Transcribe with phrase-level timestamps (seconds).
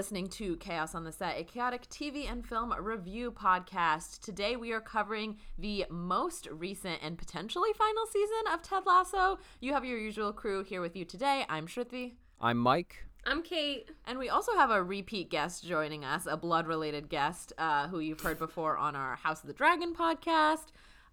[0.00, 4.20] You're listening to Chaos on the Set, a chaotic TV and film review podcast.
[4.20, 9.38] Today we are covering the most recent and potentially final season of Ted Lasso.
[9.60, 11.44] You have your usual crew here with you today.
[11.50, 12.14] I'm Shruti.
[12.40, 13.04] I'm Mike.
[13.26, 13.90] I'm Kate.
[14.06, 17.98] And we also have a repeat guest joining us, a blood related guest uh, who
[17.98, 20.68] you've heard before on our House of the Dragon podcast,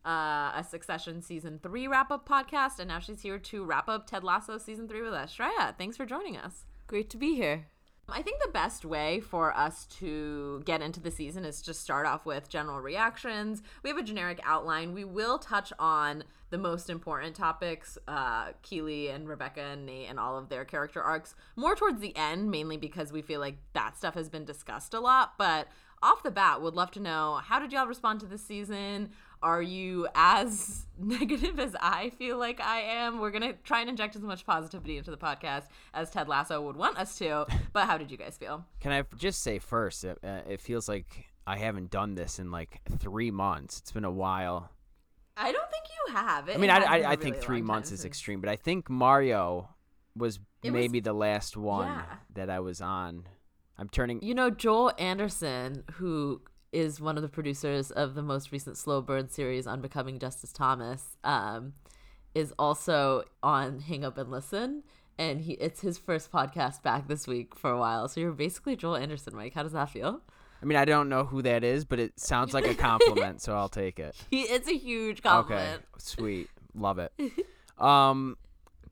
[0.06, 4.08] uh, a Succession season three wrap up podcast, and now she's here to wrap up
[4.08, 5.36] Ted Lasso season three with us.
[5.36, 6.64] Shreya, thanks for joining us.
[6.88, 7.66] Great to be here.
[8.09, 12.05] I think the best way for us to get into the season is just start
[12.05, 13.61] off with general reactions.
[13.83, 14.93] We have a generic outline.
[14.93, 20.17] We will touch on the most important topics, uh, Keeley and Rebecca and Nate and
[20.17, 23.97] all of their character arcs, more towards the end, mainly because we feel like that
[23.97, 25.33] stuff has been discussed a lot.
[25.38, 25.67] But
[26.02, 29.09] off the bat, would love to know how did y'all respond to this season?
[29.41, 33.19] Are you as negative as I feel like I am?
[33.19, 36.61] We're going to try and inject as much positivity into the podcast as Ted Lasso
[36.61, 37.45] would want us to.
[37.73, 38.65] But how did you guys feel?
[38.80, 42.49] Can I just say first, it, uh, it feels like I haven't done this in
[42.49, 43.80] like three months.
[43.80, 44.71] It's been a while.
[45.35, 46.49] I don't think you have.
[46.49, 49.69] It I mean, I, I, I think three months is extreme, but I think Mario
[50.15, 52.05] was It was- maybe the last one yeah.
[52.33, 53.25] that I was on.
[53.77, 54.21] I'm turning.
[54.23, 56.41] You know, Joel Anderson, who
[56.72, 60.52] is one of the producers of the most recent Slow Burn series on Becoming Justice
[60.52, 61.73] Thomas, um,
[62.36, 64.84] is also on Hang Up and Listen.
[65.20, 68.08] And he it's his first podcast back this week for a while.
[68.08, 69.54] So you're basically Joel Anderson, Mike.
[69.56, 70.22] How does that feel?
[70.62, 73.56] I mean, I don't know who that is, but it sounds like a compliment, so
[73.56, 74.16] I'll take it.
[74.32, 75.78] He, it's a huge compliment.
[75.78, 77.12] Okay, sweet, love it.
[77.78, 78.38] Um,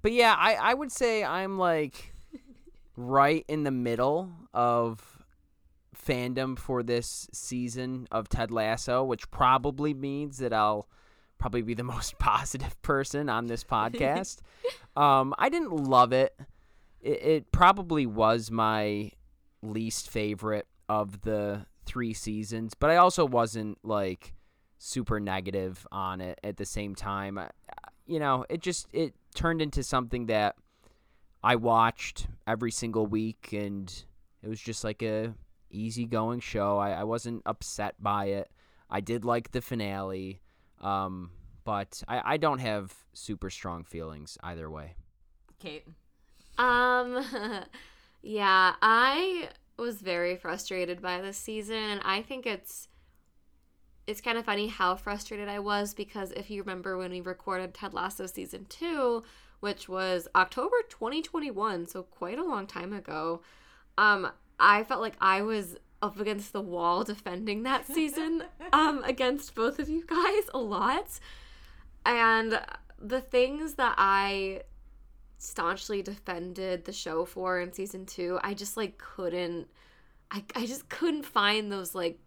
[0.04, 2.14] but yeah, I I would say I'm like
[2.96, 5.15] right in the middle of
[6.06, 10.88] fandom for this season of Ted Lasso, which probably means that I'll
[11.38, 14.40] probably be the most positive person on this podcast.
[14.96, 16.38] um, I didn't love it.
[17.02, 17.22] it.
[17.24, 19.12] It probably was my
[19.62, 24.34] least favorite of the three seasons, but I also wasn't like
[24.78, 27.38] super negative on it at the same time.
[27.38, 27.50] I-
[28.08, 30.56] You know, it just it turned into something that
[31.44, 33.92] I watched every single week and
[34.44, 35.34] it was just like a
[35.76, 36.78] easygoing show.
[36.78, 38.52] I, I wasn't upset by it.
[38.90, 40.42] I did like the finale.
[40.82, 41.32] Um,
[41.64, 44.96] but I, I don't have super strong feelings either way.
[45.60, 45.86] Kate.
[46.58, 47.24] Um,
[48.22, 52.88] yeah, I was very frustrated by this season, and I think it's
[54.08, 57.74] it's kind of funny how frustrated I was because if you remember when we recorded
[57.74, 59.24] Ted Lasso season two,
[59.62, 63.42] which was October 2021, so quite a long time ago,
[63.98, 68.44] um, I felt like I was up against the wall defending that season
[68.74, 71.20] um against both of you guys a lot.
[72.06, 72.60] And
[73.00, 74.62] the things that I
[75.38, 79.68] staunchly defended the show for in season two, I just like couldn't
[80.32, 82.20] I, I just couldn't find those like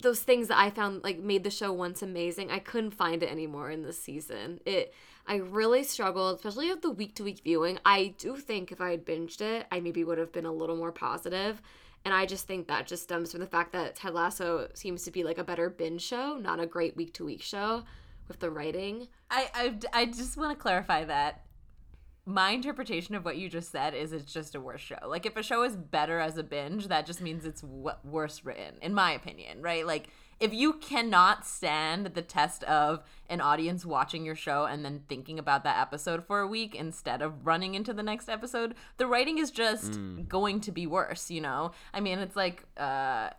[0.00, 2.50] those things that I found like made the show once amazing.
[2.50, 4.60] I couldn't find it anymore in this season.
[4.64, 4.94] It
[5.26, 7.78] I really struggled, especially with the week to week viewing.
[7.84, 10.76] I do think if I had binged it, I maybe would have been a little
[10.76, 11.62] more positive.
[12.04, 15.12] And I just think that just stems from the fact that Ted Lasso seems to
[15.12, 17.84] be like a better binge show, not a great week to week show
[18.26, 19.08] with the writing.
[19.30, 21.44] I, I, I just want to clarify that
[22.24, 24.98] my interpretation of what you just said is it's just a worse show.
[25.06, 28.44] Like if a show is better as a binge, that just means it's w- worse
[28.44, 29.86] written, in my opinion, right?
[29.86, 30.08] Like
[30.42, 35.38] if you cannot stand the test of an audience watching your show and then thinking
[35.38, 39.38] about that episode for a week instead of running into the next episode, the writing
[39.38, 41.70] is just going to be worse, you know?
[41.94, 43.30] I mean, it's like uh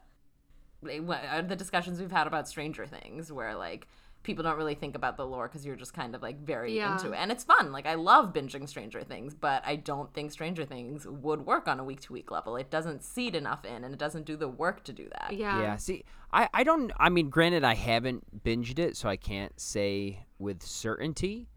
[0.81, 3.87] the discussions we've had about Stranger Things, where like
[4.23, 6.93] people don't really think about the lore because you're just kind of like very Yeah.
[6.93, 7.71] into it, and it's fun.
[7.71, 11.79] Like I love binging Stranger Things, but I don't think Stranger Things would work on
[11.79, 12.55] a week to week level.
[12.55, 15.33] It doesn't seed enough in, and it doesn't do the work to do that.
[15.33, 15.61] Yeah.
[15.61, 15.75] Yeah.
[15.75, 16.91] See, I, I don't.
[16.97, 21.49] I mean, granted, I haven't binged it, so I can't say with certainty.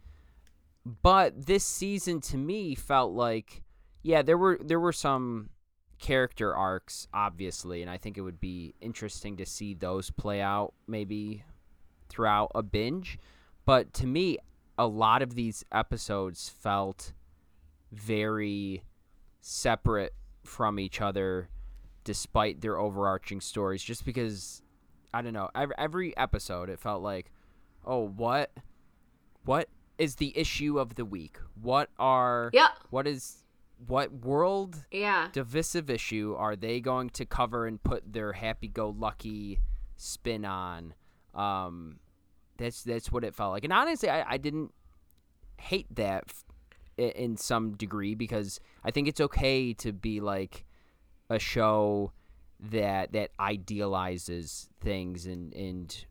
[0.84, 3.62] But this season, to me, felt like,
[4.02, 5.50] yeah, there were there were some
[5.98, 10.74] character arcs, obviously, and I think it would be interesting to see those play out
[10.86, 11.42] maybe
[12.08, 13.18] throughout a binge.
[13.64, 14.38] But to me,
[14.78, 17.12] a lot of these episodes felt
[17.92, 18.82] very
[19.40, 20.14] separate
[20.44, 21.48] from each other
[22.04, 24.62] despite their overarching stories just because
[25.14, 27.32] I don't know every, every episode it felt like
[27.84, 28.52] oh what
[29.44, 29.68] what
[29.98, 32.68] is the issue of the week what are Yeah.
[32.90, 33.42] what is
[33.86, 35.28] what world Yeah.
[35.32, 39.58] divisive issue are they going to cover and put their happy-go-lucky
[39.96, 40.94] spin on
[41.36, 41.98] um
[42.56, 44.72] that's that's what it felt like and honestly i, I didn't
[45.58, 46.44] hate that f-
[47.14, 50.64] in some degree because i think it's okay to be like
[51.28, 52.12] a show
[52.58, 56.06] that that idealizes things and and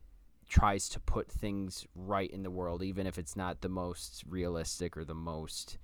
[0.48, 4.96] tries to put things right in the world, even if it's not the most realistic
[4.96, 5.78] or the most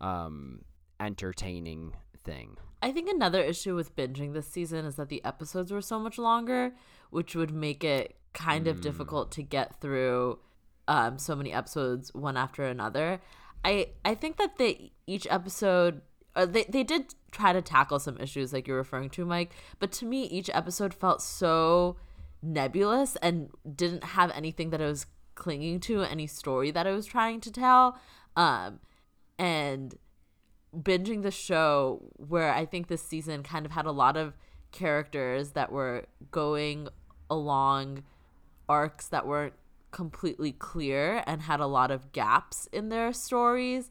[0.00, 0.62] um,
[0.98, 1.92] entertaining
[2.24, 2.56] thing.
[2.82, 6.18] I think another issue with binging this season is that the episodes were so much
[6.18, 6.72] longer,
[7.10, 10.38] which would make it kind of difficult to get through
[10.86, 13.20] um, so many episodes one after another.
[13.64, 16.02] I I think that they each episode
[16.36, 19.52] uh, they they did try to tackle some issues like you're referring to, Mike.
[19.80, 21.96] But to me, each episode felt so
[22.42, 27.06] nebulous and didn't have anything that I was clinging to, any story that I was
[27.06, 27.98] trying to tell.
[28.36, 28.80] Um,
[29.38, 29.94] and
[30.76, 34.34] binging the show where I think this season kind of had a lot of
[34.72, 36.88] characters that were going
[37.30, 38.04] along
[38.68, 39.54] arcs that weren't
[39.90, 43.90] completely clear and had a lot of gaps in their stories.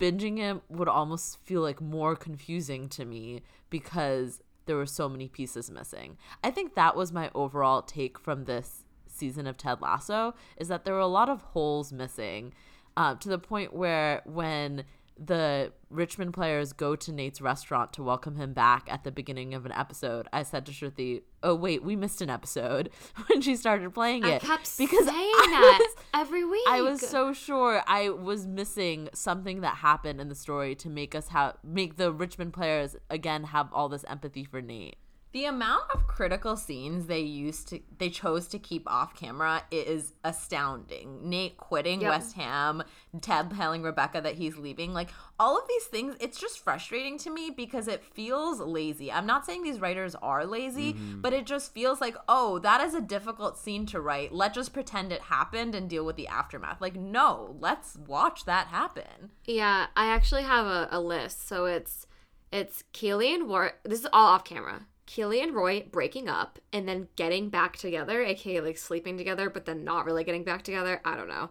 [0.00, 5.28] Binging it would almost feel like more confusing to me because there were so many
[5.28, 6.16] pieces missing.
[6.42, 10.84] I think that was my overall take from this season of Ted Lasso is that
[10.84, 12.52] there were a lot of holes missing
[12.96, 14.84] uh, to the point where when
[15.18, 19.64] the Richmond players go to Nate's restaurant to welcome him back at the beginning of
[19.64, 22.90] an episode, I said to Shruti, "Oh wait, we missed an episode
[23.28, 26.66] when she started playing it." I kept because saying I that every week.
[26.68, 31.14] I was so sure I was missing something that happened in the story to make
[31.14, 34.96] us have make the Richmond players again have all this empathy for Nate.
[35.34, 40.12] The amount of critical scenes they used to they chose to keep off camera is
[40.22, 41.28] astounding.
[41.28, 42.10] Nate quitting Yep.
[42.10, 42.84] West Ham,
[43.20, 45.10] Ted telling Rebecca that he's leaving, like
[45.40, 49.10] all of these things, it's just frustrating to me because it feels lazy.
[49.10, 51.20] I'm not saying these writers are lazy, mm-hmm.
[51.20, 54.32] but it just feels like, oh, that is a difficult scene to write.
[54.32, 56.80] Let's just pretend it happened and deal with the aftermath.
[56.80, 59.32] Like, no, let's watch that happen.
[59.46, 61.48] Yeah, I actually have a, a list.
[61.48, 62.06] So it's
[62.52, 63.72] it's Keeley and War.
[63.82, 64.86] This is all off camera.
[65.14, 69.64] Keeley and Roy breaking up and then getting back together, aka like sleeping together, but
[69.64, 71.00] then not really getting back together.
[71.04, 71.50] I don't know.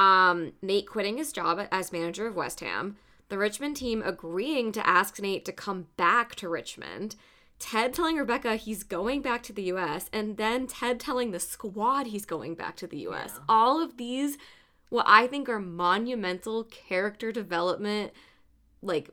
[0.00, 2.96] Um, Nate quitting his job as manager of West Ham.
[3.28, 7.16] The Richmond team agreeing to ask Nate to come back to Richmond.
[7.58, 12.06] Ted telling Rebecca he's going back to the US, and then Ted telling the squad
[12.06, 13.40] he's going back to the US.
[13.48, 14.38] All of these,
[14.90, 18.12] what I think are monumental character development,
[18.80, 19.10] like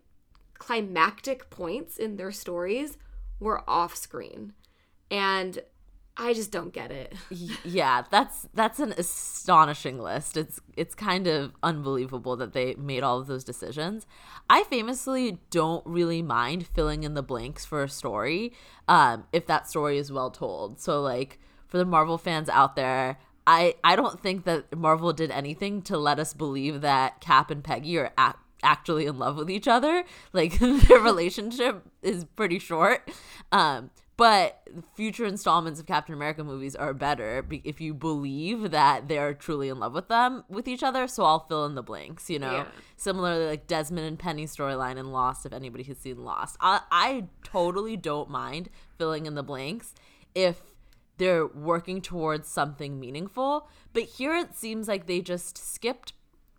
[0.60, 2.96] climactic points in their stories,
[3.40, 4.54] were off screen.
[5.12, 5.60] And
[6.20, 7.14] I just don't get it.
[7.64, 10.36] Yeah, that's that's an astonishing list.
[10.36, 14.06] It's it's kind of unbelievable that they made all of those decisions.
[14.50, 18.54] I famously don't really mind filling in the blanks for a story
[18.88, 20.80] um, if that story is well told.
[20.80, 25.32] So like for the Marvel fans out there, I I don't think that Marvel did
[25.32, 29.50] anything to let us believe that Cap and Peggy are ac actually in love with
[29.50, 30.04] each other.
[30.34, 33.10] Like their relationship is pretty short.
[33.52, 39.34] Um, but future installments of Captain America movies are better if you believe that they're
[39.34, 41.08] truly in love with them with each other.
[41.08, 42.52] So I'll fill in the blanks, you know.
[42.52, 42.66] Yeah.
[42.98, 45.46] Similarly, like Desmond and Penny storyline in Lost.
[45.46, 49.96] If anybody has seen Lost, I I totally don't mind filling in the blanks
[50.36, 50.60] if
[51.18, 53.70] they're working towards something meaningful.
[53.94, 56.12] But here it seems like they just skipped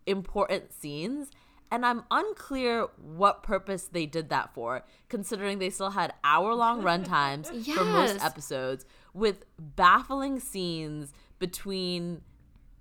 [0.07, 1.31] important scenes.
[1.71, 6.83] And I'm unclear what purpose they did that for, considering they still had hour long
[6.91, 8.85] runtimes for most episodes
[9.15, 12.23] with baffling scenes between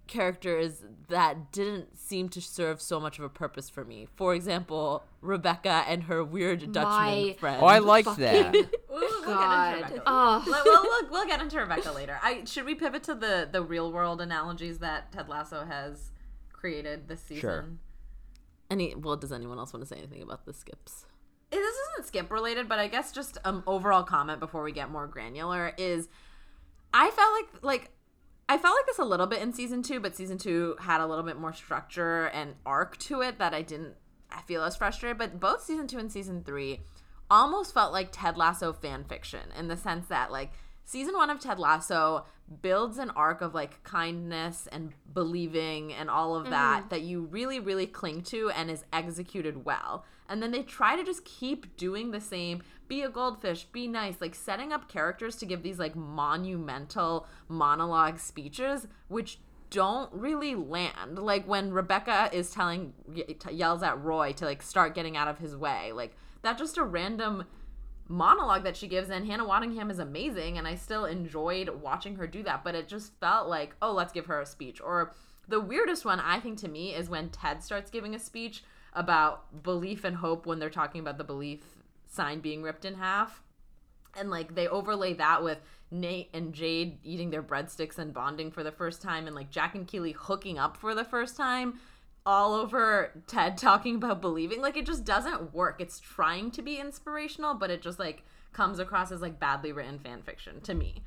[0.08, 4.08] characters that didn't seem to serve so much of a purpose for me.
[4.16, 7.62] For example, Rebecca and her weird Dutchman My- friend.
[7.62, 8.56] Oh, I liked that.
[8.90, 10.04] We'll, we'll get into Rebecca.
[10.08, 10.44] Oh.
[10.46, 12.20] We'll, we'll, we'll, we'll get into Rebecca later.
[12.22, 16.12] I should we pivot to the the real world analogies that Ted Lasso has
[16.52, 17.40] created this season?
[17.40, 17.66] Sure.
[18.70, 21.06] Any well, does anyone else want to say anything about the skips?
[21.52, 24.90] Eh, This isn't skip related, but I guess just um overall comment before we get
[24.92, 26.08] more granular is
[26.94, 27.92] I felt like like
[28.48, 31.08] I felt like this a little bit in season two, but season two had a
[31.08, 33.96] little bit more structure and arc to it that I didn't
[34.32, 35.18] I feel as frustrated.
[35.18, 36.82] But both season two and season three
[37.32, 40.52] almost felt like Ted Lasso fan fiction in the sense that like
[40.90, 42.26] season one of Ted Lasso
[42.64, 46.90] builds an arc of like kindness and believing and all of that mm-hmm.
[46.90, 50.04] that you really really cling to and is executed well.
[50.28, 52.64] And then they try to just keep doing the same.
[52.88, 53.66] Be a goldfish.
[53.66, 54.16] Be nice.
[54.20, 61.20] Like setting up characters to give these like monumental monologue speeches which don't really land.
[61.20, 62.94] Like when rebecca is telling
[63.52, 66.84] yells at roy to like start getting out of his way like that's just a
[66.84, 67.46] random
[68.10, 72.28] monologue that she gives and Hannah Waddingham is amazing and I still enjoyed watching her
[72.28, 74.82] do that but it just felt like oh let's give her a speech.
[74.82, 75.14] Or
[75.48, 78.64] the weirdest one I think to me is when Ted starts giving a speech
[78.94, 81.62] about belief and hope when they're talking about the belief
[82.08, 83.44] sign being ripped in half.
[84.18, 85.60] And like they overlay that with
[85.92, 89.76] Nate and Jade eating their breadsticks and bonding for the first time, and like Jack
[89.76, 91.80] and Keeley hooking up for the first time,
[92.26, 94.62] all over Ted talking about believing.
[94.62, 95.82] Like it just doesn't work.
[95.82, 98.24] It's trying to be inspirational, but it just like
[98.54, 101.04] comes across as like badly written fan fiction to me.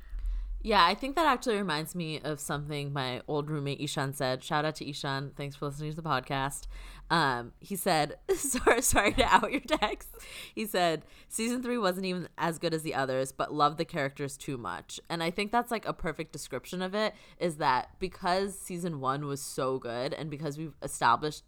[0.65, 4.41] Yeah, I think that actually reminds me of something my old roommate Ishan said.
[4.41, 5.33] Shout out to Ishan.
[5.35, 6.67] Thanks for listening to the podcast.
[7.09, 10.09] Um, he said, sorry, sorry to out your text.
[10.55, 14.35] He said, season three wasn't even as good as the others, but loved the characters
[14.37, 14.99] too much.
[15.09, 19.25] And I think that's like a perfect description of it is that because season one
[19.25, 21.43] was so good and because we've established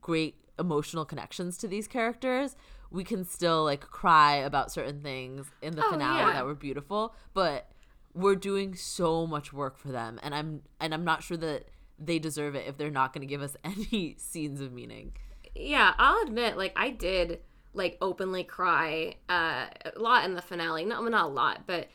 [0.00, 2.56] great emotional connections to these characters,
[2.90, 6.32] we can still like cry about certain things in the Oh, finale yeah.
[6.32, 7.14] that were beautiful.
[7.34, 7.70] But
[8.14, 11.68] we're doing so much work for them and i'm and i'm not sure that
[11.98, 15.12] they deserve it if they're not going to give us any scenes of meaning
[15.58, 17.40] yeah, I'll admit, like I did
[17.74, 20.84] like openly cry uh, a lot in the finale.
[20.84, 21.88] Not well, not a lot, but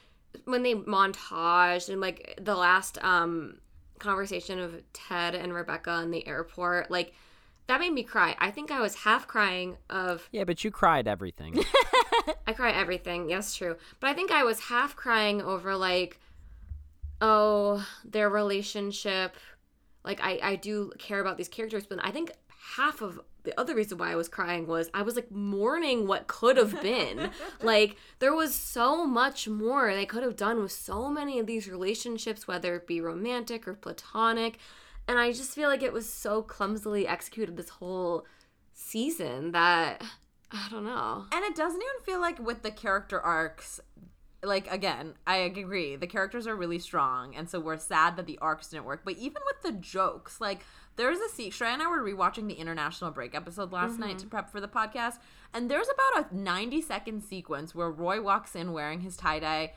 [0.45, 3.59] when they montaged and like the last um
[3.99, 7.13] conversation of Ted and Rebecca in the airport, like
[7.67, 8.35] that made me cry.
[8.39, 11.63] I think I was half crying of Yeah, but you cried everything.
[12.47, 13.29] I cry everything.
[13.29, 13.77] Yes, true.
[13.99, 16.19] But I think I was half crying over like,
[17.21, 19.37] oh, their relationship.
[20.03, 22.31] Like I, I do care about these characters, but I think
[22.75, 26.27] half of the other reason why I was crying was I was like mourning what
[26.27, 27.29] could have been.
[27.61, 31.67] like there was so much more they could have done with so many of these
[31.67, 34.57] relationships, whether it be romantic or platonic.
[35.07, 38.25] And I just feel like it was so clumsily executed this whole
[38.73, 40.01] season that
[40.53, 41.25] I don't know.
[41.33, 43.81] And it doesn't even feel like with the character arcs,
[44.43, 45.95] like again, I agree.
[45.95, 49.01] The characters are really strong, and so we're sad that the arcs didn't work.
[49.05, 50.61] But even with the jokes, like
[50.95, 51.51] there's a scene.
[51.51, 54.29] Shreya and I were rewatching the international break episode last night to mm-hmm.
[54.29, 55.19] prep for the podcast,
[55.53, 59.73] and there's about a 90 second sequence where Roy walks in wearing his tie dye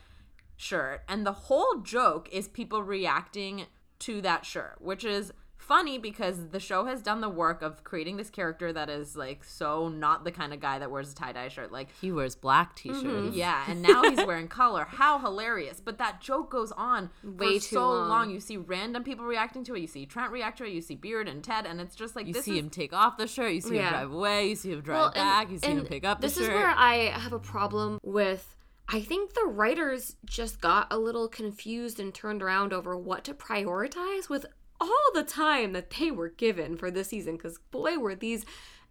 [0.57, 3.67] shirt, and the whole joke is people reacting
[4.01, 5.33] to that shirt, which is
[5.67, 9.43] funny because the show has done the work of creating this character that is like
[9.45, 12.77] so not the kind of guy that wears a tie-dye shirt like he wears black
[12.77, 13.01] mm-hmm.
[13.01, 13.37] t-shirts.
[13.37, 14.87] Yeah and now he's wearing color.
[14.89, 15.81] How hilarious.
[15.85, 18.09] But that joke goes on Way too so long.
[18.09, 18.31] long.
[18.31, 19.81] you see random people reacting to it.
[19.81, 20.73] You see trent react to it.
[20.73, 21.67] You see beard and ted.
[21.67, 23.53] And it's just like you see is him take off the shirt.
[23.53, 23.89] You see Yeah.
[23.89, 24.49] him drive away.
[24.49, 25.51] You see him drive Well, and- back.
[25.51, 28.55] You see him pick up the this is where I have a problem with.
[28.89, 33.35] I think the writers just got a little confused and turned around over what to
[33.35, 34.47] prioritize with
[34.81, 37.37] all the time that they were given for this season.
[37.37, 38.45] Because boy, were these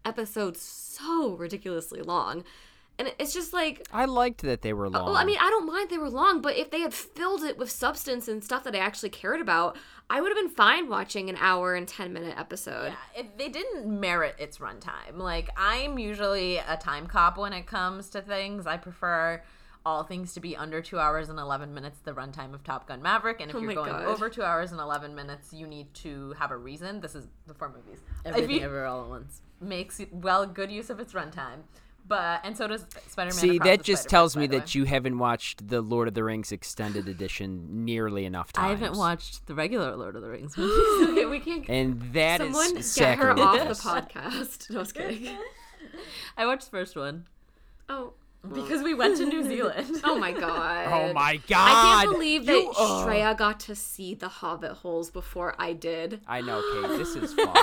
[0.04, 2.44] episodes so ridiculously long,
[2.98, 3.86] and it's just like.
[3.92, 5.04] I liked that they were long.
[5.04, 7.58] Well, I mean, I don't mind they were long, but if they had filled it
[7.58, 9.76] with substance and stuff that I actually cared about,
[10.08, 12.92] I would have been fine watching an hour and 10 minute episode.
[12.92, 15.16] yeah, it, they didn't merit its runtime.
[15.16, 18.66] Like I'm usually a time cop when it comes to things.
[18.66, 19.42] I prefer
[19.86, 23.00] all things to be under two hours and eleven minutes, the runtime of Top Gun
[23.00, 23.40] Maverick.
[23.40, 24.04] And if Oh you're going God.
[24.04, 27.00] over two hours and eleven minutes, you need to have a reason.
[27.00, 28.00] This is the four movies.
[28.24, 31.60] If everything ever all at once makes well good use of its runtime.
[32.08, 33.32] But and so does Spider-Man.
[33.32, 34.78] See, that just Spider-Verse, tells me that way.
[34.78, 38.64] you haven't watched the Lord of the Rings extended edition nearly enough times.
[38.66, 41.68] i haven't watched the regular lord of the rings movies okay, we can't.
[41.68, 44.70] And that is Someone get her off the podcast.
[44.70, 45.36] No, I was kidding.
[46.36, 47.26] i watched the first one
[47.88, 48.12] Oh,
[48.52, 50.00] because we went to New Zealand.
[50.04, 50.86] oh my god.
[50.92, 51.56] Oh my god!
[51.58, 53.04] I can't believe that You- oh.
[53.06, 56.20] Shreya got to see the Hobbit holes before I did.
[56.26, 56.90] I know, Kate.
[56.98, 57.48] This is fun.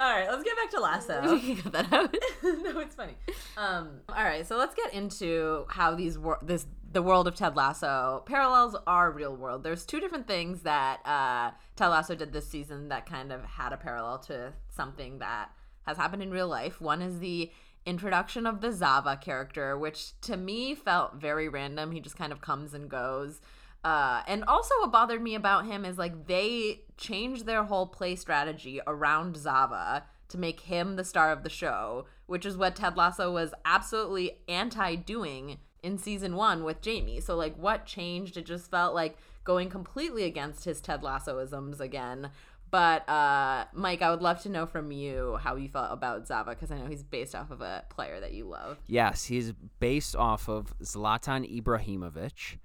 [0.00, 1.34] All right, let's get back to Lasso.
[1.34, 2.14] we can cut that out
[2.44, 3.14] no, it's funny.
[3.56, 7.56] Um, all right, so let's get into how these wor- this the world of Ted
[7.56, 9.64] Lasso parallels our real world.
[9.64, 13.72] There's two different things that uh, Ted Lasso did this season that kind of had
[13.72, 15.50] a parallel to something that
[15.82, 16.80] has happened in real life.
[16.80, 17.50] One is the
[17.86, 21.92] introduction of the Zava character, which to me felt very random.
[21.92, 23.40] He just kind of comes and goes.
[23.84, 28.16] Uh, and also, what bothered me about him is like they changed their whole play
[28.16, 32.96] strategy around Zava to make him the star of the show, which is what Ted
[32.96, 37.20] Lasso was absolutely anti doing in season one with Jamie.
[37.20, 38.36] So, like, what changed?
[38.36, 42.30] It just felt like going completely against his Ted Lassoisms again.
[42.70, 46.50] But, uh, Mike, I would love to know from you how you felt about Zava
[46.50, 48.78] because I know he's based off of a player that you love.
[48.86, 52.58] Yes, he's based off of Zlatan Ibrahimovic,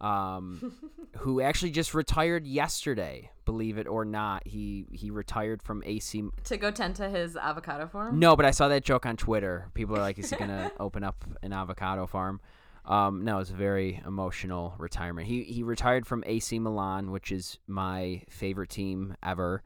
[0.00, 0.74] um,
[1.18, 3.30] who actually just retired yesterday.
[3.44, 6.24] Believe it or not, he he retired from AC.
[6.44, 8.18] To go tend to his avocado farm?
[8.18, 9.70] No, but I saw that joke on Twitter.
[9.74, 12.40] People are like, "Is he gonna open up an avocado farm?"
[12.86, 15.26] Um, no, it's a very emotional retirement.
[15.26, 19.62] He he retired from AC Milan, which is my favorite team ever.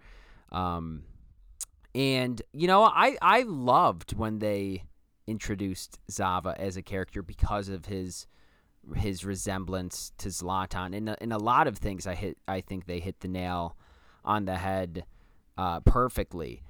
[0.50, 1.04] Um,
[1.94, 4.84] and you know, I I loved when they
[5.26, 8.26] introduced Zava as a character because of his
[8.96, 10.94] his resemblance to Zlatan.
[10.94, 13.76] In a, in a lot of things, I hit I think they hit the nail
[14.24, 15.04] on the head
[15.58, 16.62] uh, perfectly.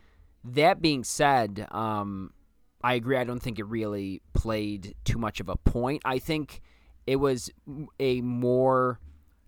[0.43, 2.33] That being said, um,
[2.83, 3.17] I agree.
[3.17, 6.03] I don't think it really played too much of a point.
[6.05, 6.63] I think
[7.07, 7.51] it was
[7.99, 9.01] a more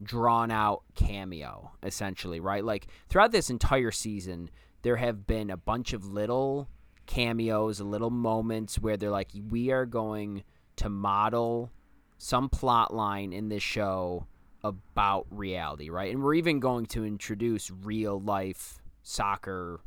[0.03, 2.65] drawn out cameo, essentially, right?
[2.65, 4.51] Like throughout this entire season,
[4.83, 6.69] there have been a bunch of little
[7.07, 10.45] cameos, little moments where they're like, we are going
[10.77, 11.71] to model
[12.19, 14.27] some plot line in this show
[14.65, 16.13] about reality, right?
[16.13, 19.81] And we're even going to introduce real life soccer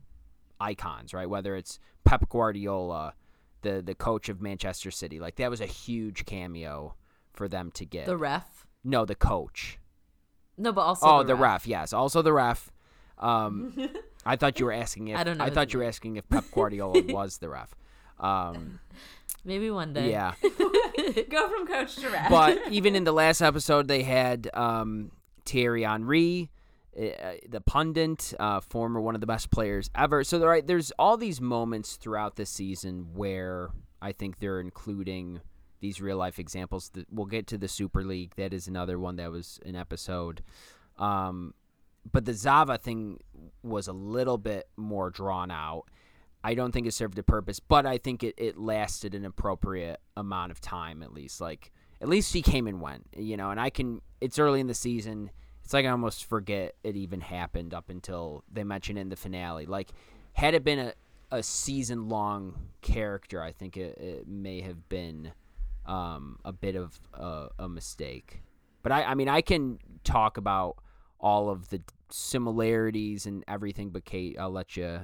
[0.60, 1.30] icons, right?
[1.30, 3.14] Whether it's Pep Guardiola,
[3.66, 6.96] the the coach of Manchester City, like that was a huge cameo
[7.34, 8.06] for them to get.
[8.06, 8.66] The ref.
[8.84, 9.80] no, the coach.
[10.58, 11.68] No, but also Oh, the, ref.
[11.68, 12.72] Yes, also the ref.
[13.18, 13.74] Um,
[14.26, 16.28] I thought you were asking if I don't know I thought you were asking if
[16.30, 17.76] Pep Guardiola was the ref.
[18.20, 18.80] Um,
[19.44, 20.10] Maybe one day.
[20.12, 20.34] yeah,
[21.30, 22.30] Go from coach to ref.
[22.30, 25.12] but even in the last episode, they had um,
[25.46, 26.50] Thierry Henry,
[26.96, 30.24] the pundit, uh, former one of the best players ever.
[30.24, 33.70] So right, there's all these moments throughout the season where
[34.02, 35.42] I think they're including
[35.82, 36.90] these real life examples.
[36.90, 38.36] That we'll get to the Super League.
[38.38, 40.42] That is another one that was an episode.
[40.98, 41.54] Um,
[42.10, 43.20] but the Zava thing
[43.64, 45.86] was a little bit more drawn out.
[46.44, 50.00] I don't think it served a purpose, but I think it, it lasted an appropriate
[50.16, 51.42] amount of time at least.
[51.42, 54.68] Like at least he came and went, you know, and I can it's early in
[54.68, 55.32] the season.
[55.66, 59.16] It's like I almost forget it even happened up until they mention it in the
[59.16, 59.66] finale.
[59.66, 59.90] Like
[60.34, 60.94] had it been a,
[61.32, 65.32] a season long character, I think it, it may have been
[65.88, 68.44] um, a bit of a, a mistake.
[68.84, 70.78] But I, I mean, I can talk about
[71.20, 75.02] all of the similarities and everything, but Kate, I'll let you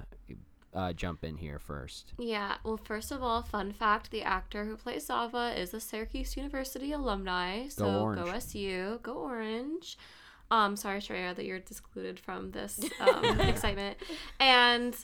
[0.75, 2.13] uh, jump in here first.
[2.19, 6.37] Yeah, well, first of all, fun fact the actor who plays Zava is a Syracuse
[6.37, 7.67] University alumni.
[7.67, 8.29] So go, Orange.
[8.29, 9.97] SU, go Orange.
[10.51, 13.97] Um, sorry, Shreya, that you're excluded from this um, excitement.
[14.39, 14.95] And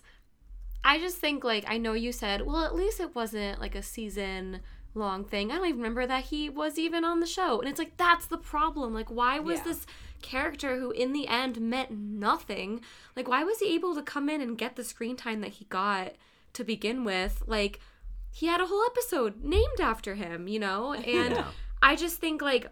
[0.83, 3.81] I just think, like, I know you said, well, at least it wasn't like a
[3.81, 4.59] season
[4.93, 5.51] long thing.
[5.51, 7.59] I don't even remember that he was even on the show.
[7.59, 8.93] And it's like, that's the problem.
[8.93, 9.63] Like, why was Yeah.
[9.65, 9.85] this
[10.21, 12.81] character who in the end meant nothing?
[13.15, 15.65] Like, why was he able to come in and get the screen time that he
[15.65, 16.13] got
[16.53, 17.43] to begin with?
[17.47, 17.79] Like,
[18.31, 20.93] he had a whole episode named after him, you know?
[20.93, 21.05] And
[21.35, 21.45] Yeah.
[21.81, 22.67] I just think, like,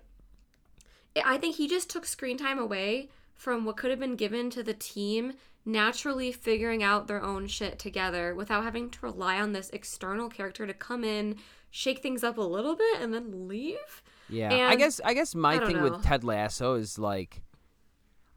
[1.23, 4.63] I think he just took screen time away from what could have been given to
[4.63, 5.33] the team
[5.65, 10.67] naturally figuring out their own shit together without having to rely on this external character
[10.67, 11.37] to come in,
[11.71, 14.03] shake things up a little bit, and then leave.
[14.29, 15.83] Yeah, I guess I guess my I thing know.
[15.83, 17.41] with Ted Lasso is like,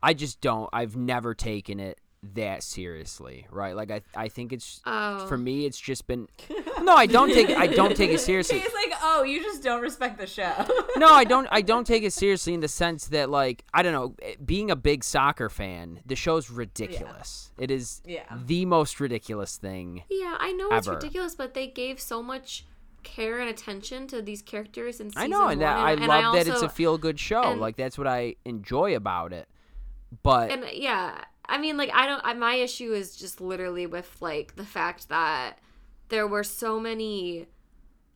[0.02, 0.68] I just don't.
[0.72, 1.98] I've never taken it
[2.34, 3.76] that seriously, right?
[3.76, 5.26] Like I I think it's Oh.
[5.26, 5.66] for me.
[5.66, 6.28] It's just been.
[6.82, 8.58] No, I don't take I don't take it seriously.
[8.58, 10.52] He's like, oh, you just don't respect the show.
[10.96, 11.46] no, I don't.
[11.50, 14.14] I don't take it seriously in the sense that, like, I don't know.
[14.22, 17.52] eh, Being a big soccer fan, the show's ridiculous.
[17.58, 18.22] It is Yeah.
[18.46, 20.02] the most ridiculous thing.
[20.10, 22.64] Yeah, I know it's ridiculous, but they gave so much
[23.04, 26.48] care and attention to these characters and I know, and that, I and love that
[26.48, 27.42] it's a feel good show.
[27.42, 29.48] and- like that's what I enjoy about it.
[30.22, 34.16] But and yeah i mean like i don't I, my issue is just literally with
[34.20, 35.58] like the fact that
[36.08, 37.46] there were so many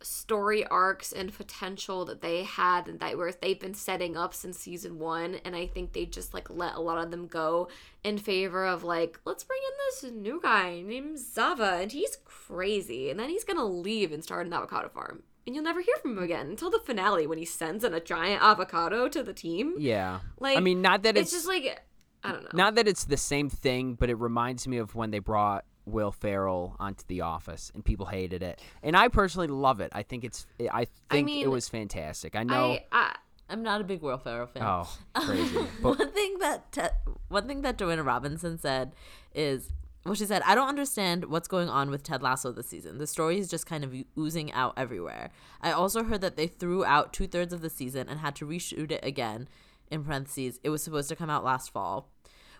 [0.00, 4.58] story arcs and potential that they had and that were they've been setting up since
[4.58, 7.68] season one and i think they just like let a lot of them go
[8.02, 13.10] in favor of like let's bring in this new guy named zava and he's crazy
[13.10, 15.22] and then he's gonna leave and start an avocado farm.
[15.44, 16.24] And you'll never hear from him mm.
[16.24, 19.74] again until the finale when he sends in a giant avocado to the team.
[19.76, 21.82] Yeah, like I mean, not that it's, it's, just like
[22.24, 25.10] i don't know not that it's the same thing, but it reminds me of when
[25.10, 29.80] they brought Will Ferrell onto The Office, and people hated it, and I personally love
[29.80, 29.90] it.
[29.92, 30.46] I think it's.
[30.60, 32.36] I think it mean, was fantastic.
[32.36, 32.72] I know.
[32.72, 33.16] I, I
[33.52, 34.62] I'm not a big Will Ferrell fan.
[34.62, 35.58] oh, crazy.
[35.82, 38.94] But one thing that Te- one thing that Joanna Robinson said
[39.34, 39.72] is
[40.04, 42.98] well she said I don't understand what's going on with Ted Lasso this season.
[42.98, 45.30] The story is just kind of oozing out everywhere.
[45.60, 48.46] I also heard that they threw out two thirds of the season and had to
[48.46, 49.48] reshoot it again.
[49.92, 52.10] In parentheses, it was supposed to come out last fall,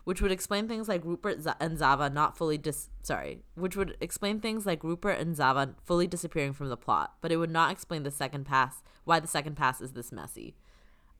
[0.04, 4.38] which would explain things like Rupert and Zava not fully dis sorry, which would explain
[4.38, 8.02] things like Rupert and Zava fully disappearing from the plot, but it would not explain
[8.02, 10.56] the second pass why the second pass is this messy.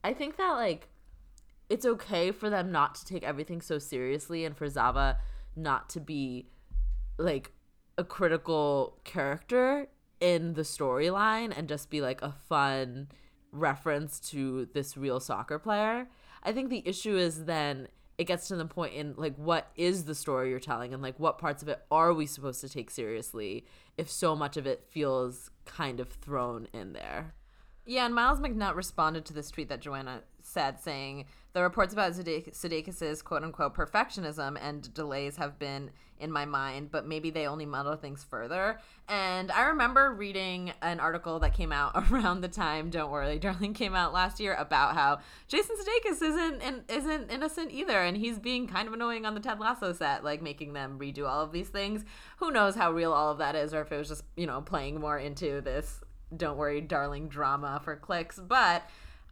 [0.03, 0.89] I think that like
[1.67, 5.17] it's okay for them not to take everything so seriously and for Zava
[5.55, 6.47] not to be
[7.17, 7.53] like
[7.97, 9.87] a critical character
[10.19, 13.07] in the storyline and just be like a fun
[13.53, 16.07] reference to this real soccer player.
[16.43, 17.87] I think the issue is then
[18.17, 21.19] it gets to the point in like what is the story you're telling and like
[21.19, 23.65] what parts of it are we supposed to take seriously
[23.97, 27.33] if so much of it feels kind of thrown in there.
[27.85, 32.13] Yeah, and Myles McNutt responded to this tweet that Joanna said, saying the reports about
[32.13, 37.65] Sudeikis's quote unquote perfectionism and delays have been in my mind, but maybe they only
[37.65, 38.79] muddle things further.
[39.07, 43.73] And I remember reading an article that came out around the time "Don't Worry, Darling"
[43.73, 48.67] came out last year about how Jason Sudeikis isn't isn't innocent either, and he's being
[48.67, 51.69] kind of annoying on the Ted Lasso set, like making them redo all of these
[51.69, 52.03] things.
[52.37, 54.61] Who knows how real all of that is, or if it was just you know
[54.61, 56.01] playing more into this
[56.35, 58.39] don't worry, darling drama for clicks.
[58.39, 58.83] But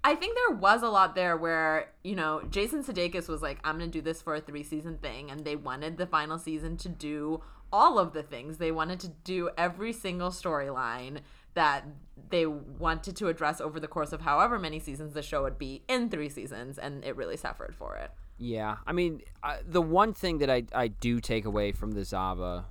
[0.04, 3.78] I think there was a lot there where, you know, Jason Sudeikis was like, I'm
[3.78, 5.30] going to do this for a three season thing.
[5.30, 8.58] And they wanted the final season to do all of the things.
[8.58, 11.20] They wanted to do every single storyline
[11.54, 11.86] that
[12.30, 15.84] they wanted to address over the course of however many seasons the show would be
[15.88, 16.80] in three seasons.
[16.80, 18.12] And it really suffered for it.
[18.40, 18.78] Yeah.
[18.88, 22.66] I mean, uh, the one thing that I, I do take away from the Zava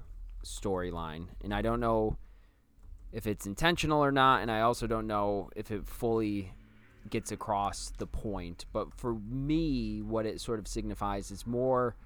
[0.44, 2.16] storyline, and I don't know
[3.12, 6.54] if it's intentional or not, and I also don't know if it fully
[7.08, 8.66] gets across the point.
[8.72, 11.96] But for me, what it sort of signifies is more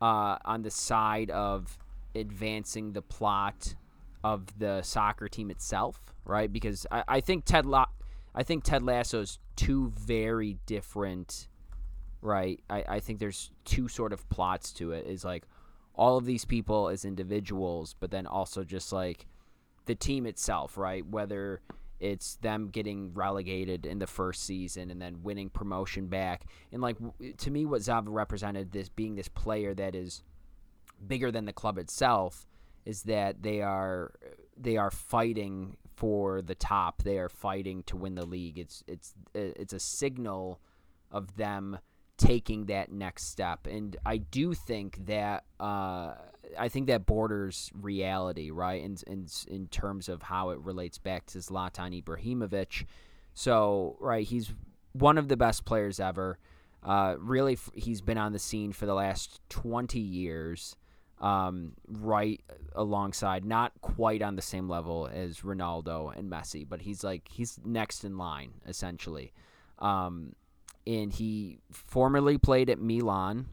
[0.00, 1.78] uh, on the side of
[2.14, 3.74] advancing the plot
[4.22, 6.52] of the soccer team itself, right?
[6.52, 7.86] Because I, I think Ted La-
[8.34, 11.48] I think Ted Lasso's two very different,
[12.22, 12.60] right?
[12.68, 15.06] I, I think there's two sort of plots to it.
[15.06, 15.44] Is like
[15.94, 19.26] all of these people as individuals, but then also just like
[19.86, 21.06] the team itself, right?
[21.06, 21.60] Whether
[22.04, 26.44] it's them getting relegated in the first season and then winning promotion back.
[26.70, 26.98] And like
[27.38, 30.22] to me what Zava represented this being this player that is
[31.06, 32.46] bigger than the club itself
[32.84, 34.12] is that they are
[34.54, 37.02] they are fighting for the top.
[37.02, 38.58] They are fighting to win the league.
[38.58, 40.60] It's it's it's a signal
[41.10, 41.78] of them
[42.18, 43.66] taking that next step.
[43.66, 46.16] And I do think that uh,
[46.58, 48.82] I think that borders reality, right?
[48.82, 52.86] In, in in terms of how it relates back to Zlatan Ibrahimovic.
[53.34, 54.52] So, right, he's
[54.92, 56.38] one of the best players ever.
[56.82, 60.76] Uh, really, he's been on the scene for the last 20 years,
[61.20, 62.40] um, right
[62.74, 67.58] alongside, not quite on the same level as Ronaldo and Messi, but he's like, he's
[67.64, 69.32] next in line, essentially.
[69.78, 70.34] Um,
[70.86, 73.46] and he formerly played at Milan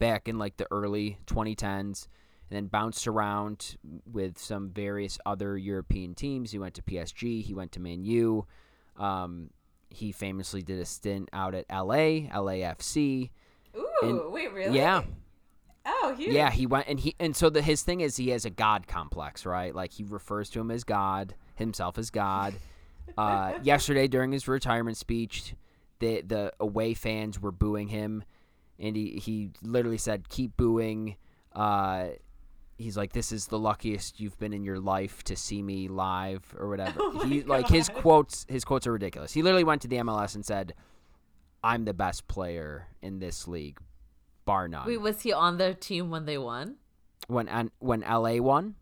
[0.00, 2.08] back in like the early 2010s
[2.50, 3.76] and then bounced around
[4.10, 6.50] with some various other European teams.
[6.50, 8.46] He went to PSG, he went to Man U.
[8.96, 9.50] Um,
[9.88, 13.30] he famously did a stint out at LA, LAFC.
[13.76, 14.76] Ooh, and, wait, really?
[14.76, 15.02] Yeah.
[15.86, 16.32] Oh, huge.
[16.32, 18.86] Yeah, he went and he and so the his thing is he has a god
[18.86, 19.74] complex, right?
[19.74, 22.54] Like he refers to him as God, himself as God.
[23.18, 25.54] Uh, yesterday during his retirement speech,
[25.98, 28.22] the the away fans were booing him,
[28.80, 31.16] and he he literally said, "Keep booing."
[31.52, 32.08] Uh,
[32.78, 36.54] he's like, "This is the luckiest you've been in your life to see me live
[36.58, 38.46] or whatever." Oh he like his quotes.
[38.48, 39.32] His quotes are ridiculous.
[39.32, 40.74] He literally went to the MLS and said,
[41.62, 43.78] "I'm the best player in this league,
[44.44, 46.76] bar none." Wait, was he on their team when they won?
[47.28, 48.76] When when LA won?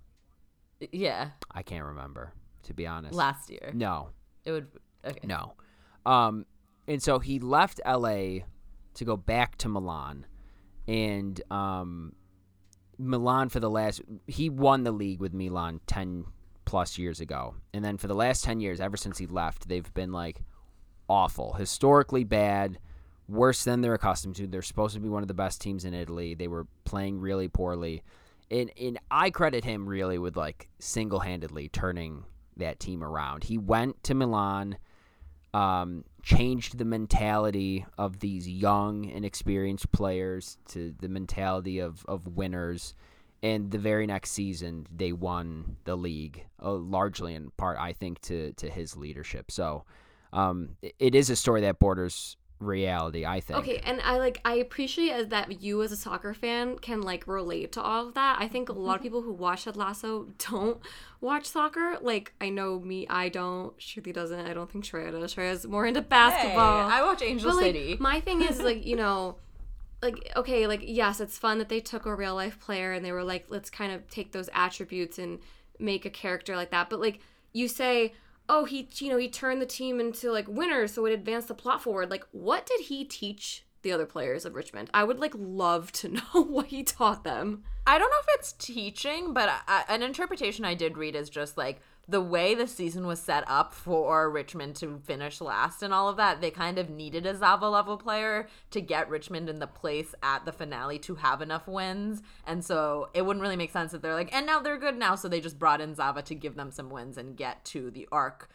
[0.92, 1.30] Yeah.
[1.50, 2.32] I can't remember
[2.68, 3.14] to be honest.
[3.14, 3.72] Last year.
[3.74, 4.10] No.
[4.44, 4.68] It would.
[5.04, 5.26] Okay.
[5.26, 5.54] No.
[6.06, 6.46] Um,
[6.86, 8.40] and so he left LA
[8.98, 10.26] to go back to Milan,
[10.86, 12.12] and um,
[12.98, 16.24] Milan for the last he won the league with Milan ten
[16.64, 19.92] plus years ago, and then for the last ten years, ever since he left, they've
[19.94, 20.42] been like
[21.08, 22.78] awful, historically bad,
[23.28, 24.46] worse than they're accustomed to.
[24.46, 26.34] They're supposed to be one of the best teams in Italy.
[26.34, 28.02] They were playing really poorly,
[28.50, 32.24] and and I credit him really with like single handedly turning
[32.56, 33.44] that team around.
[33.44, 34.78] He went to Milan
[35.54, 42.26] um, changed the mentality of these young and experienced players to the mentality of, of
[42.26, 42.94] winners.
[43.42, 48.20] And the very next season, they won the league, uh, largely in part, I think,
[48.22, 49.50] to, to his leadership.
[49.50, 49.84] So
[50.32, 53.58] um, it, it is a story that borders reality i think.
[53.60, 57.72] Okay and i like i appreciate that you as a soccer fan can like relate
[57.72, 58.38] to all of that.
[58.40, 59.02] I think a lot of mm-hmm.
[59.04, 60.80] people who watch Ted Lasso don't
[61.20, 61.98] watch soccer.
[62.00, 63.76] Like i know me i don't.
[63.78, 64.46] Shruti doesn't.
[64.46, 65.34] I don't think shreya does.
[65.34, 66.88] Shreya's more into basketball.
[66.88, 67.96] Hey, I watch Angel but, like, City.
[68.00, 69.36] my thing is like you know
[70.02, 73.10] like okay like yes it's fun that they took a real life player and they
[73.12, 75.40] were like let's kind of take those attributes and
[75.78, 76.90] make a character like that.
[76.90, 77.20] But like
[77.52, 78.14] you say
[78.48, 81.54] oh he you know he turned the team into like winners so it advanced the
[81.54, 82.10] plot forward.
[82.10, 84.90] Like what did he teach the other players of richmond?
[84.92, 87.64] I would like love to know what he taught them.
[87.86, 91.56] I don't know if it's teaching, but I, an interpretation I did read is just
[91.56, 96.08] like the way the season was set up for Richmond to finish last and all
[96.08, 99.66] of that, they kind of needed a Zava level player to get Richmond in the
[99.66, 102.22] place at the finale to have enough wins.
[102.46, 105.16] And so it wouldn't really make sense that they're like, and now they're good now.
[105.16, 108.08] So they just brought in Zava to give them some wins and get to the
[108.10, 108.48] arc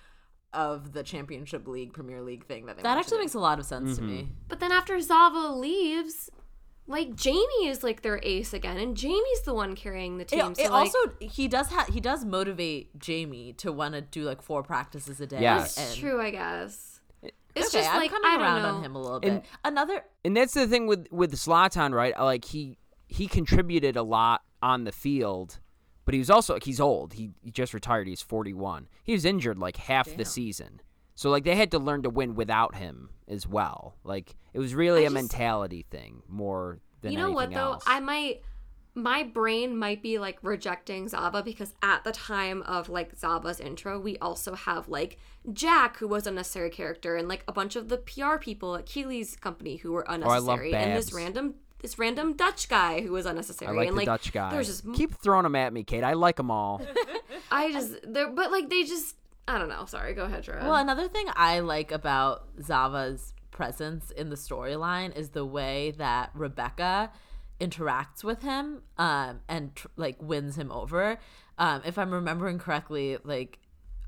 [0.52, 3.60] of the Championship League, Premier League thing that they That actually to makes a lot
[3.60, 4.22] of sense to me.
[4.24, 4.32] Mm-hmm.
[4.48, 6.30] But then after Zava leaves,
[6.88, 10.40] like Jamie is like their ace again, and Jamie's the one carrying the team.
[10.52, 14.02] It, so it like, also he does ha- he does motivate Jamie to want to
[14.02, 15.42] do like four practices a day.
[15.42, 15.78] Yes.
[15.78, 16.90] it's and- true, I guess.
[17.56, 18.78] It's Okay, just I'm like coming I don't around know.
[18.80, 19.32] on him a little bit.
[19.32, 22.14] And- Another And that's the thing with with Zlatan, right?
[22.18, 25.60] Uh, like he he contributed a lot on the field,
[26.06, 27.14] but he was also he's old.
[27.14, 28.08] He, he just retired.
[28.08, 28.88] He's 41.
[29.04, 30.82] He was injured like half the season.
[31.16, 33.96] So like they had to learn to win without him as well.
[34.04, 37.74] Like it was really I a just- mentality thing more than you know what though?
[37.74, 37.84] else.
[37.88, 38.42] I might
[38.96, 44.00] my brain might be like rejecting Zava because at the time of like Zava's intro,
[44.00, 45.18] we also have like
[45.52, 48.86] Jack, who was a necessary character, and like a bunch of the PR people at
[48.86, 53.12] Keeley's company who were Oh, I unnecessary, and this random this random Dutch guy who
[53.12, 54.52] was I unnecessary, like and the like Dutch guy.
[54.52, 56.04] there's just Keep throwing them at me, Kate.
[56.04, 56.82] I like them all.
[57.52, 59.16] I just there, but like they just
[59.48, 59.86] I don't know.
[59.86, 60.60] Sorry, go ahead, Dra.
[60.64, 66.32] Well, another thing I like about Zava's presence in the storyline is the way that
[66.34, 67.12] Rebecca
[67.60, 71.18] interacts with him um, and tr- like wins him over.
[71.58, 73.60] Um, if I'm remembering correctly, like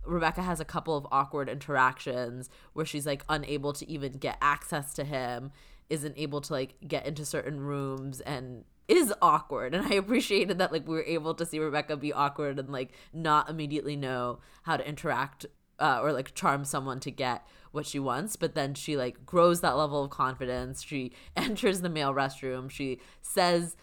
[0.05, 4.93] Rebecca has a couple of awkward interactions where she's like unable to even get access
[4.93, 5.51] to him,
[5.89, 10.71] isn't able to like get into certain rooms and is awkward and I appreciated that
[10.71, 14.77] like we were able to see Rebecca be awkward and like not immediately know how
[14.77, 15.45] to interact
[15.79, 19.61] uh, or like charm someone to get what she wants but then she like grows
[19.61, 23.75] that level of confidence she enters the male restroom she says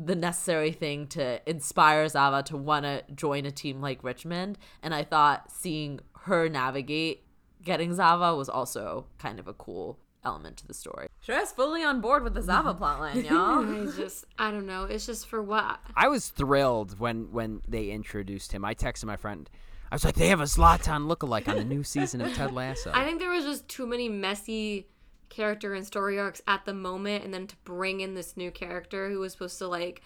[0.00, 4.56] the necessary thing to inspire Zava to want to join a team like Richmond.
[4.82, 7.24] And I thought seeing her navigate
[7.62, 11.08] getting Zava was also kind of a cool element to the story.
[11.20, 13.64] Shreya's fully on board with the Zava plotline, y'all.
[13.64, 14.84] I just I don't know.
[14.84, 18.64] It's just for what I was thrilled when when they introduced him.
[18.64, 19.48] I texted my friend.
[19.90, 22.92] I was like, they have a Zlatan lookalike on the new season of Ted Lasso.
[22.94, 24.86] I think there was just too many messy
[25.30, 29.10] character and story arcs at the moment, and then to bring in this new character
[29.10, 30.02] who was supposed to like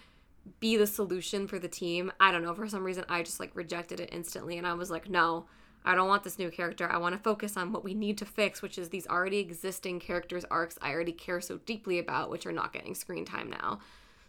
[0.61, 2.12] be the solution for the team.
[2.20, 2.55] I don't know.
[2.55, 5.46] For some reason, I just like rejected it instantly, and I was like, no.
[5.85, 6.90] I don't want this new character.
[6.90, 10.01] I want to focus on what we need to fix, which is these already existing
[10.01, 13.81] characters' arcs I already care so deeply about, which are not getting screen time now.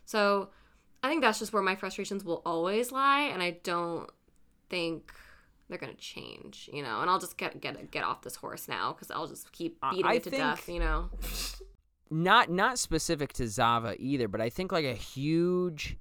[0.06, 0.50] So
[1.02, 4.10] I think that's just where my frustrations will always lie, and I don't
[4.70, 5.14] think
[5.70, 7.02] they're gonna change, you know.
[7.02, 10.06] And I'll just get get get off this horse now because I'll just keep beating
[10.06, 11.10] I it to death, you know.
[12.10, 15.98] not not specific to Zava either, but I think like a huge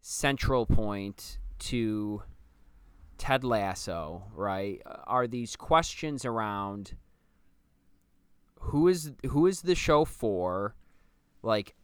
[0.00, 2.22] central point to
[3.18, 6.94] Ted Lasso, right, are these questions around
[8.60, 10.74] who is who is the show for?
[11.42, 11.74] Like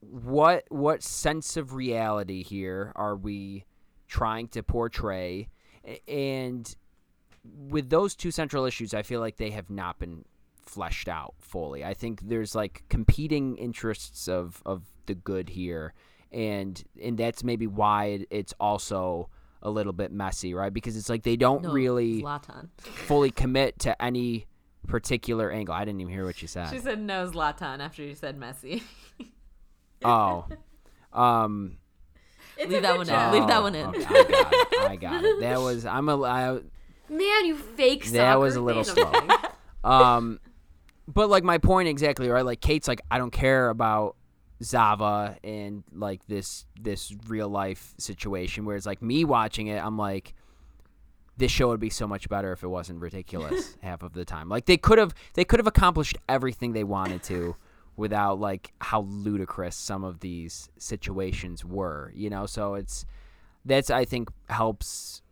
[0.00, 3.64] what what sense of reality here are we
[4.06, 5.48] trying to portray?
[6.06, 6.74] And
[7.68, 10.24] with those two central issues, I feel like they have not been
[10.66, 11.84] fleshed out fully.
[11.84, 15.94] I think there's like competing interests of of the good here,
[16.30, 19.30] and and that's maybe why it's also
[19.62, 20.72] a little bit messy, right?
[20.72, 22.68] Because it's like they don't No, really Zlatan.
[22.78, 24.46] fully commit to any
[24.86, 25.74] particular angle.
[25.74, 26.70] I didn't even hear what you said.
[26.70, 28.82] She said no Zlatan after you said Messi.
[30.04, 30.46] oh,
[31.12, 31.78] um.
[32.56, 33.14] It's Leave a that one show.
[33.28, 33.32] in.
[33.32, 33.86] Leave that one in.
[33.86, 34.90] okay, I got it.
[34.90, 35.40] I got it.
[35.40, 36.52] That was I'm a I,
[37.08, 38.96] Man, you fake That was a little fan.
[39.84, 39.90] slow.
[39.90, 40.40] Um
[41.06, 44.14] but like my point exactly right like kate's like i don't care about
[44.62, 50.34] zava and like this this real life situation whereas like me watching it i'm like
[51.36, 54.48] this show would be so much better if it wasn't ridiculous half of the time.
[54.48, 57.54] Like they could have they could have accomplished everything they wanted to
[57.96, 62.44] without like how ludicrous some of these situations were you know?
[62.46, 63.06] So it's
[63.64, 65.22] that's i think helps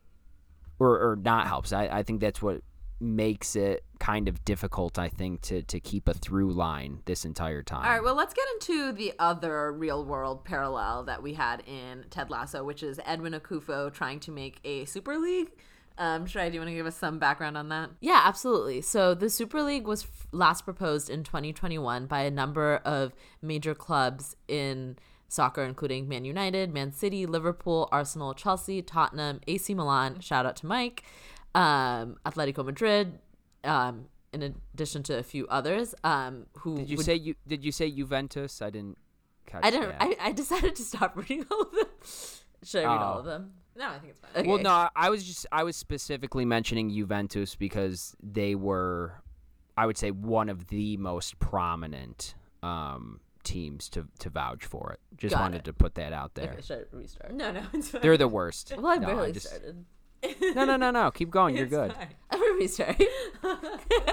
[0.79, 1.73] or, or not helps.
[1.73, 2.61] I, I think that's what
[3.01, 7.63] makes it kind of difficult i think to to keep a through line this entire
[7.63, 11.63] time All right, well, let's get into the other real world parallel that we had
[11.67, 15.51] in Ted Lasso, which is Edwin Akufo trying to make a Super League.
[15.99, 17.91] Um, Shrey, do you want to give us some background on that?
[18.01, 18.83] Yeah, absolutely.
[18.83, 23.75] So the Super League was f- last proposed in 2021 by a number of major
[23.75, 24.97] clubs in
[25.29, 30.21] soccer, including Man United, Man City, Liverpool, Arsenal, Chelsea, Tottenham, AC Milan.
[30.21, 31.03] Shout out to Mike,
[31.57, 33.19] um, Atletico Madrid,
[33.65, 34.43] um, in
[34.75, 35.95] addition to a few others.
[36.05, 38.99] Um, who did you would- say you did you say juventus i didn't
[39.47, 39.91] catch I didn't.
[39.99, 40.03] that.
[40.03, 41.87] I, I decided to stop reading all of them.
[42.65, 43.19] Should I read all Oh.
[43.21, 43.53] of them?
[43.79, 44.31] No, I think it's fine.
[44.37, 44.49] Okay.
[44.49, 49.21] Well, no, I- I was just I was specifically mentioning Juventus because they were,
[49.77, 55.01] I would say, one of the most prominent um, teams to to vouch for it.
[55.17, 55.65] Just Got wanted it.
[55.65, 56.53] to put that out there.
[56.53, 57.35] Okay, should I restart?
[57.35, 58.01] No, no, it's fine.
[58.03, 58.73] They're the worst.
[58.77, 59.85] Well, I No, barely just- started.
[60.55, 61.11] No, no, no, no.
[61.15, 61.57] Keep going.
[61.57, 61.93] You're good.
[61.93, 62.09] fine.
[62.31, 63.01] I'm gonna restart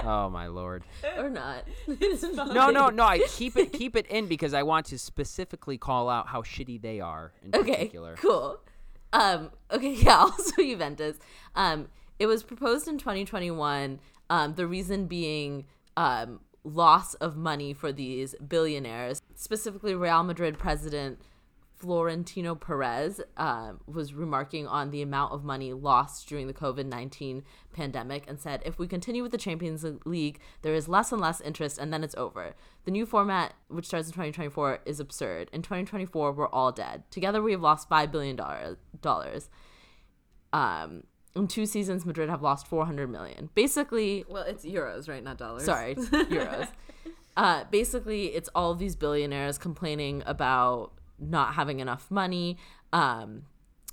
[0.04, 0.84] Oh my lord.
[1.16, 1.64] or not.
[2.34, 3.04] No, no, no.
[3.04, 6.80] I keep it keep it in because I want to specifically call out how shitty
[6.80, 8.14] they are in Okay, particular.
[8.16, 8.60] cool.
[9.12, 11.18] Um, okay, yeah, also Juventus.
[11.54, 11.88] Um,
[12.18, 14.00] it was proposed in 2021.
[14.30, 15.64] Um, the reason being
[15.96, 21.20] um, loss of money for these billionaires, specifically Real Madrid president
[21.84, 27.44] Florentino Perez um, was remarking on the amount of money lost during the COVID 19
[27.74, 31.42] pandemic and said, if we continue with the Champions League, there is less and less
[31.42, 32.54] interest and then it's over.
[32.86, 35.50] The new format, which starts in 2024, is absurd.
[35.52, 37.02] In 2024, we're all dead.
[37.10, 38.40] Together, we have lost $5 billion.
[40.54, 41.02] Um,
[41.36, 43.50] in two seasons, Madrid have lost 400 million.
[43.54, 45.22] Basically, Well, it's euros, right?
[45.22, 45.64] Not dollars.
[45.64, 46.68] sorry, euros.
[47.36, 52.58] Uh, basically, it's all of these billionaires complaining about not having enough money,
[52.92, 53.42] um,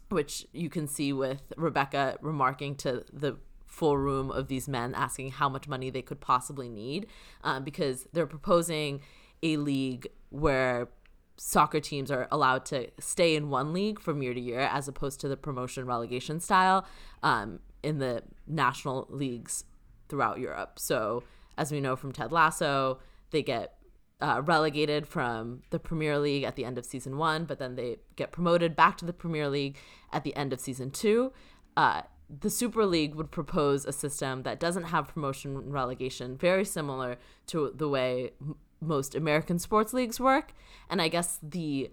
[0.10, 5.31] which you can see with Rebecca remarking to the full room of these men asking
[5.31, 7.07] how much money they could possibly need
[7.43, 8.99] um, because they're proposing
[9.41, 10.89] a league where
[11.38, 15.19] soccer teams are allowed to stay in one league from year to year as opposed
[15.21, 16.86] to the promotion relegation style
[17.23, 19.63] um, in the national leagues
[20.10, 20.77] throughout Europe.
[20.77, 21.23] So,
[21.57, 22.99] as we know from Ted Lasso,
[23.31, 23.77] they get
[24.21, 27.97] uh, relegated from the Premier League at the end of season one, but then they
[28.15, 29.77] get promoted back to the Premier League
[30.13, 31.34] at the end of season two.
[31.75, 32.01] Uh,
[32.39, 37.17] the Super League would propose a system that doesn't have promotion and relegation, very similar
[37.47, 40.53] to the way m- most American sports leagues work.
[40.89, 41.91] And I guess the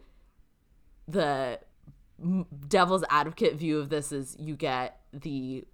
[1.07, 1.59] the
[2.69, 5.65] devil's advocate view of this is you get the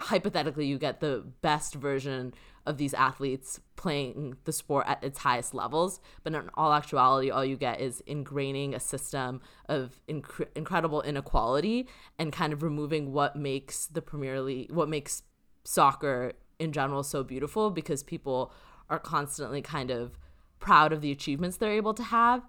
[0.00, 2.32] hypothetically you get the best version
[2.68, 7.44] of these athletes playing the sport at its highest levels but in all actuality all
[7.44, 13.34] you get is ingraining a system of inc- incredible inequality and kind of removing what
[13.36, 15.22] makes the premier league what makes
[15.64, 18.52] soccer in general so beautiful because people
[18.90, 20.18] are constantly kind of
[20.58, 22.42] proud of the achievements they're able to have.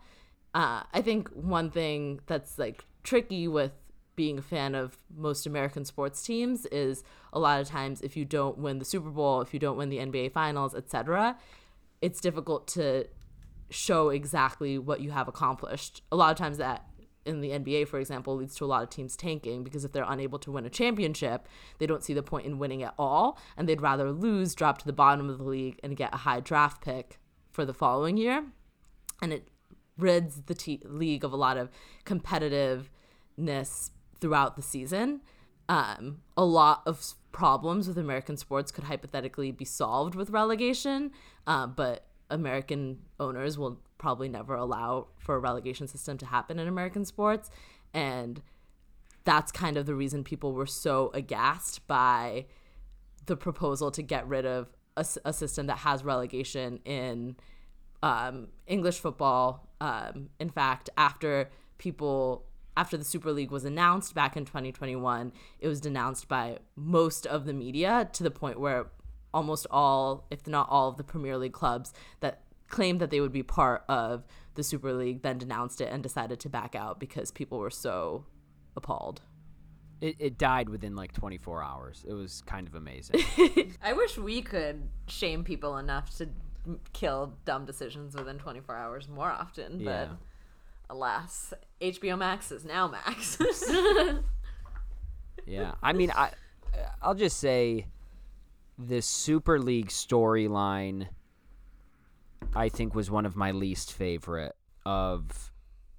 [0.54, 3.72] Uh, I think one thing that's like tricky with
[4.20, 8.26] being a fan of most American sports teams is a lot of times if you
[8.26, 11.38] don't win the Super Bowl, if you don't win the NBA Finals, etc.,
[12.02, 13.08] it's difficult to
[13.70, 16.02] show exactly what you have accomplished.
[16.12, 16.86] A lot of times that
[17.26, 20.04] in the NBA, for example, leads to a lot of teams tanking because if they're
[20.06, 23.70] unable to win a championship, they don't see the point in winning at all, and
[23.70, 26.82] they'd rather lose, drop to the bottom of the league, and get a high draft
[26.84, 28.44] pick for the following year.
[29.22, 29.48] And it
[29.98, 31.70] rids the league of a lot of
[32.06, 35.22] competitiveness throughout the season.
[35.68, 41.12] Um, a lot of problems with American sports could hypothetically be solved with relegation,
[41.46, 46.68] uh, but American owners will probably never allow for a relegation system to happen in
[46.68, 47.50] American sports.
[47.94, 48.42] And
[49.26, 52.46] that's kind of the reason people were so aghast by
[53.26, 57.38] the proposal to get rid of a system that has relegation in
[58.04, 59.70] um, English football.
[59.80, 62.49] Um, in fact, after people
[62.80, 67.44] after the Super League was announced back in 2021, it was denounced by most of
[67.44, 68.88] the media to the point where
[69.34, 73.34] almost all, if not all, of the Premier League clubs that claimed that they would
[73.34, 74.24] be part of
[74.56, 78.24] the Super League then denounced it and decided to back out because people were so
[78.78, 79.20] appalled.
[80.00, 82.06] It, it died within like 24 hours.
[82.08, 83.22] It was kind of amazing.
[83.84, 86.30] I wish we could shame people enough to
[86.94, 90.08] kill dumb decisions within 24 hours more often, Yeah.
[90.90, 93.38] Alas, HBO Max is now Max.
[95.50, 96.32] Yeah, I mean, I
[97.02, 97.88] I'll just say
[98.78, 101.08] this Super League storyline.
[102.56, 105.52] I think was one of my least favorite of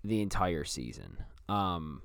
[0.05, 1.18] the entire season.
[1.49, 2.03] Um,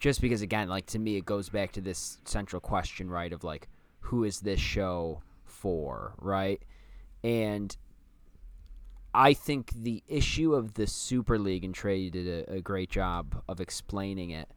[0.00, 3.32] just because again, like to me, it goes back to this central question, right?
[3.32, 3.68] Of like,
[4.00, 6.60] who is this show for, right?
[7.22, 7.74] And
[9.16, 13.42] I think the issue of the Super League, and Trey did a, a great job
[13.48, 14.50] of explaining it,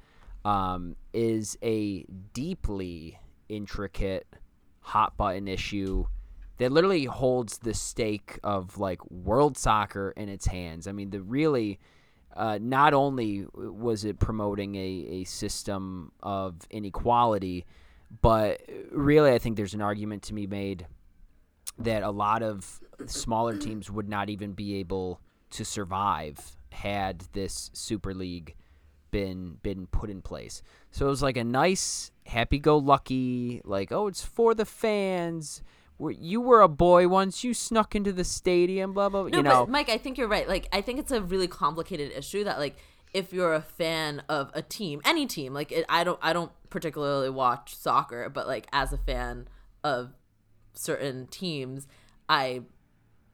[0.43, 2.03] um, is a
[2.33, 4.27] deeply intricate
[4.81, 6.07] hot button issue
[6.57, 10.87] that literally holds the stake of like world soccer in its hands.
[10.87, 11.79] I mean, the really
[12.35, 17.65] uh, not only was it promoting a, a system of inequality,
[18.21, 20.85] but really, I think there's an argument to be made
[21.79, 25.21] that a lot of smaller teams would not even be able
[25.51, 28.55] to survive had this Super League
[29.11, 30.61] been been put in place.
[30.91, 35.63] So it was like a nice, happy-go-lucky, like oh, it's for the fans.
[35.97, 39.23] Where you were a boy once, you snuck into the stadium, blah blah.
[39.23, 40.47] blah No, you know, but Mike, I think you're right.
[40.47, 42.77] Like, I think it's a really complicated issue that, like,
[43.13, 46.53] if you're a fan of a team, any team, like, it, I don't, I don't
[46.69, 49.49] particularly watch soccer, but like, as a fan
[49.83, 50.13] of
[50.79, 51.87] certain teams,
[52.27, 52.61] I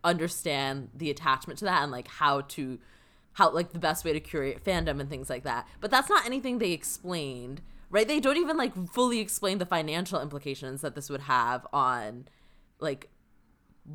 [0.04, 2.80] understand the attachment to that and like how to,
[3.34, 5.68] how like the best way to curate fandom and things like that.
[5.80, 8.08] But that's not anything they explained, right?
[8.08, 12.28] They don't even like fully explain the financial implications that this would have on,
[12.80, 13.10] like,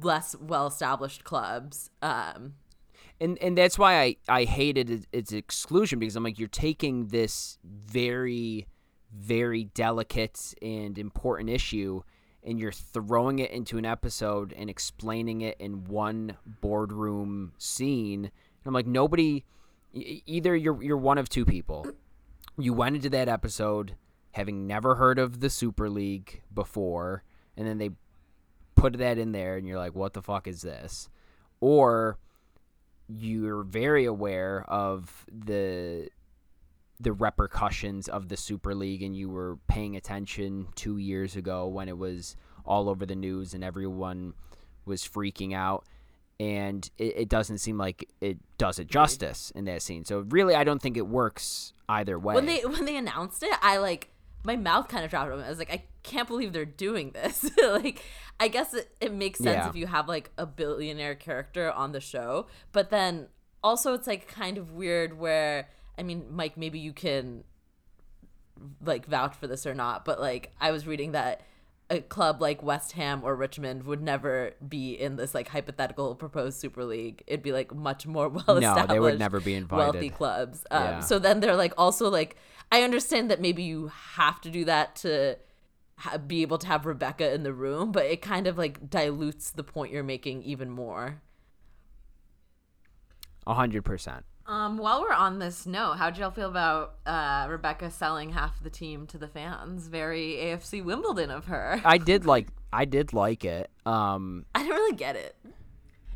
[0.02, 1.90] less well established clubs.
[2.02, 2.54] Um,
[3.20, 7.08] and and that's why I I hated it, its exclusion because I'm like you're taking
[7.08, 8.66] this very
[9.12, 12.02] very delicate and important issue
[12.44, 18.24] and you're throwing it into an episode and explaining it in one boardroom scene.
[18.24, 19.44] And I'm like nobody
[19.92, 21.86] either you're you're one of two people.
[22.58, 23.94] You went into that episode
[24.32, 27.24] having never heard of the Super League before
[27.56, 27.90] and then they
[28.74, 31.08] put that in there and you're like what the fuck is this?
[31.60, 32.18] Or
[33.08, 36.08] you're very aware of the
[37.00, 41.88] the repercussions of the Super League and you were paying attention 2 years ago when
[41.88, 42.36] it was
[42.66, 44.34] all over the news and everyone
[44.84, 45.84] was freaking out
[46.38, 50.04] and it, it doesn't seem like it does it justice in that scene.
[50.04, 52.34] So really I don't think it works either way.
[52.34, 54.10] when they when they announced it, I like
[54.44, 55.30] my mouth kind of dropped.
[55.30, 57.50] I was like, I can't believe they're doing this.
[57.62, 58.02] like,
[58.38, 59.68] I guess it, it makes sense Yeah.
[59.68, 63.28] if you have like a billionaire character on the show, but then
[63.62, 65.68] also it's like kind of weird where
[65.98, 67.44] I mean, Mike, maybe you can
[68.84, 71.42] like vouch for this or not, but like I was reading that
[71.90, 76.58] a club like West Ham or Richmond would never be in this like hypothetical proposed
[76.60, 77.22] Super League.
[77.26, 78.88] It'd be like much more well established.
[78.88, 79.92] No, they would never be invited.
[79.94, 80.64] Wealthy clubs.
[80.70, 81.00] Um, Yeah.
[81.00, 82.36] So then they're like also like
[82.70, 85.36] I understand that maybe you have to do that to
[85.96, 89.50] ha- be able to have Rebecca in the room, but it kind of like dilutes
[89.50, 91.20] the point you're making even more.
[93.46, 94.22] A 100%.
[94.50, 98.68] Um, while we're on this note, how'd y'all feel about uh, Rebecca selling half the
[98.68, 99.86] team to the fans?
[99.86, 101.80] Very AFC Wimbledon of her.
[101.84, 103.70] I did like I did like it.
[103.86, 105.36] Um I didn't really get it.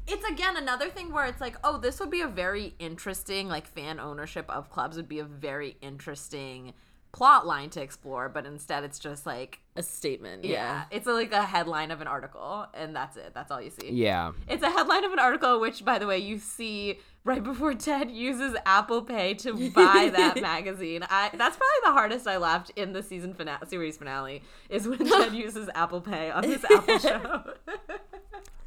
[0.08, 3.68] It's again another thing where it's like, oh, this would be a very interesting, like
[3.68, 6.74] fan ownership of clubs would be a very interesting
[7.14, 10.44] plot line to explore, but instead it's just like, A statement.
[10.44, 10.84] yeah, Yeah.
[10.90, 13.32] it's like a headline of an article, and that's it.
[13.34, 13.90] That's all you see.
[13.92, 14.32] yeah.
[14.48, 18.10] It's a headline of an article, which, by the way, you see right before Ted
[18.10, 21.04] uses Apple Pay to buy that magazine.
[21.08, 24.98] I that's probably the hardest I laughed in the season finale, series finale, is when
[25.08, 27.44] Ted uses Apple Pay on this Apple show.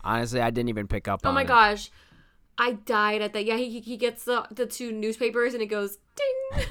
[0.03, 1.47] Honestly, I didn't even pick up Oh on my it.
[1.47, 1.91] gosh.
[2.57, 3.45] I died at that.
[3.45, 6.65] Yeah, he, he gets the, the two newspapers and it goes ding.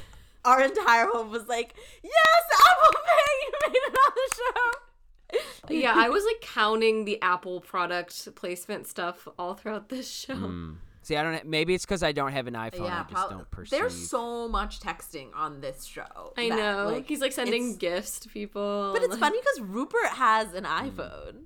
[0.47, 5.93] Our entire home was like, "Yes, Apple Pay, you made it on the show." yeah,
[5.97, 10.35] I was like counting the Apple product placement stuff all throughout this show.
[10.35, 10.77] Mm.
[11.03, 11.47] See, I don't.
[11.47, 12.91] Maybe it's because I don't have an iPhone.
[12.91, 13.79] I just prob- don't perceive.
[13.79, 16.33] There's so much texting on this show.
[16.37, 16.89] I that, know.
[16.93, 18.91] like, He's like sending gifts to people.
[18.93, 21.43] But it's like- funny because Rupert has an iPhone.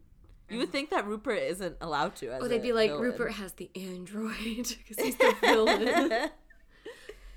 [0.48, 2.30] You would think that Rupert isn't allowed to.
[2.32, 3.02] As Oh, they'd a be like, villain.
[3.04, 4.34] Rupert has the Android
[4.78, 6.30] because he's the villain.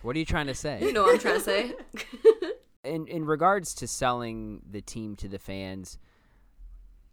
[0.03, 0.79] What are you trying to say?
[0.81, 1.73] you know what I'm trying to say?
[2.83, 5.97] in in regards to selling the team to the fans,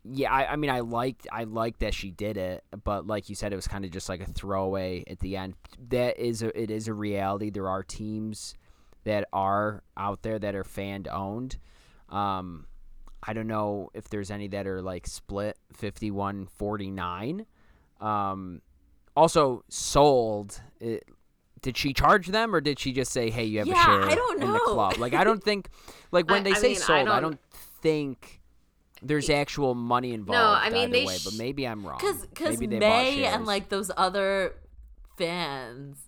[0.04, 3.34] yeah, I, I mean, I liked I liked that she did it, but like you
[3.34, 5.54] said, it was kind of just like a throwaway at the end.
[5.88, 7.50] That is a it is a reality.
[7.50, 8.54] There are teams
[9.04, 11.58] that are out there that are fan owned.
[12.08, 12.66] Um,
[13.22, 17.46] I don't know if there's any that are like split 51 49.
[18.00, 18.62] Um,
[19.14, 20.60] also sold.
[20.80, 21.04] It,
[21.62, 24.10] did she charge them or did she just say, "Hey, you have Yeah, a share
[24.10, 24.96] I don't in the club"?
[24.98, 25.68] Like I don't think
[26.12, 27.40] like when I- they I say mean, sold, I don't- don't,
[27.82, 28.40] think
[29.02, 30.38] there's actual money involved.
[30.38, 31.96] No, I mean, either they way, sh- but maybe I'm wrong.
[31.98, 34.54] because because Maybe they bought May and like those other
[35.16, 35.98] fans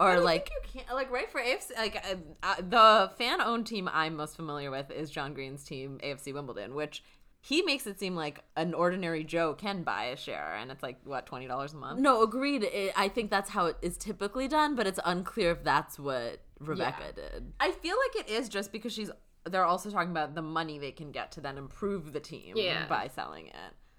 [0.00, 3.40] are I like think you can't like right for AFC like uh, uh, the fan
[3.40, 7.02] owned team I'm most familiar with is John Green's team AFC Wimbledon, which
[7.40, 10.98] he makes it seem like an ordinary Joe can buy a share, and it's like
[11.04, 12.00] what twenty dollars a month.
[12.00, 12.64] no agreed.
[12.64, 16.40] It, I think that's how it is typically done, but it's unclear if that's what
[16.60, 17.22] Rebecca Yeah.
[17.30, 17.52] did.
[17.60, 19.10] I feel like it is just because she's.
[19.48, 22.86] They're also talking about the money they can get to then improve the team Yeah.
[22.86, 23.54] by selling it.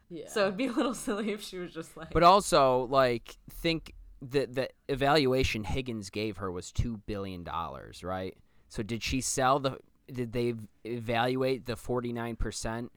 [0.09, 0.27] Yeah.
[0.27, 2.11] So it'd be a little silly if she was just like.
[2.11, 8.35] But also, like, think the the evaluation Higgins gave her was two billion dollars, right?
[8.67, 9.77] So did she sell the?
[10.11, 12.91] Did they evaluate the forty nine percent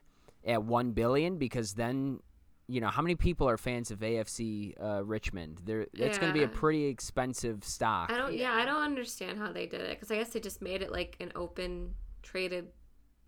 [0.44, 1.38] at one billion?
[1.38, 2.20] Because then
[2.68, 5.60] you know, how many people are fans of AFC uh, Richmond?
[5.64, 8.10] There, that's going to be a pretty expensive stock.
[8.10, 8.34] I don't.
[8.34, 10.90] Yeah, I don't understand how they did it because I guess they just made it
[10.90, 12.68] like an open traded.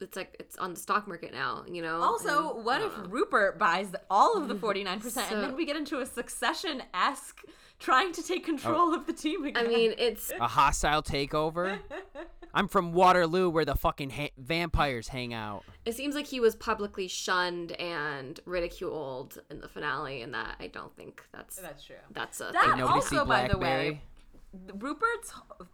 [0.01, 1.65] It's like it's on the stock market now.
[1.71, 2.01] You know.
[2.01, 5.67] Also, and, what uh, if Rupert buys all of the 49% So- and then we
[5.67, 7.43] get into a succession esque
[7.79, 9.67] trying to take control of the team again?
[9.67, 11.79] I mean, it's a hostile takeover.
[12.55, 15.65] I'm from Waterloo, where the fucking ha- vampires hang out.
[15.85, 20.69] it seems like he was publicly shunned and ridiculed in the finale, and that I
[20.69, 21.97] don't think that's That's true.
[22.13, 22.83] that's a That thing.
[22.83, 24.01] Also, see by the way,
[24.79, 25.33] Rupert's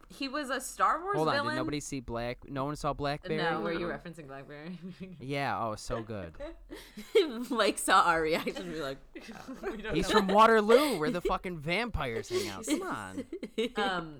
[0.08, 1.50] he was a Star Wars Hold on, villain.
[1.54, 2.38] did nobody see Black?
[2.48, 3.36] No one saw Blackberry.
[3.36, 4.78] No, were you referencing Blackberry?
[5.20, 5.62] Yeah.
[5.62, 6.32] Oh, so good.
[7.50, 8.96] Mike saw our reaction and be like,
[9.70, 10.16] we don't He's know.
[10.20, 12.66] from Waterloo, where the fucking vampires hang out.
[12.66, 13.24] Come on.
[13.76, 14.14] um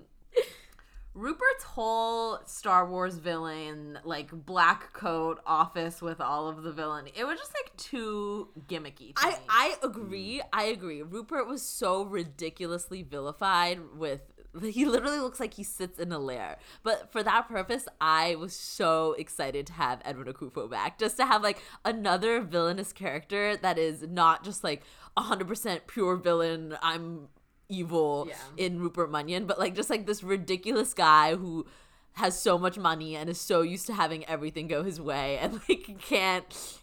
[1.13, 7.25] Rupert's whole Star Wars villain, like black coat office with all of the villain, it
[7.25, 9.13] was just like too gimmicky.
[9.15, 9.35] To I, me.
[9.49, 10.41] I agree.
[10.53, 11.01] I agree.
[11.01, 14.21] Rupert was so ridiculously vilified with
[14.59, 16.57] he literally looks like he sits in a lair.
[16.83, 20.99] But for that purpose, I was so excited to have Edwin Akufo back.
[20.99, 24.83] Just to have like another villainous character that is not just like
[25.17, 27.29] 100% pure villain, I'm
[27.71, 28.35] evil Yeah.
[28.57, 31.65] in Rupert Mannion, but like just like this ridiculous guy who
[32.13, 35.59] has so much money and is so used to having everything go his way and
[35.69, 36.77] like can't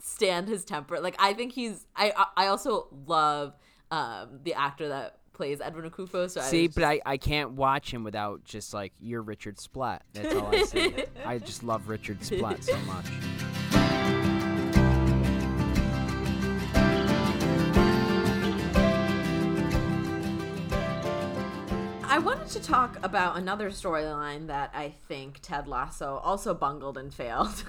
[0.00, 1.00] stand his temper.
[1.00, 3.54] Like I think he's I I I also love
[3.90, 6.28] um the actor that plays Edwin Akufo.
[6.30, 9.58] So I See, was but I, I can't watch him without just like you're Richard
[9.58, 10.02] Splett.
[10.12, 10.94] That's all I see.
[11.24, 13.06] I just love Richard Splett so much.
[22.14, 27.12] I wanted to talk about another storyline that I think Ted Lasso also bungled and
[27.12, 27.64] failed,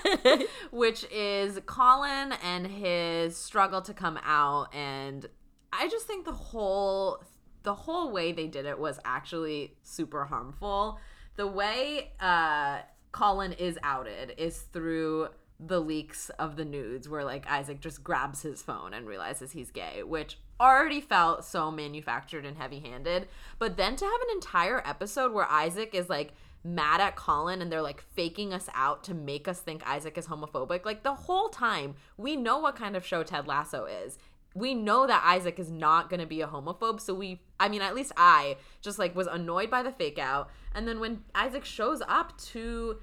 [0.70, 4.74] which is Colin and his struggle to come out.
[4.74, 5.26] And
[5.70, 7.22] I just think the whole
[7.62, 10.98] the whole way they did it was actually super harmful.
[11.36, 12.78] The way uh,
[13.12, 15.28] Colin is outed is through
[15.60, 19.70] the leaks of the nudes where like Isaac just grabs his phone and realizes he's
[19.70, 23.28] gay, which already felt so manufactured and heavy-handed.
[23.58, 27.72] But then to have an entire episode where Isaac is like mad at Colin and
[27.72, 31.48] they're like faking us out to make us think Isaac is homophobic, like the whole
[31.48, 34.18] time we know what kind of show Ted Lasso is.
[34.54, 37.82] We know that Isaac is not going to be a homophobe, so we I mean
[37.82, 40.50] at least I just like was annoyed by the fake out.
[40.74, 42.98] And then when Isaac shows up to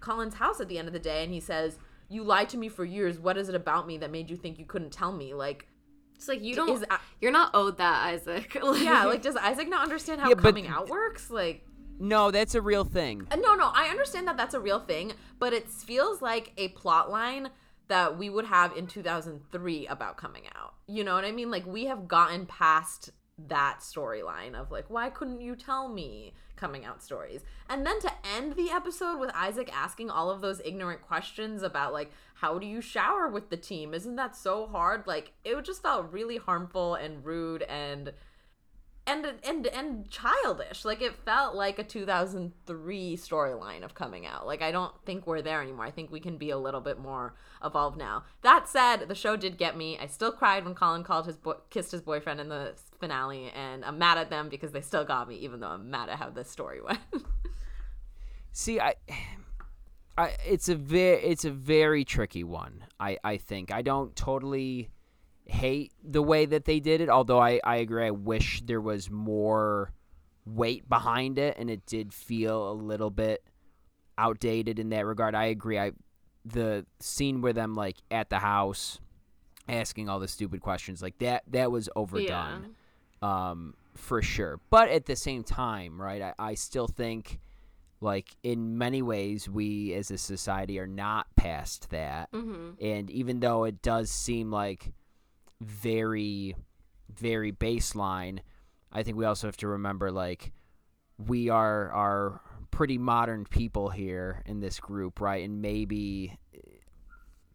[0.00, 1.78] Colin's house at the end of the day and he says,
[2.08, 3.18] "You lied to me for years.
[3.18, 5.68] What is it about me that made you think you couldn't tell me?" Like,
[6.16, 6.70] It's like you don't.
[6.70, 6.84] is
[7.20, 8.54] you're not owed that, Isaac.
[8.80, 11.30] yeah, like does Isaac not understand how Yeah, but- coming out works?
[11.30, 11.64] Like,
[12.00, 13.26] No, that's a real thing.
[13.30, 16.68] uh, no, no, I understand that that's a real thing, but it feels like a
[16.68, 17.50] plot line
[17.88, 20.74] that we would have in 2003 about coming out.
[20.86, 21.50] You know what I mean?
[21.50, 23.10] Like we have gotten past
[23.48, 27.42] that storyline of like why couldn't you tell me coming out stories.
[27.68, 31.92] And then to end the episode with isaac asking all of those ignorant questions about
[31.92, 33.94] like how do you shower with the team?
[33.94, 35.06] Isn't that so hard?
[35.06, 38.12] Like it just felt really harmful and rude and
[39.08, 40.84] and and and childish.
[40.84, 44.46] Like it felt like a 2003 storyline of coming out.
[44.46, 45.86] Like i don't think we're there anymore.
[45.86, 47.34] I think we can be a little bit more
[47.64, 48.24] evolved now.
[48.42, 49.98] That said the show did get me.
[49.98, 53.84] I still cried when colin called his boy- kissed his boyfriend in the finale and
[53.84, 56.28] i'm mad at them because they still got me even though i'm mad at how
[56.28, 56.98] this story went.
[58.52, 58.94] See, I,
[60.16, 62.84] I, it's a very, it's a very tricky one.
[62.98, 63.70] I, I think.
[63.70, 64.88] I don't totally
[65.48, 67.08] hate the way that they did it.
[67.08, 68.06] Although I, I agree.
[68.06, 69.92] I wish there was more
[70.44, 73.42] weight behind it, and it did feel a little bit
[74.16, 75.34] outdated in that regard.
[75.34, 75.78] I agree.
[75.78, 75.92] I,
[76.44, 79.00] the scene where them like at the house,
[79.68, 82.74] asking all the stupid questions like that, that was overdone
[83.22, 84.60] um, for sure.
[84.70, 87.40] But at the same time, right, I, I still think,
[88.00, 92.28] like, in many ways, we as a society are not past that.
[92.32, 94.92] hmm And even though it does seem like
[95.60, 96.54] very,
[97.14, 98.40] very baseline,
[98.92, 100.52] I think we also have to remember, like,
[101.18, 102.40] we are are
[102.70, 105.44] pretty modern people here in this group, right?
[105.44, 106.58] And maybe eh,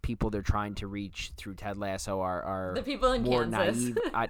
[0.02, 3.84] people they're trying to reach through Ted Lasso are, are the people in more kansas
[3.84, 3.98] naive.
[4.14, 4.28] I,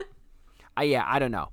[0.77, 1.49] I, yeah, I don't know,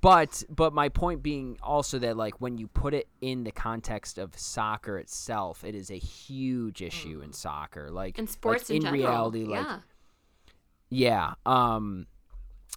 [0.00, 4.18] but but my point being also that like when you put it in the context
[4.18, 7.90] of soccer itself, it is a huge issue in soccer.
[7.90, 9.00] Like And like, sports in, in general.
[9.02, 9.78] reality, like yeah.
[10.94, 12.06] Yeah, um,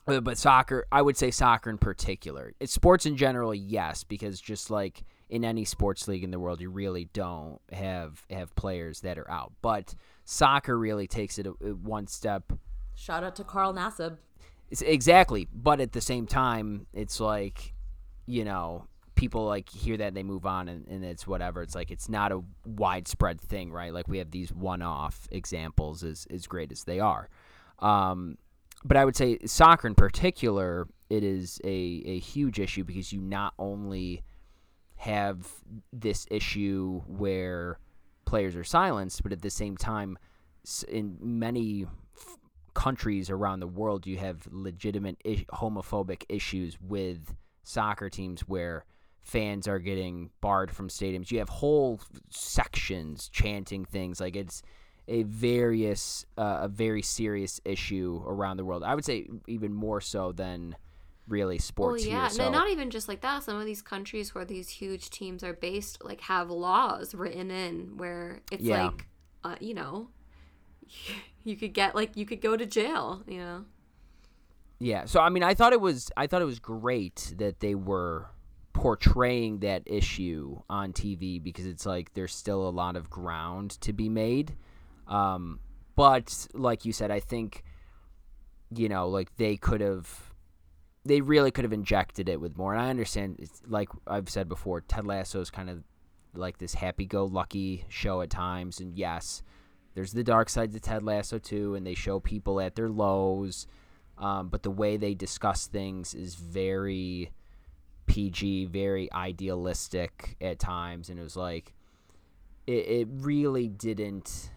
[0.07, 2.53] uh, but soccer, I would say soccer in particular.
[2.59, 6.61] It's sports in general, yes, because just like in any sports league in the world,
[6.61, 9.53] you really don't have have players that are out.
[9.61, 9.93] But
[10.25, 12.51] soccer really takes it a, a one step
[12.97, 14.17] Shout out to Carl Nassib.
[14.71, 17.75] It's exactly, but at the same time, it's like,
[18.25, 21.61] you know, people like hear that and they move on and, and it's whatever.
[21.61, 23.93] It's like it's not a widespread thing, right?
[23.93, 27.29] Like we have these one-off examples, as as great as they are.
[27.79, 28.37] Um,
[28.83, 33.21] but I would say soccer in particular, it is a a huge issue because you
[33.21, 34.23] not only
[34.95, 35.47] have
[35.93, 37.79] this issue where
[38.25, 40.17] players are silenced, but at the same time,
[40.87, 42.37] in many f-
[42.73, 48.85] countries around the world, you have legitimate I- homophobic issues with soccer teams where
[49.21, 51.31] fans are getting barred from stadiums.
[51.31, 51.99] You have whole
[52.29, 54.61] sections chanting things like it's
[55.07, 58.83] a various uh, a very serious issue around the world.
[58.83, 60.75] I would say even more so than
[61.27, 62.29] really sports well, yeah, here.
[62.29, 63.43] So no, not even just like that.
[63.43, 67.97] Some of these countries where these huge teams are based, like, have laws written in
[67.97, 68.87] where it's Yeah.
[68.87, 69.07] like,
[69.43, 70.09] uh, you know,
[71.43, 73.23] you could get like you could go to jail.
[73.27, 73.65] You know.
[74.79, 77.75] Yeah, so I mean, I thought it was I thought it was great that they
[77.75, 78.27] were
[78.73, 83.91] portraying that issue on TV because it's like there's still a lot of ground to
[83.91, 84.55] be made.
[85.07, 85.59] Um,
[85.95, 87.63] but like you said, I think
[88.75, 90.33] you know, like they could have
[91.05, 92.73] they really could have injected it with more.
[92.73, 95.83] And I understand it's like I've said before, Ted Lasso is kind of
[96.33, 98.79] like this happy-go-lucky show at times.
[98.79, 99.41] And yes,
[99.95, 103.67] there's the dark side to Ted Lasso too and they show people at their lows.
[104.17, 107.31] Um, but the way they discuss things is very
[108.07, 111.73] PG, very idealistic at times, and it was like
[112.65, 114.49] it, it really didn't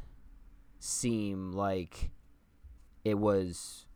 [0.80, 2.10] seem like
[3.04, 3.86] it was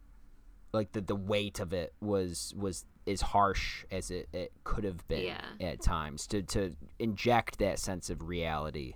[0.73, 5.07] like the the weight of it was was as harsh as it, it could have
[5.09, 5.45] been Yeah.
[5.61, 8.95] at times to to inject that sense of reality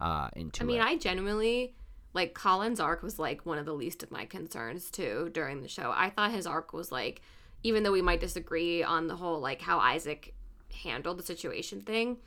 [0.00, 0.64] uh, into it.
[0.64, 0.84] I mean, it.
[0.84, 1.74] I genuinely
[2.12, 5.68] like Colin's arc was like one of the least of my concerns too during the
[5.68, 5.92] show.
[5.94, 7.20] I thought his arc was like,
[7.62, 10.34] even though we might disagree on the whole like how Isaac
[10.82, 12.18] handled the situation thing,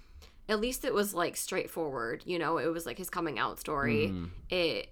[0.47, 2.23] at least it was like straightforward.
[2.25, 4.07] You know, it was like his coming out story.
[4.09, 4.29] Mhm.
[4.49, 4.89] It.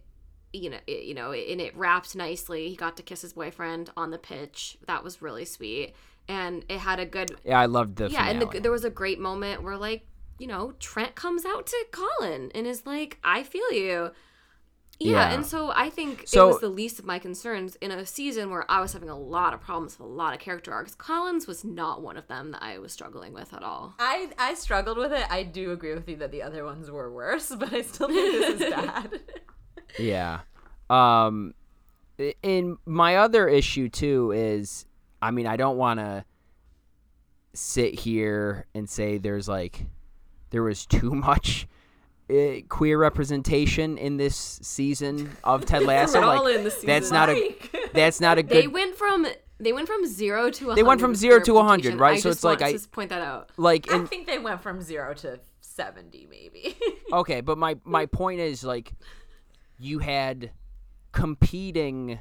[0.54, 2.70] You know, it, you know, and it wrapped nicely.
[2.70, 4.78] He got to kiss his boyfriend on the pitch.
[4.88, 5.94] That was really sweet,
[6.28, 8.90] and it had a good yeah, I loved the yeah, and the, there was a
[8.90, 10.06] great moment where like
[10.40, 14.12] you know Trent comes out to Colin and is like, "I feel you."
[15.00, 15.34] Yeah, Yeah.
[15.36, 18.50] and so I think So- it was the least of my concerns in a season
[18.50, 20.96] where I was having a lot of problems with a lot of character arcs.
[20.96, 23.94] Collins was not one of them that I was struggling with at all.
[24.00, 25.26] I I struggled with it.
[25.30, 28.32] I do agree with you that the other ones were worse, but I still think
[28.32, 29.20] this is bad.
[30.00, 30.40] Yeah.
[30.90, 31.54] Um
[32.20, 34.86] i- in my other issue too is
[35.22, 36.24] I mean, I don't want to
[37.54, 39.86] sit here and say there's like
[40.52, 41.68] there was too much
[42.30, 46.20] uh, queer representation in this season of Ted Lasso.
[46.22, 46.88] We're all like in the season.
[46.88, 47.56] that's not a
[47.94, 48.64] that's not a good.
[48.64, 49.26] They went from
[49.60, 52.18] they went from zero to 100 They went from zero to 100, right?
[52.18, 53.50] I So it's like I- to point that out.
[53.58, 56.76] like I think they went from zero to seventy, maybe.
[57.12, 58.92] Okay, but my my point is like
[59.78, 60.52] you had
[61.12, 62.20] competing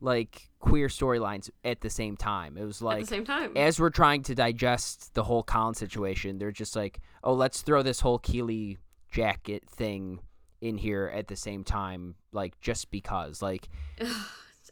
[0.00, 2.56] like queer storylines at the same time.
[2.56, 5.74] It was like At the same time, as we're trying to digest the whole Colin
[5.74, 8.78] situation, they're just like, oh, let's throw this whole Keeley
[9.10, 10.20] jacket thing
[10.60, 13.40] in here at the same time, like just because.
[13.42, 13.68] Like,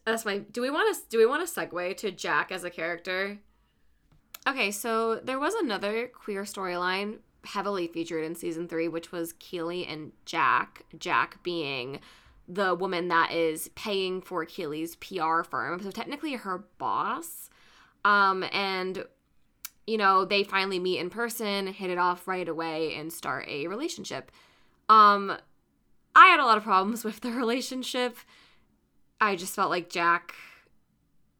[0.05, 0.39] That's my.
[0.39, 1.03] Do we want to?
[1.09, 3.39] Do we want to segue to Jack as a character?
[4.47, 9.87] Okay, so there was another queer storyline heavily featured in season three, which was Keeley
[9.87, 10.85] and Jack.
[10.99, 12.01] Jack being
[12.47, 17.49] the woman that is paying for Keeley's PR firm, so technically her boss.
[18.05, 19.05] Um, and
[19.87, 23.67] you know they finally meet in person, hit it off right away, and start a
[23.67, 24.31] relationship.
[24.89, 25.37] Um,
[26.15, 28.19] I had a lot of problems with the relationship.
[29.21, 30.35] I just felt like Jack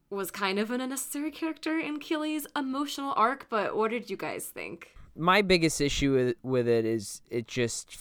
[0.09, 4.45] was kind of an unnecessary character in Keeley's emotional arc, but what did you guys
[4.47, 4.94] think?
[5.15, 7.97] My biggest issue with, with it is it just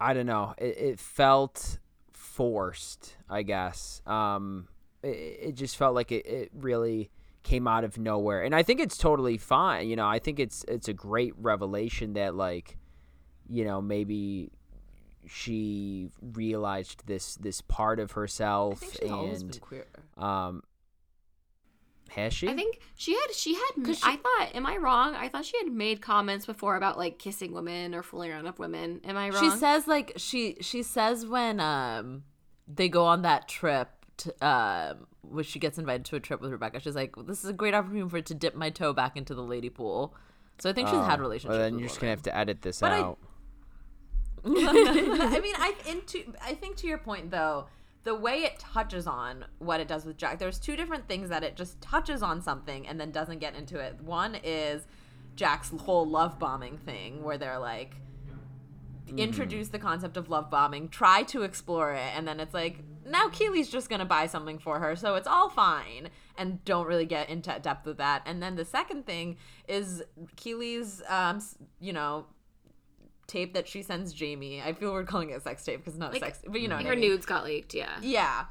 [0.00, 1.78] I don't know, it, it felt
[2.12, 4.02] forced, I guess.
[4.06, 4.68] Um,
[5.02, 7.10] it, it just felt like it, it really
[7.44, 10.64] came out of nowhere and i think it's totally fine you know i think it's
[10.66, 12.78] it's a great revelation that like
[13.50, 14.50] you know maybe
[15.26, 19.60] she realized this this part of herself think she's always and
[20.16, 20.62] um
[22.14, 25.14] has she I think she had she had 'Cause I thought am I wrong?
[25.14, 28.58] I thought she had made comments before about like kissing women or fooling around with
[28.58, 29.00] women.
[29.04, 29.42] Am I wrong?
[29.42, 32.24] She says like she she says when um
[32.66, 33.88] they go on that trip
[34.18, 37.50] to, um when she gets invited to a trip with Rebecca, she's like, "This is
[37.50, 40.14] a great opportunity for it to dip my toe back into the lady pool."
[40.58, 41.50] So I think she's had Oh, relationships.
[41.50, 43.18] well, then with you're just gonna have to edit this But I- out
[44.44, 47.66] I mean, I into I think to your point though,
[48.04, 51.42] the way it touches on what it does with Jack, there's two different things that
[51.42, 54.00] it just touches on something and then doesn't get into it.
[54.00, 54.86] One is
[55.36, 57.96] Jack's whole love bombing thing, where they're like,
[59.16, 63.28] introduce the concept of love bombing, try to explore it, and then it's like, now
[63.28, 67.28] Keeley's just gonna buy something for her, so it's all fine, and don't really get
[67.28, 68.22] into depth with that.
[68.26, 69.36] And then the second thing
[69.68, 70.02] is
[70.36, 71.40] Keeley's, um,
[71.80, 72.26] you know,
[73.26, 74.62] tape that she sends Jamie.
[74.62, 76.60] I feel we're calling it a sex tape because it's not Like, a sex, but
[76.60, 77.10] you know, what I Her mean.
[77.10, 77.96] nudes got leaked, yeah.
[78.00, 78.46] Yeah.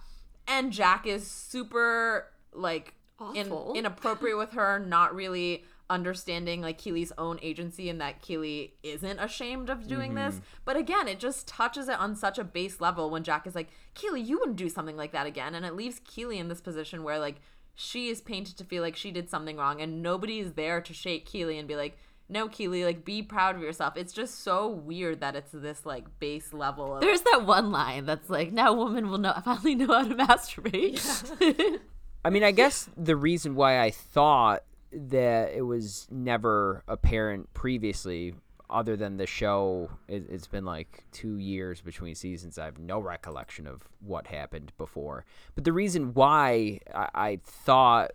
[0.47, 2.93] And Jack is super like
[3.34, 3.74] in, Awful.
[3.78, 9.69] inappropriate with her, not really understanding like Keeley's own agency and that Keeley isn't ashamed
[9.69, 10.32] of doing mm-hmm.
[10.32, 10.41] this.
[10.65, 13.69] But again, it just touches it on such a base level when Jack is like,
[13.93, 15.55] Keeley, you wouldn't do something like that again.
[15.55, 17.41] And it leaves Keeley in this position where like
[17.76, 20.93] she is painted to feel like she did something wrong and nobody is there to
[20.93, 21.97] shake Keeley and be like,
[22.30, 23.97] no, Keeley, like be proud of yourself.
[23.97, 28.05] It's just so weird that it's this like base level of There's that one line
[28.05, 31.80] that's like, now women will know finally know how to masturbate.
[32.26, 38.36] I mean, I guess the reason why I thought that it was never apparent previously,
[38.69, 42.57] other than the show, it, it's been like two years between seasons.
[42.57, 45.26] I have no recollection of what happened before.
[45.55, 48.11] But the reason why I, I thought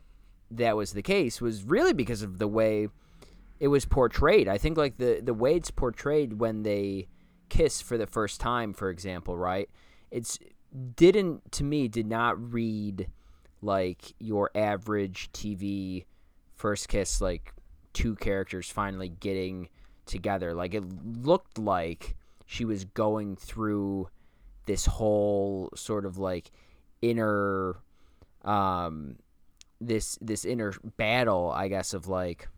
[0.50, 2.88] that was the case was really because of the way
[3.60, 4.48] it was portrayed.
[4.48, 7.08] I think like the the way it's portrayed when they
[7.48, 9.68] kiss for the first time, for example, right?
[10.10, 10.38] It's
[10.96, 13.08] didn't to me did not read
[13.62, 16.04] like your average TV
[16.54, 17.54] first kiss like
[17.92, 19.68] two characters finally getting
[20.06, 20.54] together.
[20.54, 24.08] Like it looked like she was going through
[24.66, 26.50] this whole sort of like
[27.00, 27.76] inner
[28.44, 29.16] um
[29.80, 32.48] this this inner battle, I guess, of like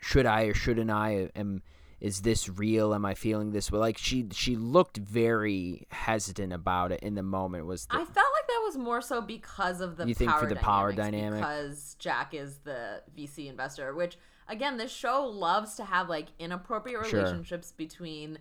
[0.00, 1.62] should I or shouldn't I am
[2.00, 6.92] is this real am i feeling this way like she she looked very hesitant about
[6.92, 9.98] it in the moment was the, I felt like that was more so because of
[9.98, 11.40] the You think power for the power dynamic?
[11.40, 14.16] because Jack is the VC investor, which
[14.48, 17.20] again this show loves to have like inappropriate Sure.
[17.20, 18.38] relationships between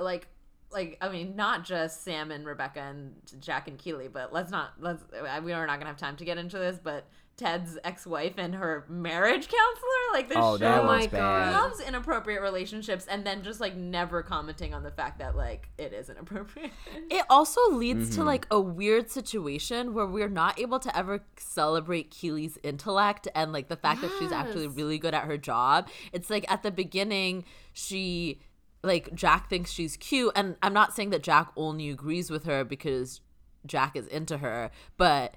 [0.00, 0.26] like
[0.72, 4.72] like I mean not just Sam and Rebecca and Jack and Keeley, but let's not
[4.80, 5.04] let's
[5.44, 7.06] we are not gonna have time to get into this, but
[7.36, 11.52] Ted's ex-wife and her marriage counselor, like this oh show my God.
[11.52, 15.92] loves inappropriate relationships and then just like never commenting on the fact that like it
[15.92, 16.70] is inappropriate.
[17.10, 18.20] It also leads Mm-hmm.
[18.20, 23.52] to like a weird situation where we're not able to ever celebrate Keeley's intellect and
[23.52, 25.88] like the fact that she's actually really good at her job.
[26.12, 28.40] It's like at the beginning, she
[28.82, 32.64] like Jack thinks she's cute, and I'm not saying that Jack only agrees with her
[32.64, 33.20] because
[33.64, 35.34] Jack is into her, but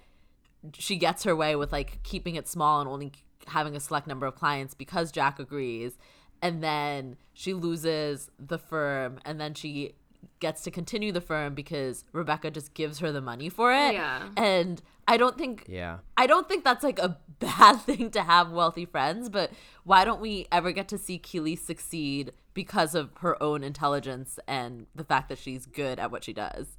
[0.77, 3.11] she gets her way with like keeping it small and only
[3.47, 5.97] having a select number of clients because Jack agrees.
[6.41, 9.93] And then she loses the firm and then she
[10.39, 13.93] gets to continue the firm because Rebecca just gives her the money for it.
[13.93, 14.29] Yeah.
[14.35, 18.51] And I don't think yeah I don't think that's like a bad thing to have
[18.51, 19.51] wealthy friends, but
[19.83, 24.87] why don't we ever get to see Keeley succeed because of her own intelligence and
[24.95, 26.77] the fact that she's good at what she does?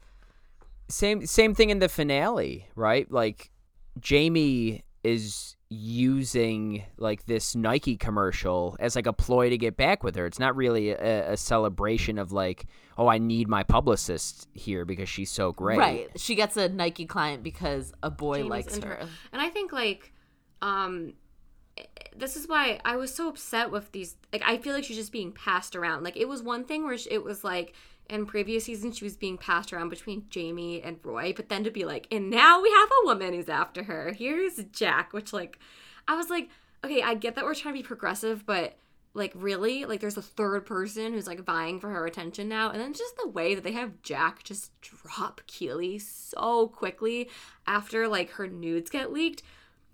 [0.89, 3.11] same same thing in the finale, right?
[3.11, 3.51] Like
[3.99, 10.15] Jamie is using like this Nike commercial as like a ploy to get back with
[10.17, 10.27] her.
[10.27, 12.67] It's not really a, a celebration of like,
[12.97, 15.79] oh, I need my publicist here because she's so great.
[15.79, 16.09] Right.
[16.17, 19.09] She gets a Nike client because a boy Jamie's likes into her.
[19.33, 20.13] And I think like
[20.63, 21.15] um
[22.17, 25.13] this is why I was so upset with these like I feel like she's just
[25.13, 26.05] being passed around.
[26.05, 27.75] Like it was one thing where it was like
[28.09, 31.71] in previous seasons she was being passed around between Jamie and Roy, but then to
[31.71, 34.13] be like and now we have a woman who's after her.
[34.13, 35.59] Here's Jack, which like
[36.09, 36.49] I was like
[36.85, 38.77] okay, I get that we're trying to be progressive, but
[39.17, 42.79] like really like there's a third person who's like vying for her attention now and
[42.79, 47.29] then just the way that they have jack just drop keeley so quickly
[47.67, 49.43] after like her nudes get leaked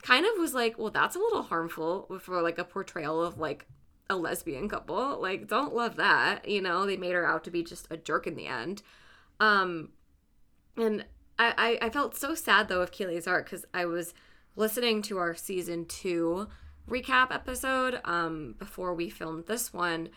[0.02, 3.64] kind of was like well that's a little harmful for like a portrayal of like
[4.10, 7.62] a lesbian couple like don't love that you know they made her out to be
[7.62, 8.82] just a jerk in the end
[9.40, 9.90] um
[10.76, 11.04] and
[11.38, 14.12] i i, I felt so sad though of keeley's art because i was
[14.54, 16.48] listening to our season two
[16.88, 20.10] recap episode um before we filmed this one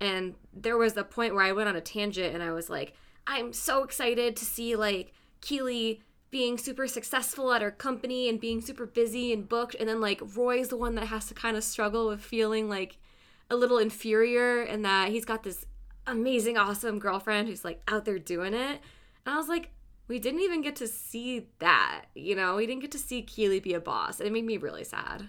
[0.00, 2.94] and there was a point where I went on a tangent and I was like,
[3.26, 8.60] I'm so excited to see like Keeley being super successful at her company and being
[8.60, 9.74] super busy and booked.
[9.78, 12.98] And then like Roy's the one that has to kind of struggle with feeling like
[13.50, 15.64] a little inferior and that he's got this
[16.06, 18.80] amazing, awesome girlfriend who's like out there doing it.
[19.26, 19.70] And I was like,
[20.08, 22.56] we didn't even get to see that, you know?
[22.56, 24.18] We didn't get to see Keeley be a boss.
[24.18, 25.28] And it made me really sad.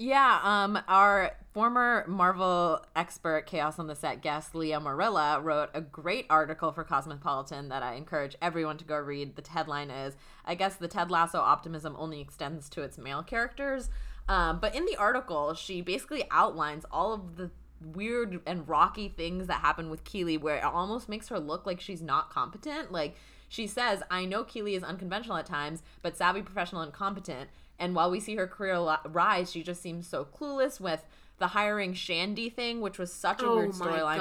[0.00, 5.80] Yeah, um, our former Marvel expert, Chaos on the Set guest Leah Marilla, wrote a
[5.80, 9.34] great article for Cosmopolitan that I encourage everyone to go read.
[9.34, 13.90] The headline is I guess the Ted Lasso optimism only extends to its male characters.
[14.28, 17.50] Um, but in the article, she basically outlines all of the
[17.80, 21.80] weird and rocky things that happen with Keeley where it almost makes her look like
[21.80, 22.92] she's not competent.
[22.92, 23.16] Like
[23.48, 27.48] she says, I know Keeley is unconventional at times, but savvy, professional, and competent.
[27.78, 31.06] And while we see her career li- rise, she just seems so clueless with
[31.38, 34.16] the hiring Shandy thing, which was such a Oh weird storyline.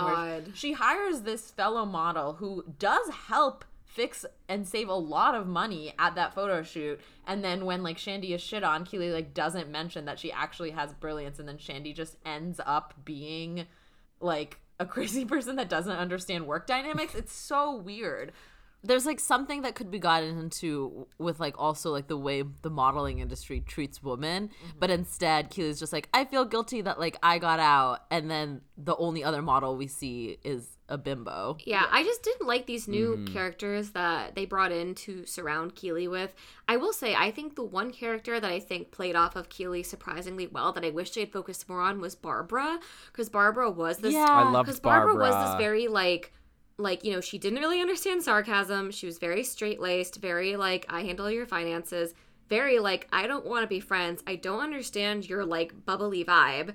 [0.55, 3.65] She hires this fellow model who does help
[3.97, 7.01] fix and save a lot of money at that photo shoot.
[7.25, 10.69] And then when like Shandy is shit on, Keeley like doesn't mention that she actually
[10.71, 13.65] has brilliance, and then Shandy just ends up being
[14.21, 17.15] like a crazy person that doesn't understand work dynamics.
[17.15, 18.31] It's so weird.
[18.83, 22.69] There's like something that could be gotten into with like also like the way the
[22.69, 24.79] modeling industry treats women mm-hmm.
[24.79, 28.61] but instead keeley's just like i feel guilty that like i got out and then
[28.77, 32.87] the only other model we see is a bimbo Yeah, I just didn't like these
[32.87, 33.33] new mm-hmm.
[33.33, 36.33] characters that they brought in to surround Keeley with.
[36.67, 39.83] I will say, I think the one character that I think played off of Keeley
[39.83, 42.79] surprisingly well that I wish they had focused more on was Barbara,
[43.11, 44.13] because Barbara was this.
[44.13, 44.25] Yeah.
[44.29, 45.15] I loved because Barbara.
[45.15, 46.33] was this very like.
[46.79, 48.91] Like, you know, she didn't really understand sarcasm.
[48.91, 52.13] She was very straight laced, very like, I handle your finances.
[52.49, 54.23] Very like, I don't want to be friends.
[54.25, 56.73] I don't understand your like bubbly vibe.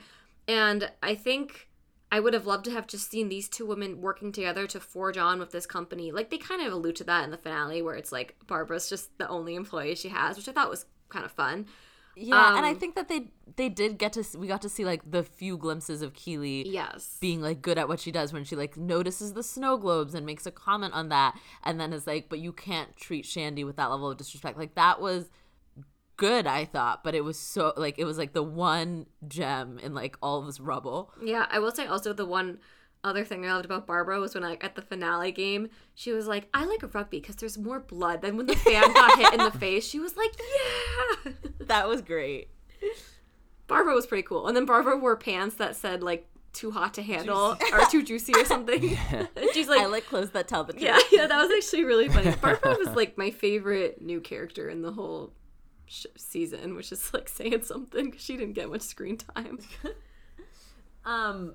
[0.49, 1.69] And I think
[2.11, 5.17] I would have loved to have just seen these two women working together to forge
[5.17, 6.13] on with this company.
[6.13, 9.17] Like they kind of allude to that in the finale where it's like Barbara's just
[9.17, 11.67] the only employee she has, which I thought was kind of fun.
[12.17, 14.85] Yeah and i Um, think that they they did get to we got to see
[14.85, 17.17] like the few glimpses of keeley Yes.
[17.21, 20.25] being like good at what she does when she like notices the snow globes and
[20.27, 23.77] makes a comment on that and then is like but you can't treat shandy with
[23.77, 25.31] that level of disrespect like that was
[26.19, 29.95] good i thought but it was so like it was like the one gem in
[29.95, 32.59] like all of this rubble Yeah, I will say also the one
[33.05, 36.27] other thing I loved about Barbara was when like at the finale game, she was
[36.27, 39.41] like, "I like rugby because there's more blood." Then when the fan got hit in
[39.45, 40.33] the face, she was like,
[41.25, 42.49] "Yeah." that was great
[43.69, 47.03] Barbara was pretty cool, and then Barbara wore pants that said like "too hot to
[47.03, 48.97] handle" or "too juicy" or something.
[49.11, 51.85] And She's like, i like clothes that tell the truth Yeah, yeah, that was actually
[51.85, 52.35] really funny.
[52.41, 55.33] Barbara was like my favorite new character in the whole
[55.87, 59.59] sh- season, which is like saying something because she didn't get much screen time.
[61.05, 61.55] Um,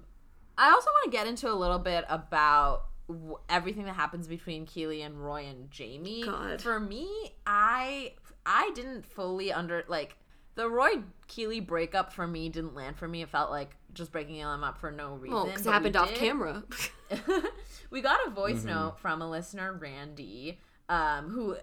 [0.58, 4.66] I also want to get into a little bit about w- everything that happens between
[4.66, 6.24] Keeley and Roy and Jamie.
[6.24, 6.62] God.
[6.62, 7.08] For me,
[7.46, 8.14] I
[8.46, 10.18] I didn't fully under like
[10.56, 13.22] the Roy Keeley breakup for me didn't land for me.
[13.22, 15.36] It felt like just breaking them up for no reason.
[15.36, 16.64] Well, because it happened off did- camera.
[17.90, 21.56] we got a voice note from a listener, Randy, um, who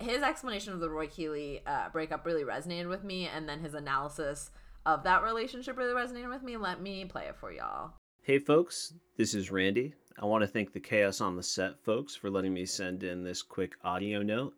[0.00, 3.74] his explanation of the Roy Keeley uh, breakup really resonated with me, and then his
[3.74, 4.50] analysis
[4.84, 6.56] of that relationship really resonated with me.
[6.56, 7.92] Let me play it for y'all.
[8.24, 9.94] Hey folks, this is Randy.
[10.16, 13.24] I want to thank the Chaos on the Set folks for letting me send in
[13.24, 14.54] this quick audio note.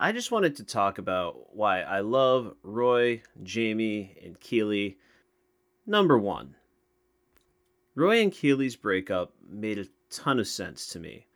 [0.00, 4.98] I just wanted to talk about why I love Roy, Jamie, and Keeley.
[5.86, 6.56] Number one,
[7.94, 11.28] Roy and Keeley's breakup made a ton of sense to me.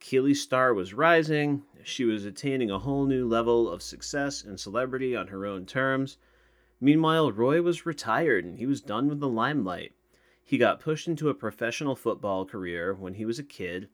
[0.00, 5.16] Keeley's star was rising, she was attaining a whole new level of success and celebrity
[5.16, 6.18] on her own terms.
[6.78, 9.94] Meanwhile, Roy was retired and he was done with the limelight.
[10.52, 13.88] He got pushed into a professional football career when he was a kid,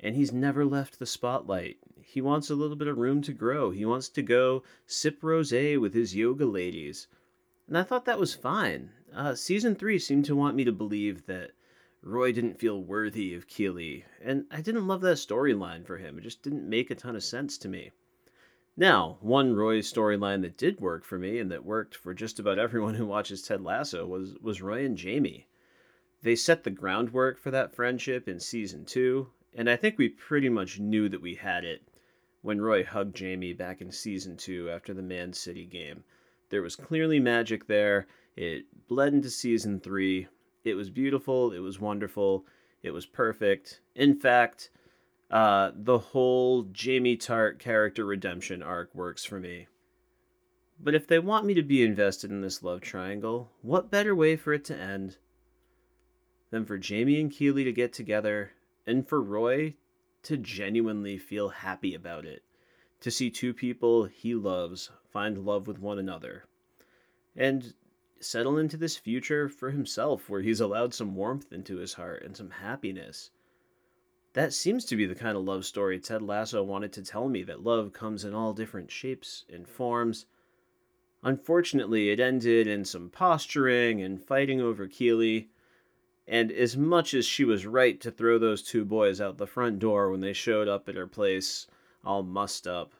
[0.00, 1.78] and he's never left the spotlight.
[2.02, 3.70] He wants a little bit of room to grow.
[3.70, 7.06] He wants to go sip rosé with his yoga ladies.
[7.68, 8.90] And I thought that was fine.
[9.14, 11.52] Uh, season 3 seemed to want me to believe that
[12.02, 16.18] Roy didn't feel worthy of Keeley, and I didn't love that storyline for him.
[16.18, 17.92] It just didn't make a ton of sense to me.
[18.76, 22.58] Now, one Roy storyline that did work for me and that worked for just about
[22.58, 25.46] everyone who watches Ted Lasso was, was Roy and Jamie.
[26.22, 30.48] They set the groundwork for that friendship in season two, and I think we pretty
[30.48, 31.82] much knew that we had it
[32.42, 36.04] when Roy hugged Jamie back in season two after the Man City game.
[36.50, 38.06] There was clearly magic there.
[38.36, 40.28] It bled into season three.
[40.64, 41.52] It was beautiful.
[41.52, 42.46] It was wonderful.
[42.82, 43.80] It was perfect.
[43.94, 44.70] In fact,
[45.30, 49.66] uh, the whole Jamie Tart character redemption arc works for me.
[50.78, 54.36] But if they want me to be invested in this love triangle, what better way
[54.36, 55.16] for it to end
[56.52, 58.52] than for Jamie and Keeley to get together
[58.86, 59.74] and for Roy
[60.22, 62.42] to genuinely feel happy about it,
[63.00, 66.44] to see two people he loves find love with one another,
[67.34, 67.72] and
[68.20, 72.36] settle into this future for himself where he's allowed some warmth into his heart and
[72.36, 73.30] some happiness.
[74.34, 77.42] That seems to be the kind of love story Ted Lasso wanted to tell me
[77.44, 80.26] that love comes in all different shapes and forms.
[81.22, 85.48] Unfortunately, it ended in some posturing and fighting over Keeley.
[86.26, 89.78] And as much as she was right to throw those two boys out the front
[89.78, 91.66] door when they showed up at her place
[92.04, 92.92] all mussed up,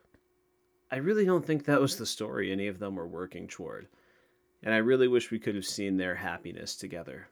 [0.90, 3.86] I really don't think that was the story any of them were working toward.
[4.62, 7.28] And I really wish we could have seen their happiness together.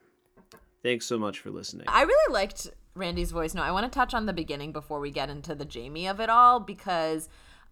[0.82, 1.86] Thanks so much for listening.
[1.88, 5.10] I really liked Randy's voice No, I want to touch on the beginning before we
[5.10, 7.28] get into the Jamie of it all because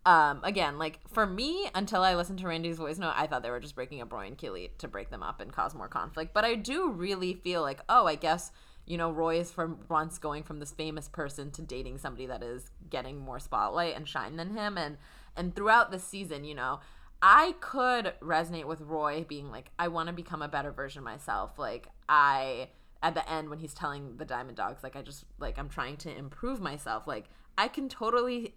[0.09, 3.51] um again, like for me, until I listened to Randy's voice note, I thought they
[3.51, 6.33] were just breaking up Roy and Keeley to break them up and cause more conflict.
[6.33, 8.51] But I do really feel like, oh, I guess
[8.87, 12.43] you know, Roy is from once going from this famous person to dating somebody that
[12.43, 14.97] is getting more spotlight and shine than him and
[15.37, 16.81] and throughout the season, you know,
[17.21, 21.59] I could resonate with Roy being like, I want to become a better version myself.
[21.59, 22.71] Like I
[23.03, 25.99] at the end when he's telling the Diamond Dogs, like I just like I'm trying
[25.99, 27.07] to improve myself.
[27.07, 27.27] Like
[27.59, 28.55] I can totally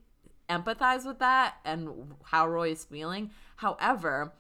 [0.52, 3.32] empathize with that and how Roy is feeling.
[3.58, 4.34] However,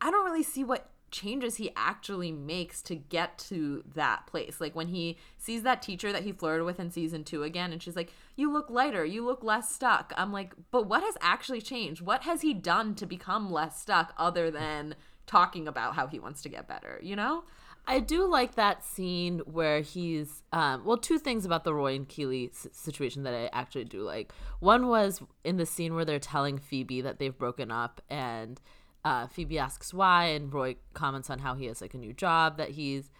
[0.00, 4.60] I don't really see what changes he actually makes to get to that place.
[4.60, 7.82] Like when he sees that teacher that he flirted with in season two again, and
[7.82, 10.12] she's like, You look lighter, you look less stuck.
[10.16, 12.02] I'm like, But what has actually changed?
[12.02, 14.94] What has he done to become less stuck other than
[15.26, 17.44] talking about how he wants to get better, you know?
[17.88, 22.08] I do like that scene where he's um, well, two things about the Roy and
[22.08, 24.32] Keeley s- situation that I actually do like.
[24.58, 28.60] One was in the scene where they're telling Phoebe that they've broken up, and
[29.04, 32.56] uh, Phoebe asks why, and Roy comments on how he has like a new job
[32.58, 33.10] that he's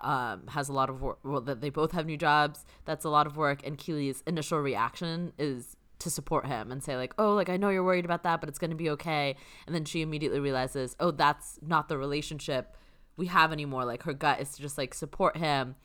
[0.00, 1.18] um, has a lot of work.
[1.22, 2.64] Well, that they both have new jobs.
[2.86, 6.96] That's a lot of work, and Keeley's initial reaction is to support him and say
[6.96, 9.36] like, "Oh, like I know you're worried about that, but it's going to be okay."
[9.66, 12.76] And then she immediately realizes, "Oh, that's not the relationship."
[13.16, 15.76] We have anymore like her gut is to just like support him.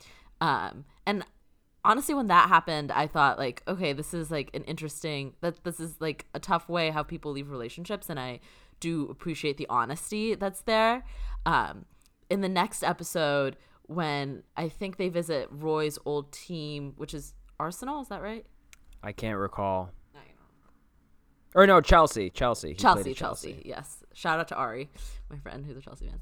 [0.41, 1.25] Um and
[1.85, 5.79] honestly when that happened i thought like okay this is like an interesting that this
[5.79, 8.37] is like a tough way how people leave relationships and i
[8.81, 11.03] do appreciate the honesty that's there.
[11.45, 11.85] Um
[12.29, 18.01] in the next episode when i think they visit roy's old team which is arsenal
[18.01, 18.45] is that right?
[19.01, 19.91] I can't recall.
[21.55, 22.29] Or no, Chelsea.
[22.29, 22.69] Chelsea.
[22.69, 24.89] He played chelsea, chelsea yes shout out to ari
[25.29, 26.19] my friend who's a chelsea fan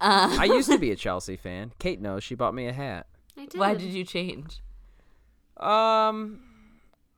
[0.00, 1.72] uh, I used to be a Chelsea fan.
[1.80, 2.22] Kate knows.
[2.22, 3.06] She bought me a hat.
[3.36, 3.58] I did.
[3.58, 4.60] why did you change
[5.56, 6.40] Um,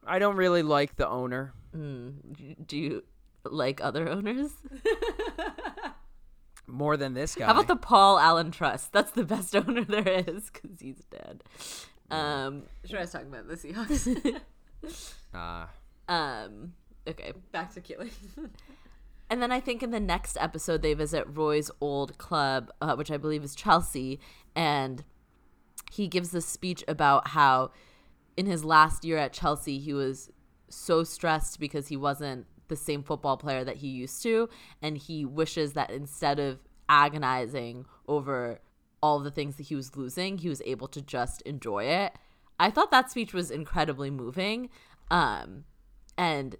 [0.06, 1.52] I don't really like the owner.
[1.76, 3.04] Mm, do you
[3.44, 4.50] like other owners?
[6.66, 7.46] more than this guy.
[7.46, 8.92] How about the Paul Allen Trust?
[8.92, 11.42] That's the best owner there is because he's dead.
[12.10, 14.40] Um, Sure, I was talking about the Seahawks.
[15.34, 15.66] Uh,
[16.10, 16.72] um,
[17.08, 17.32] okay.
[17.52, 18.10] Back to Keeley.
[19.30, 23.12] And then I think in the next episode they visit Roy's old club, uh, which
[23.12, 24.18] I believe is Chelsea,
[24.56, 25.04] and
[25.92, 27.70] he gives this speech about how
[28.36, 30.30] in his last year at Chelsea he was
[30.68, 34.48] so stressed because he wasn't the same football player that he used to,
[34.82, 38.58] and he wishes that instead of agonizing over
[39.00, 42.12] all the things that he was losing, he was able to just enjoy it.
[42.58, 44.70] I thought that speech was incredibly moving,
[45.08, 45.64] um,
[46.18, 46.56] and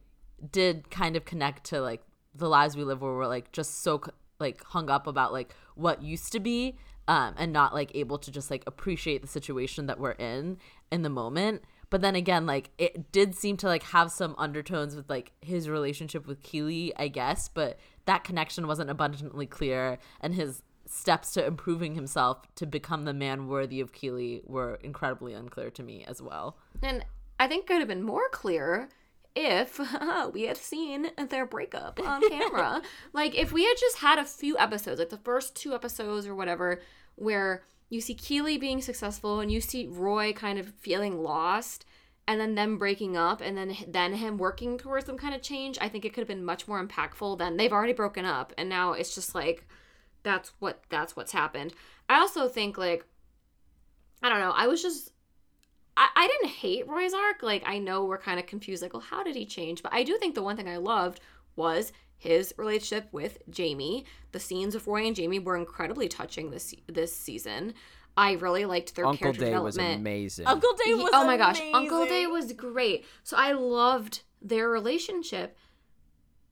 [0.51, 2.03] did kind of connect to like
[2.34, 4.01] the lives we live where we're like just so
[4.38, 6.76] like hung up about like what used to be
[7.09, 10.59] um, and not like able to just like appreciate the situation that we're in
[10.91, 11.62] in the moment.
[11.91, 15.68] But then again like it did seem to like have some undertones with like his
[15.68, 21.47] relationship with Keeley I guess but that connection wasn't abundantly clear and his steps to
[21.47, 26.20] improving himself to become the man worthy of Keeley were incredibly unclear to me as
[26.20, 26.57] well.
[26.82, 27.05] And
[27.38, 28.88] I think could have been more clear
[29.35, 29.81] if
[30.33, 32.83] we had seen their breakup on camera.
[33.12, 36.35] like if we had just had a few episodes, like the first two episodes or
[36.35, 36.81] whatever,
[37.16, 41.85] where you see Keeley being successful and you see Roy kind of feeling lost
[42.28, 45.78] and then them breaking up and then then him working towards some kind of change,
[45.81, 48.68] I think it could have been much more impactful than they've already broken up and
[48.68, 49.66] now it's just like
[50.22, 51.74] that's what that's what's happened.
[52.09, 53.05] I also think like
[54.22, 55.10] I don't know, I was just
[56.01, 57.43] I, I didn't hate Roy's arc.
[57.43, 59.83] Like, I know we're kind of confused, like, well, how did he change?
[59.83, 61.21] But I do think the one thing I loved
[61.57, 64.07] was his relationship with Jamie.
[64.33, 67.75] The scenes of Roy and Jamie were incredibly touching this this season.
[68.17, 70.47] I really liked their Uncle character Day was amazing.
[70.47, 73.05] Uncle Day He- was oh my gosh, Uncle Day was great.
[73.23, 75.57] So I loved their relationship.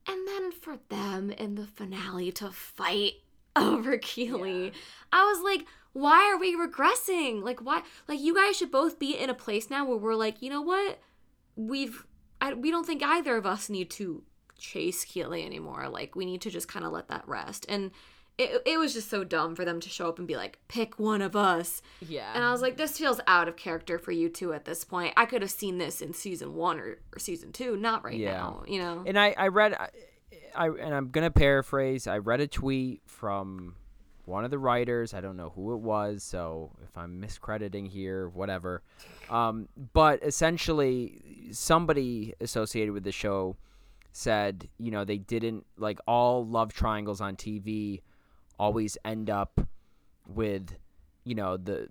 [0.07, 3.15] And then for them in the finale to fight
[3.57, 4.73] over Keeley,
[5.13, 7.43] I was like, why are we regressing?
[7.43, 7.83] Like, why?
[8.07, 10.63] Like, you guys should both be in a place now where we're like, you know
[10.63, 10.99] what?
[11.57, 12.05] We've,
[12.41, 14.23] I, we don't think either of us need to
[14.59, 15.89] chase Keeley anymore.
[15.89, 17.67] Like, we need to just kind of let that rest.
[17.69, 17.91] And
[18.37, 20.97] it, it was just so dumb for them to show up and be like, pick
[21.01, 21.83] one of us.
[22.01, 24.85] yeah And I was like, this feels out of character for you two at this
[24.85, 25.13] point.
[25.17, 28.35] I could have seen this in season one or, or season two, not right Yeah.
[28.35, 29.03] now, you know?
[29.05, 29.89] And I, I read, I,
[30.55, 32.07] I and I'm gonna paraphrase.
[32.07, 33.75] I read a tweet from
[34.29, 35.15] one of the writers.
[35.15, 38.83] I don't know who it was, so if I'm miscrediting here, whatever.
[39.31, 43.57] Um, but essentially, somebody associated with the show
[44.13, 48.03] said, you know, they didn't like all love triangles on TV
[48.59, 49.61] always end up
[50.27, 50.77] with,
[51.25, 51.89] you know, the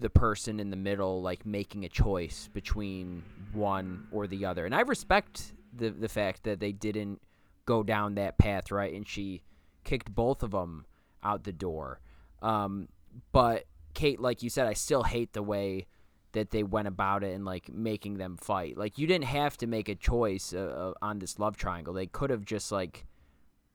[0.00, 3.22] the person in the middle like making a choice between
[3.52, 4.64] one or the other.
[4.66, 7.20] And I respect the the fact that they didn't
[7.66, 8.92] go down that path, right?
[8.92, 9.42] And she
[9.84, 10.86] kicked both of them
[11.24, 12.00] out the door.
[12.42, 12.88] Um,
[13.32, 13.64] but
[13.94, 15.86] Kate, like you said, I still hate the way
[16.32, 18.76] that they went about it and like making them fight.
[18.76, 21.94] Like you didn't have to make a choice uh, uh on this love triangle.
[21.94, 23.06] They could have just like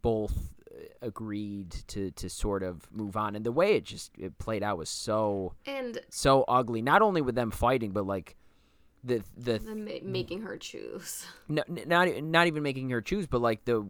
[0.01, 3.35] both uh, agreed to to sort of move on.
[3.35, 6.81] And the way it just it played out was so And so ugly.
[6.81, 8.35] Not only with them fighting, but like
[9.03, 11.25] the the the ma- making her choose.
[11.47, 13.89] no, not not even making her choose, but like the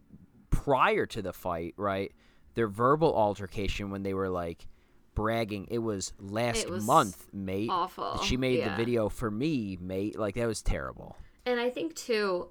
[0.51, 2.13] prior to the fight, right?
[2.55, 4.67] Their verbal altercation when they were like
[5.15, 5.67] bragging.
[5.69, 7.69] It was last It was month, mate.
[7.69, 8.69] awful, She made yeah.
[8.69, 10.17] the video for me, mate.
[10.17, 11.17] Like that was terrible.
[11.45, 12.49] And I think too,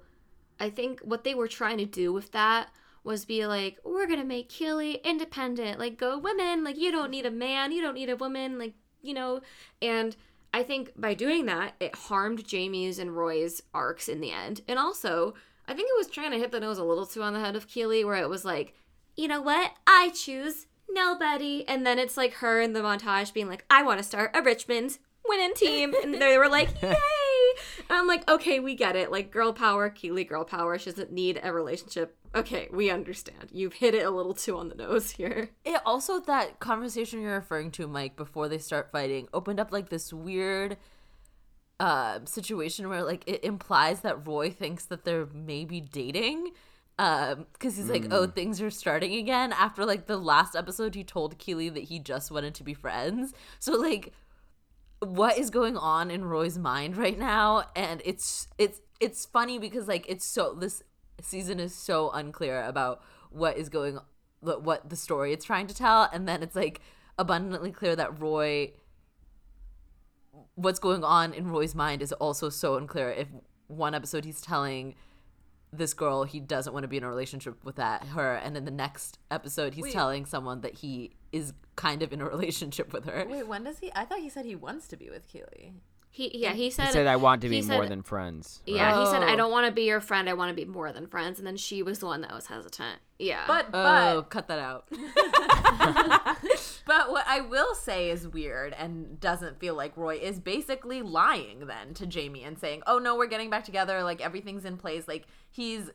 [0.59, 2.69] I think what they were trying to do with that
[3.03, 5.79] was be like, we're gonna make Keeley independent.
[5.79, 6.63] Like, go women.
[6.63, 7.71] Like, you don't need a man.
[7.71, 8.59] You don't need a woman.
[8.59, 9.41] Like, you know.
[9.81, 10.15] And
[10.53, 14.61] I think by doing that, it harmed Jamie's and Roy's arcs in the end.
[14.67, 15.33] And also,
[15.67, 17.55] I think it was trying to hit the nose a little too on the head
[17.55, 18.75] of Keeley, where it was like,
[19.19, 19.73] you know what?
[19.85, 21.65] I choose nobody.
[21.67, 24.41] And then it's like her in the montage being like, I want to start a
[24.41, 24.97] Richmond
[25.27, 25.93] winning team.
[26.01, 26.95] And they were like, yay.
[27.89, 29.11] And I'm like, okay, we get it.
[29.11, 30.79] Like, girl power, Keeley, girl power.
[30.79, 32.15] She doesn't need a relationship.
[32.33, 33.49] Okay, we understand.
[33.51, 35.49] You've hit it a little too on the nose here.
[35.65, 39.89] It also that conversation you're referring to, Mike, before they start fighting, opened up like
[39.89, 40.77] this weird
[41.79, 46.51] uh, situation where like it implies that Roy thinks that they're maybe dating.
[46.99, 49.53] Um, because he's like, oh, things are starting again.
[49.53, 53.33] After like the last episode he told Keeley that he just wanted to be friends.
[53.57, 54.11] So like
[54.99, 57.63] what is going on in Roy's mind right now?
[57.73, 60.83] And it's it's it's funny because like it's so this
[61.21, 63.97] season is so unclear about what is going
[64.41, 66.09] what what the story it's trying to tell.
[66.11, 66.81] And then it's like
[67.17, 68.73] abundantly clear that Roy
[70.55, 73.09] what's going on in Roy's mind is also so unclear.
[73.09, 73.29] If
[73.67, 74.95] one episode he's telling
[75.71, 78.65] this girl he doesn't want to be in a relationship with that her and in
[78.65, 79.93] the next episode he's Wait.
[79.93, 83.79] telling someone that he is kind of in a relationship with her Wait, when does
[83.79, 83.91] he?
[83.95, 85.73] I thought he said he wants to be with Keeley.
[86.11, 88.61] He, yeah, he said, He said I want to be he more than friends.
[88.65, 89.37] yeah, he said, I Oh.
[89.37, 90.27] don't want to be your friend.
[90.27, 91.37] I want to be more than friends.
[91.37, 92.97] And then she was the one that was hesitant.
[93.19, 93.43] Yeah.
[93.45, 94.87] But oh but cut that out
[96.85, 101.67] but what I will say is weird and doesn't feel like Roy is basically lying
[101.67, 104.03] then to Jamie and saying, "Oh no, we're getting back together.
[104.03, 105.89] Like everything's in place." Like he's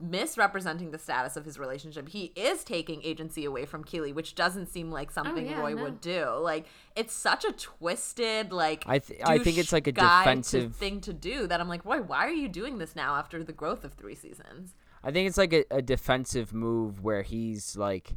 [0.00, 2.08] misrepresenting the status of his relationship.
[2.08, 5.74] He is taking agency away from Keeley, which doesn't seem like oh, something yeah, Roy
[5.74, 5.82] no.
[5.84, 6.28] would do.
[6.40, 10.24] Like it's such a twisted like I th- I think it's like a douche guy
[10.24, 13.16] to- defensive- thing to do that I'm like, Roy, why are you doing this now
[13.16, 14.74] after the growth of three seasons?
[15.02, 18.14] I think it's like a, a defensive move where he's like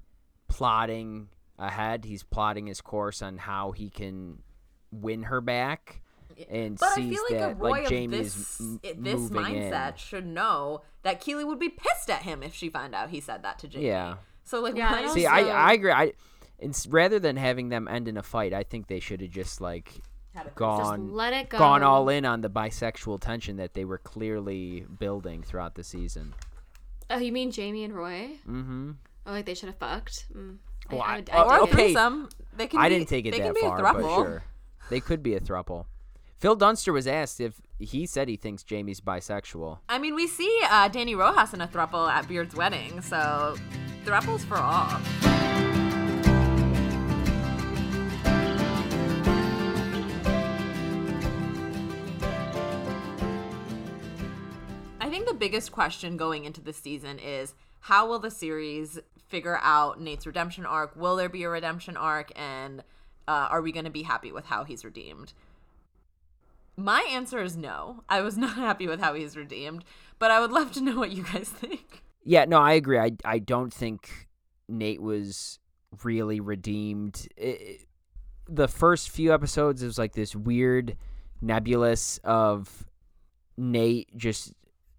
[0.47, 2.05] plotting ahead.
[2.05, 4.43] He's plotting his course on how he can
[4.91, 6.01] win her back,
[6.49, 8.79] and But I sees feel like that a Roy like of Jamie this, is m-
[8.83, 9.97] i- this moving mindset in.
[9.97, 13.43] should know that Keeley would be pissed at him if she found out he said
[13.43, 13.87] that to Jamie.
[13.87, 14.15] Yeah.
[14.43, 15.91] So like, Yeah, why See, also- I I agree.
[15.91, 16.13] I
[16.59, 19.59] it's rather than having them end in a fight, I think they should have just
[19.61, 20.01] like
[20.33, 21.57] Just gone let it go.
[21.57, 26.33] gone all in on the bisexual tension that they were clearly building throughout the season.
[27.09, 28.31] Oh, you mean Jamie and Roy?
[28.47, 28.91] Mm-hmm.
[29.27, 30.25] Oh, like they should have fucked?
[30.35, 30.57] Mm.
[30.91, 31.71] Well, I- I, I, or a okay.
[31.71, 32.29] threesome.
[32.55, 32.79] They can.
[32.79, 34.43] I be, didn't take it they that can be far, a but sure,
[34.89, 35.85] they could be a thruple.
[36.45, 39.79] Phil Dunster was asked if he said he thinks Jamie's bisexual.
[39.89, 43.55] I mean, we see uh, Danny Rojas in a throuple at Beard's wedding, so
[44.05, 45.01] throuples for all.
[55.01, 58.99] I think the biggest question going into this season is how will the series
[59.29, 60.95] figure out Nate's redemption arc?
[60.95, 62.31] Will there be a redemption arc?
[62.35, 62.81] And
[63.27, 65.33] uh, are we going to be happy with how he's redeemed?
[66.77, 68.03] My answer is no.
[68.09, 69.83] I was not happy with how he's redeemed,
[70.19, 72.03] but I would love to know what you guys think.
[72.23, 72.99] Yeah, no, I agree.
[72.99, 74.27] I I don't think
[74.67, 75.59] Nate was
[76.03, 77.27] really redeemed.
[77.37, 77.81] It,
[78.47, 80.97] the first few episodes was like this weird
[81.41, 82.85] nebulous of
[83.57, 84.53] Nate just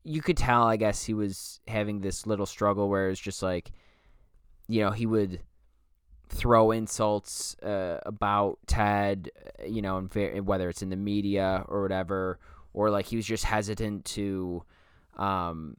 [0.05, 3.73] you could tell I guess he was having this little struggle where it's just like
[4.69, 5.41] you know, he would
[6.29, 9.31] throw insults uh, about Ted,
[9.61, 12.39] uh, you know, ver- whether it's in the media or whatever,
[12.75, 14.63] or like he was just hesitant to,
[15.17, 15.77] um,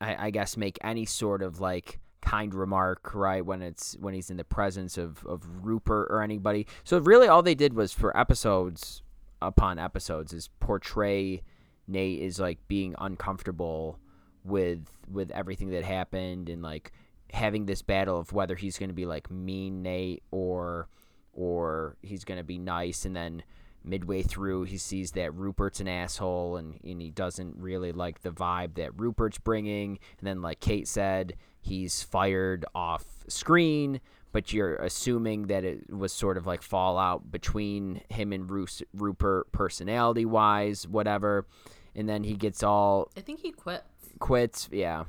[0.00, 4.30] I, I guess make any sort of like kind remark right when it's when he's
[4.30, 6.66] in the presence of of Rupert or anybody.
[6.82, 9.02] So really, all they did was for episodes
[9.42, 11.42] upon episodes is portray
[11.86, 13.98] Nate is like being uncomfortable
[14.42, 16.92] with with everything that happened and like
[17.32, 20.88] having this battle of whether he's going to be like mean Nate or
[21.32, 23.42] or he's going to be nice and then
[23.84, 28.30] midway through he sees that Rupert's an asshole and, and he doesn't really like the
[28.30, 29.98] vibe that Rupert's bringing.
[30.18, 34.00] And then like Kate said he's fired off screen
[34.32, 39.52] but you're assuming that it was sort of like fallout between him and Bruce, Rupert
[39.52, 41.46] personality wise whatever.
[41.94, 43.84] And then he gets all I think he quits.
[44.18, 45.04] quits yeah.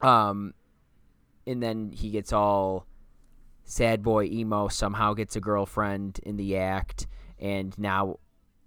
[0.00, 0.54] Um
[1.50, 2.86] and then he gets all
[3.64, 7.06] sad boy emo somehow gets a girlfriend in the act
[7.38, 8.18] and now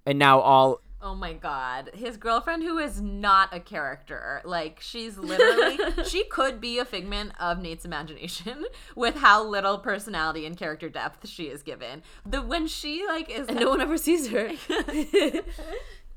[0.05, 1.91] and now all Oh my god.
[1.93, 4.41] His girlfriend who is not a character.
[4.45, 8.63] Like she's literally she could be a figment of Nate's imagination
[8.95, 12.03] with how little personality and character depth she is given.
[12.25, 14.49] The when she like is And no one ever sees her.
[14.69, 15.41] I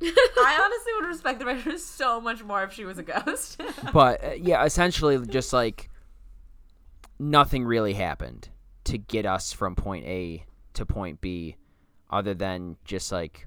[0.01, 3.61] honestly would respect the writer so much more if she was a ghost.
[3.93, 5.91] but uh, yeah essentially just like
[7.19, 8.49] nothing really happened
[8.85, 10.45] to get us from point a
[10.75, 11.57] to point b
[12.11, 13.47] other than just like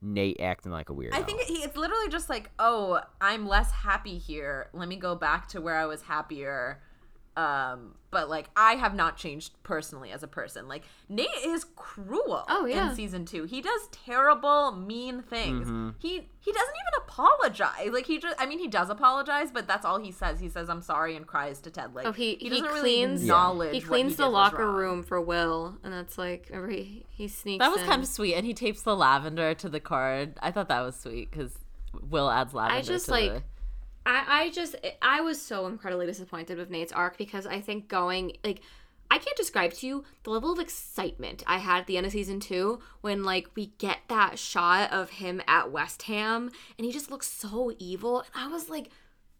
[0.00, 4.18] nate acting like a weirdo I think it's literally just like, oh, I'm less happy
[4.18, 4.68] here.
[4.72, 6.80] Let me go back to where I was happier.
[7.34, 10.68] Um, but like I have not changed personally as a person.
[10.68, 12.44] Like Nate is cruel.
[12.46, 12.90] Oh, yeah.
[12.90, 15.66] in season two, he does terrible, mean things.
[15.66, 15.90] Mm-hmm.
[15.98, 17.88] He he doesn't even apologize.
[17.90, 20.40] Like he just, I mean, he does apologize, but that's all he says.
[20.40, 21.94] He says I'm sorry and cries to Ted.
[21.94, 25.02] Like Oh, he- he doesn't really cleans- acknowledge he what cleans did the locker room
[25.02, 27.62] for Will, and that's like remember he, he sneaks.
[27.64, 27.86] That was in.
[27.86, 30.34] kind of sweet, and he tapes the lavender to the card.
[30.42, 31.58] I thought that was sweet because
[32.10, 32.78] Will adds lavender.
[32.78, 33.42] I just, to like, the-
[34.04, 38.36] I, I just I was so incredibly disappointed with Nate's arc because I think going
[38.44, 38.60] like
[39.10, 42.12] I can't describe to you the level of excitement I had at the end of
[42.12, 46.92] season two when like we get that shot of him at West Ham and he
[46.92, 48.90] just looks so evil and I was like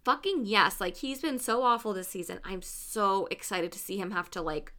[0.05, 4.11] fucking yes like he's been so awful this season I'm so excited to see him
[4.11, 4.73] have to like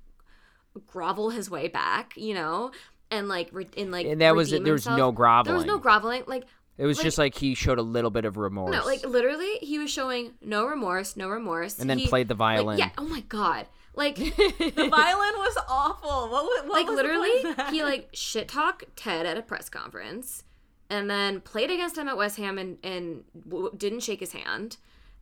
[0.87, 2.71] grovel his way back you know
[3.09, 4.63] and like re- in like And that was it.
[4.63, 4.97] There was himself.
[4.97, 6.23] no groveling there was no groveling.
[6.23, 8.83] groveling like it was like- just like he showed a little bit of remorse no,
[8.85, 12.37] like literally, he was showing no remorse, no remorse, and then He- played the like,
[12.57, 12.89] violin yeah.
[12.97, 13.67] Oh my god.
[13.95, 16.29] Like, The violin was awful.
[16.31, 17.73] What, wa- what like was the point literally, of that?
[17.73, 20.43] he like shit talked Ted at a press conference,
[20.89, 24.77] and then played against him at West Ham and and w- didn't shake his hand,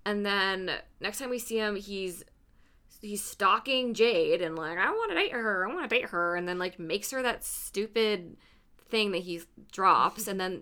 [0.06, 0.72] and then
[1.02, 2.24] next time we see him, he's
[3.02, 6.36] he's stalking Jade and like I want to date her, I want to date her,
[6.38, 8.38] and then like makes her that stupid
[8.90, 9.42] thing that he
[9.74, 10.62] drops, and then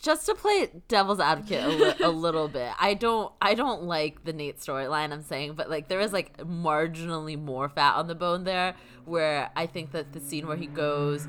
[0.00, 4.24] just to play devil's advocate a, li- a little bit i don't i don't like
[4.24, 8.14] the nate storyline i'm saying but like there is like marginally more fat on the
[8.14, 11.28] bone there where i think that the scene where he goes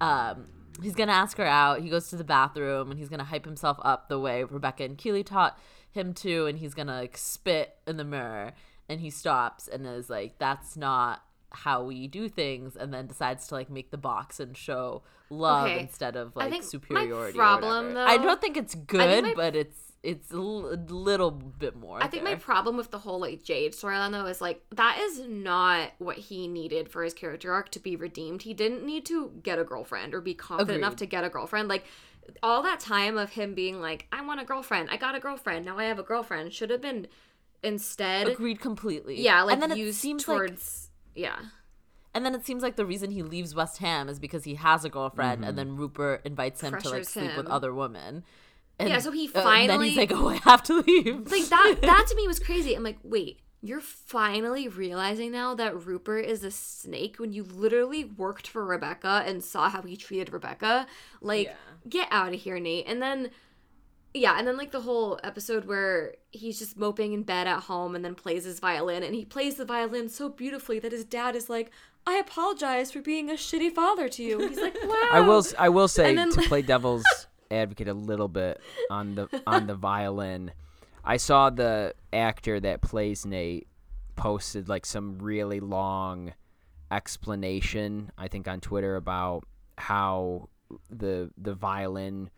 [0.00, 0.46] um
[0.82, 3.78] he's gonna ask her out he goes to the bathroom and he's gonna hype himself
[3.82, 5.58] up the way rebecca and keeley taught
[5.90, 8.52] him to and he's gonna like spit in the mirror
[8.88, 11.22] and he stops and is like that's not
[11.52, 15.66] how we do things and then decides to like make the box and show love
[15.66, 15.80] Okay.
[15.80, 18.08] instead of I like think my superiority problem, whatever.
[18.08, 22.24] i don't think it's good my- but it's it's a little bit more I think
[22.24, 26.16] my problem with the whole like Jade storyline though is like that is not what
[26.16, 28.40] he needed for his character arc to be redeemed.
[28.40, 31.68] He didn't need to get a girlfriend or be confident enough to get a girlfriend.
[31.68, 31.84] Like
[32.42, 35.66] all that time of him being like, I want a girlfriend, I got a girlfriend,
[35.66, 37.06] now I have a girlfriend should have been
[37.62, 40.89] instead agreed completely yeah, like and then it used seems like towards
[41.20, 41.38] yeah.
[42.12, 44.84] And then it seems like the reason he leaves West Ham is because he has
[44.84, 48.24] a girlfriend, and then Rupert invites him to like Pressures sleep with other women.
[48.80, 51.30] And, Yeah, so he uh, and then he's finally- like, "Oh, I have to leave."
[51.30, 52.74] Like that that to me was crazy.
[52.74, 58.04] I'm like, wait, you're finally realizing now that Rupert is a snake when you literally
[58.04, 60.86] worked for Rebecca and saw how he treated Rebecca.
[61.20, 61.54] Like,
[61.88, 62.86] get out of here, Nate.
[62.88, 63.30] And then
[64.12, 67.94] yeah, and then like the whole episode where he's just moping in bed at home
[67.94, 71.36] and then plays his violin and he plays the violin so beautifully that his dad
[71.36, 71.70] is like,
[72.06, 74.38] I apologize for being a shitty father to you.
[74.48, 75.08] He's like, wow.
[75.12, 75.44] I will.
[75.58, 77.04] I will say then- to play devil's
[77.50, 78.60] advocate a little bit
[78.90, 80.52] on the on the violin.
[81.04, 83.68] I saw the actor that plays Nate
[84.16, 86.34] posted like some really long
[86.90, 88.10] explanation.
[88.18, 89.44] I think on Twitter about
[89.78, 90.48] how
[90.90, 92.30] the the violin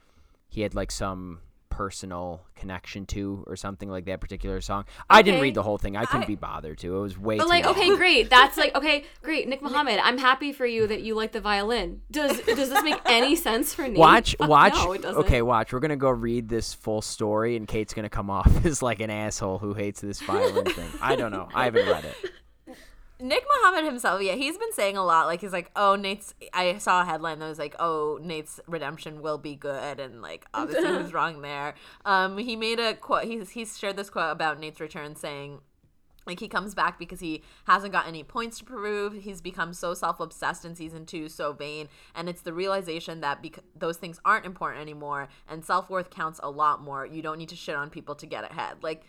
[0.49, 1.41] he had like some
[1.73, 4.85] personal connection to or something like that particular song.
[5.09, 5.97] I didn't read the whole thing.
[5.97, 6.97] I couldn't I- be bothered to.
[6.97, 7.75] It was way But like, long.
[7.75, 8.29] okay, great.
[8.31, 9.49] That's like, okay, great.
[9.49, 12.03] Nick Mohammed, I'm happy for you that you like the violin.
[12.11, 13.97] Does does this make any sense for Nate?
[13.97, 14.75] Watch, Fuck watch.
[14.75, 15.73] No, okay, watch.
[15.73, 19.09] We're gonna go read this full story, and Kate's gonna come off as like an
[19.11, 20.91] asshole who hates this violin thing.
[21.01, 21.49] I don't know.
[21.55, 22.17] I haven't read it.
[23.23, 25.27] Nick Mohammed himself, yeah, he's been saying a lot.
[25.27, 26.35] Like he's like, oh, Nate's.
[26.53, 30.45] I saw a headline that was like, oh, Nate's redemption will be good, and like
[30.53, 31.75] obviously he was wrong there.
[32.05, 33.25] Um, he made a quote.
[33.25, 35.61] He's he's shared this quote about Nate's return, saying.
[36.25, 39.13] Like he comes back because he hasn't got any points to prove.
[39.13, 43.65] He's become so self-obsessed in season two, so vain, and it's the realization that bec-
[43.77, 47.05] those things aren't important anymore, and self-worth counts a lot more.
[47.05, 48.85] You don't need to shit on people to get ahead.
[48.85, 49.03] Like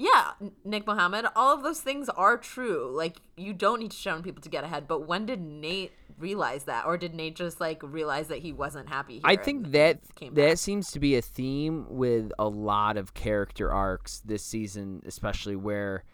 [0.00, 0.30] yeah,
[0.64, 2.90] Nick Mohammed, all of those things are true.
[2.90, 4.88] Like, you don't need to shit on people to get ahead.
[4.88, 6.86] But when did Nate realize that?
[6.86, 10.32] Or did Nate just, like, realize that he wasn't happy here I think that came
[10.34, 10.56] that back?
[10.56, 16.04] seems to be a theme with a lot of character arcs this season, especially where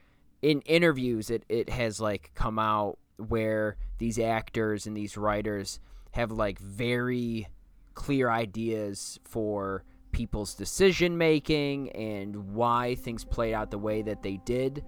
[0.42, 5.78] in interviews it, it has like come out where these actors and these writers
[6.10, 7.46] have like very
[7.94, 9.84] clear ideas for
[10.16, 14.82] people's decision making and why things played out the way that they did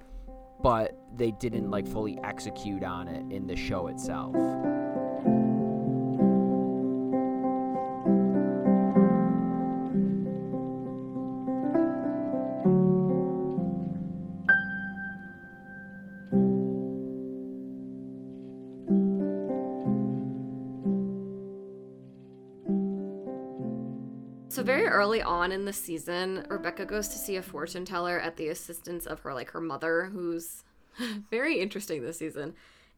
[0.62, 4.34] but they didn't like fully execute on it in the show itself
[25.18, 29.06] early on in the season, Rebecca goes to see a fortune teller at the assistance
[29.06, 30.64] of her like her mother, who's
[31.30, 32.54] very interesting this season.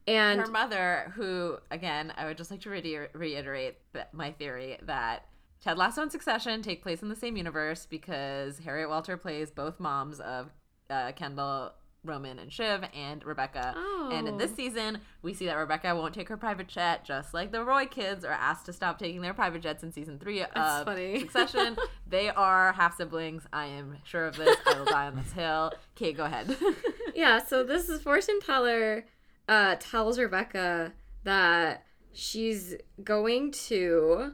[0.07, 3.77] And Her mother, who, again, I would just like to re- reiterate
[4.13, 5.27] my theory that
[5.61, 9.79] Ted Lasso and Succession take place in the same universe because Harriet Walter plays both
[9.79, 10.49] moms of
[10.89, 13.75] uh, Kendall, Roman, and Shiv, and Rebecca.
[14.11, 14.55] And in this Oh.
[14.55, 18.25] season, we see that Rebecca won't take her private jet, just like the Roy kids
[18.25, 21.19] are asked to stop taking their private jets in season three That's of funny.
[21.31, 21.77] Succession.
[22.07, 23.43] they are half siblings.
[23.53, 24.57] I am sure of this.
[24.65, 25.71] I will die on this hill.
[25.95, 26.57] Kate, go ahead.
[27.15, 29.05] yeah, so this is fortune teller
[29.47, 34.33] uh, tells Rebecca that she's going to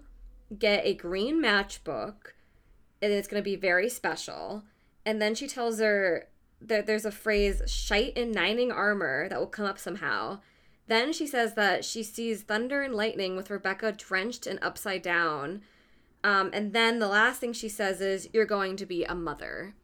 [0.58, 2.16] get a green matchbook
[3.02, 4.64] and it's going to be very special.
[5.06, 6.30] And then she tells her
[6.62, 10.40] that there's a phrase, shite in nining armor, that will come up somehow.
[10.88, 15.62] Then she says that she sees thunder and lightning with Rebecca drenched and upside down.
[16.24, 19.76] Um, and then the last thing she says is, "You're going to be a mother."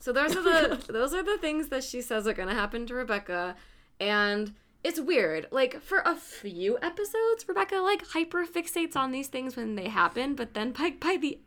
[0.00, 2.86] So those are the those are the things that she says are going to happen
[2.86, 3.56] to Rebecca,
[3.98, 5.46] and it's weird.
[5.50, 10.34] Like for a few episodes, Rebecca like hyper fixates on these things when they happen,
[10.34, 11.40] but then by by the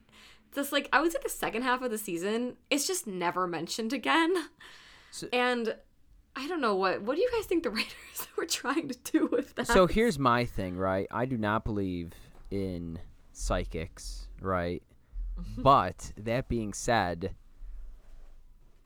[0.53, 3.93] just like I would say the second half of the season, it's just never mentioned
[3.93, 4.33] again.
[5.11, 5.75] So- and
[6.35, 9.27] I don't know what what do you guys think the writers were trying to do
[9.27, 9.67] with that?
[9.67, 11.07] So here's my thing, right?
[11.11, 12.11] I do not believe
[12.49, 12.99] in
[13.33, 14.83] psychics, right?
[15.57, 17.35] but that being said,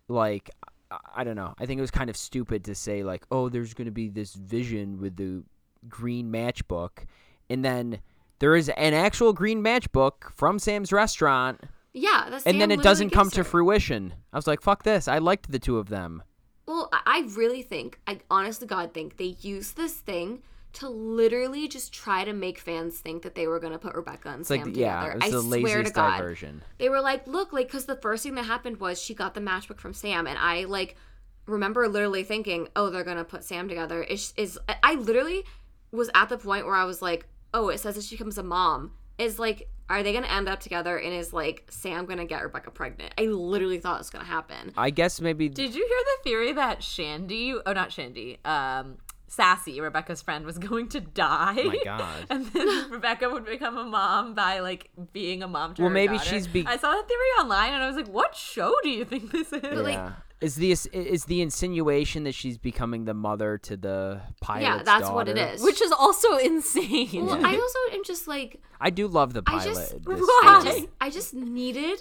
[0.08, 0.50] like
[0.92, 1.54] I, I don't know.
[1.60, 4.10] I think it was kind of stupid to say like, "Oh, there's going to be
[4.10, 5.44] this vision with the
[5.88, 7.06] green matchbook."
[7.50, 8.00] And then
[8.40, 11.62] there is an actual green matchbook from Sam's restaurant,
[11.94, 14.14] yeah, that's and then it doesn't come to fruition.
[14.34, 15.08] I was like, "Fuck this.
[15.08, 16.24] I liked the two of them."
[16.68, 20.42] Well, I really think, I honestly, God think they used this thing
[20.74, 24.30] to literally just try to make fans think that they were going to put Rebecca
[24.30, 25.18] and It's Sam like, yeah, together.
[25.18, 26.18] it's I the swear to God.
[26.18, 26.64] diversion.
[26.80, 29.42] They were like, look, like, because the first thing that happened was she got the
[29.42, 30.98] matchbook from Sam, and I, like,
[31.46, 34.02] remember literally thinking, oh, they're going to put Sam together.
[34.04, 35.44] Is, is I literally
[35.92, 38.44] was at the point where I was like, oh, it says that she becomes a
[38.44, 38.92] mom.
[39.18, 40.98] Is like, are they going to end up together?
[40.98, 43.14] And is like Sam going to get Rebecca pregnant?
[43.18, 44.74] I literally thought it was going to happen.
[44.78, 49.80] I guess maybe Did you hear the theory that Shandy, oh not Shandy, um, Sassy,
[49.82, 51.56] Rebecca's friend, was going to die?
[51.60, 52.26] Oh my God.
[52.30, 55.94] and then Rebecca would become a mom by like being a mom to Well, her
[55.94, 56.30] maybe daughter.
[56.30, 59.06] she's be- I saw that theory online, and I was like, "What show do you
[59.06, 60.12] think this is?" like- yeah.
[60.42, 64.62] Is the is the insinuation that she's becoming the mother to the pilot?
[64.62, 65.62] yeah, that's what it is.
[65.64, 67.26] Which is also insane.
[67.26, 69.66] well, I also am just like, I do love the I pilot.
[69.66, 72.00] just, this I just, I just needed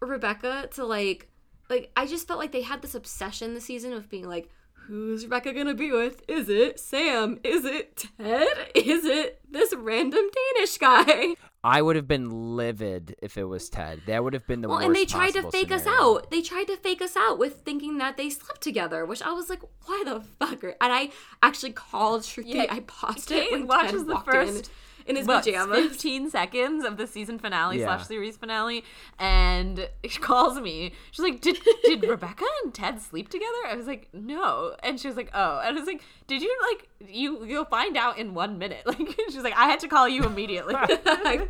[0.00, 1.28] Rebecca to like,
[1.70, 4.48] like I just felt like they had this obsession this season of being like,
[4.86, 6.22] who's Rebecca gonna be with?
[6.28, 7.38] Is it Sam?
[7.44, 8.48] Is it Ted?
[8.74, 11.36] Is it this random Danish guy?
[11.64, 14.02] I would have been livid if it was Ted.
[14.06, 16.30] That would have been the Well, worst and they tried to possible fake us out.
[16.30, 19.48] They tried to fake us out with thinking that they slept together, which I was
[19.48, 20.64] like, why the fuck?
[20.64, 21.10] And I
[21.40, 22.54] actually called Shruti.
[22.54, 24.70] Yeah, I paused Kate it when watches Ted the walked first-
[25.06, 25.88] in, in his what, pajamas.
[25.90, 27.86] 15 seconds of the season finale Yeah.
[27.86, 28.84] slash series finale
[29.18, 33.86] and she calls me she's like did, did rebecca and ted sleep together i was
[33.86, 37.44] like no and she was like oh and i was like did you like you
[37.44, 38.98] you'll find out in one minute like
[39.30, 41.46] she's like i had to call you immediately I,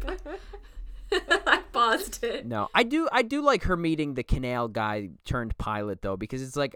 [1.47, 2.47] I paused it.
[2.47, 3.09] No, I do.
[3.13, 6.75] I do like her meeting the canal guy turned pilot though, because it's like,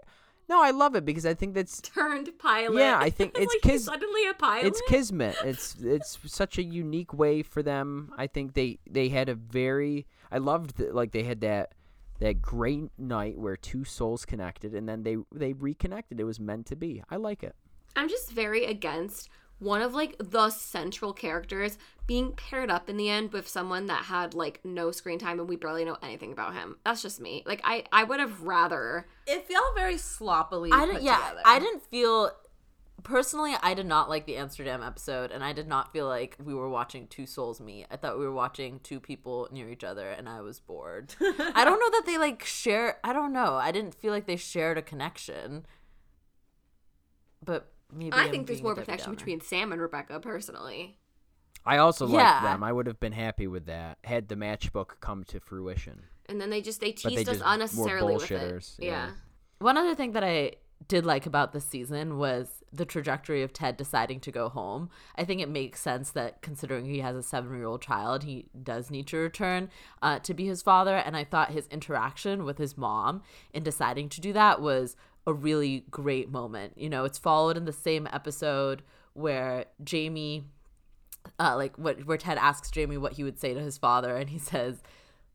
[0.49, 2.79] no, I love it because I think that's Turned pilot.
[2.79, 4.67] Yeah, I think it's like kis- suddenly a pilot.
[4.67, 5.35] it's kismet.
[5.43, 8.13] It's it's such a unique way for them.
[8.17, 10.07] I think they they had a very.
[10.31, 11.73] I loved that like they had that
[12.19, 16.19] that great night where two souls connected and then they they reconnected.
[16.19, 17.03] It was meant to be.
[17.09, 17.55] I like it.
[17.95, 23.09] I'm just very against one of like the central characters being paired up in the
[23.09, 26.53] end with someone that had like no screen time and we barely know anything about
[26.53, 26.77] him.
[26.85, 27.43] That's just me.
[27.45, 31.03] Like I I would have rather it felt very sloppily I didn't.
[31.03, 31.41] Yeah, together.
[31.45, 32.31] I didn't feel.
[33.03, 36.53] Personally, I did not like the Amsterdam episode, and I did not feel like we
[36.53, 37.85] were watching two souls meet.
[37.91, 41.13] I thought we were watching two people near each other, and I was bored.
[41.21, 42.97] I don't know that they like share.
[43.03, 43.53] I don't know.
[43.53, 45.65] I didn't feel like they shared a connection.
[47.45, 50.97] But maybe I I'm think there's more of a connection between Sam and Rebecca personally.
[51.65, 52.17] I also Yeah.
[52.17, 52.63] liked them.
[52.63, 56.03] I would have been happy with that had the matchbook come to fruition.
[56.27, 58.75] And then they just they But they teased us just unnecessarily with it.
[58.79, 58.89] Yeah.
[58.89, 59.11] yeah.
[59.59, 60.53] One other thing that I
[60.87, 64.89] did like about this season was the trajectory of Ted deciding to go home.
[65.15, 68.45] I think it makes sense that considering he has a seven year old child, he
[68.61, 69.69] does need to return
[70.01, 70.95] uh, to be his father.
[70.95, 73.23] And I thought his interaction with his mom
[73.53, 74.95] in deciding to do that was
[75.27, 76.73] a really great moment.
[76.77, 78.81] You know, it's followed in the same episode
[79.13, 80.45] where Jamie
[81.39, 84.29] uh, like what where Ted asks Jamie what he would say to his father, and
[84.29, 84.81] he says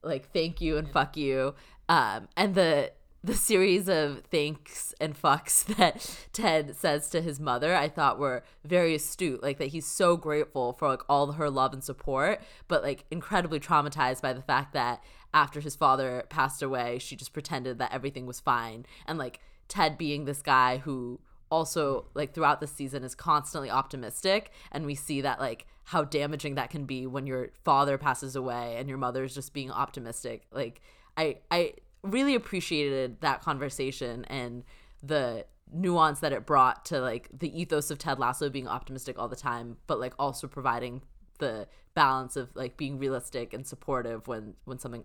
[0.02, 1.54] like "thank you" and "fuck you,"
[1.88, 2.92] um, and the
[3.24, 8.42] the series of thanks and fucks that Ted says to his mother, I thought were
[8.64, 9.42] very astute.
[9.42, 13.60] Like that he's so grateful for like all her love and support, but like incredibly
[13.60, 15.04] traumatized by the fact that
[15.34, 19.38] after his father passed away, she just pretended that everything was fine, and like
[19.72, 21.18] Ted being this guy who
[21.50, 26.56] also like throughout the season is constantly optimistic and we see that like how damaging
[26.56, 30.42] that can be when your father passes away and your mother's just being optimistic.
[30.52, 30.82] Like
[31.16, 31.72] i i
[32.02, 34.62] really appreciated that conversation and
[35.02, 39.28] the nuance that it brought to like the ethos of ted lasso being optimistic all
[39.28, 41.00] the time but like also providing
[41.38, 45.04] the balance of like being realistic and supportive when when something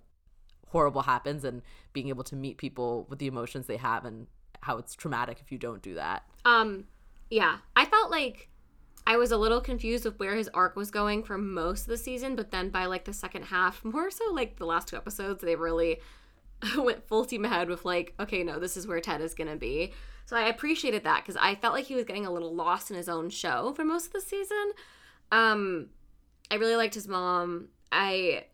[0.69, 1.61] horrible happens and
[1.93, 4.27] being able to meet people with the emotions they have and
[4.61, 6.85] how it's traumatic if you don't do that Um,
[7.29, 8.49] yeah, I felt like
[9.05, 11.97] I was a little confused with where his arc was going for most of the
[11.97, 15.41] season, but then by like the second half, more so like the last two episodes,
[15.41, 15.99] they really
[16.77, 19.93] went full team ahead with like, okay, no, this is where Ted is gonna be.
[20.25, 22.97] So I appreciated that because I felt like he was getting a little lost in
[22.97, 24.71] his own show for most of the season.
[25.31, 25.87] Um,
[26.51, 27.69] I really liked his mom.
[27.91, 28.45] I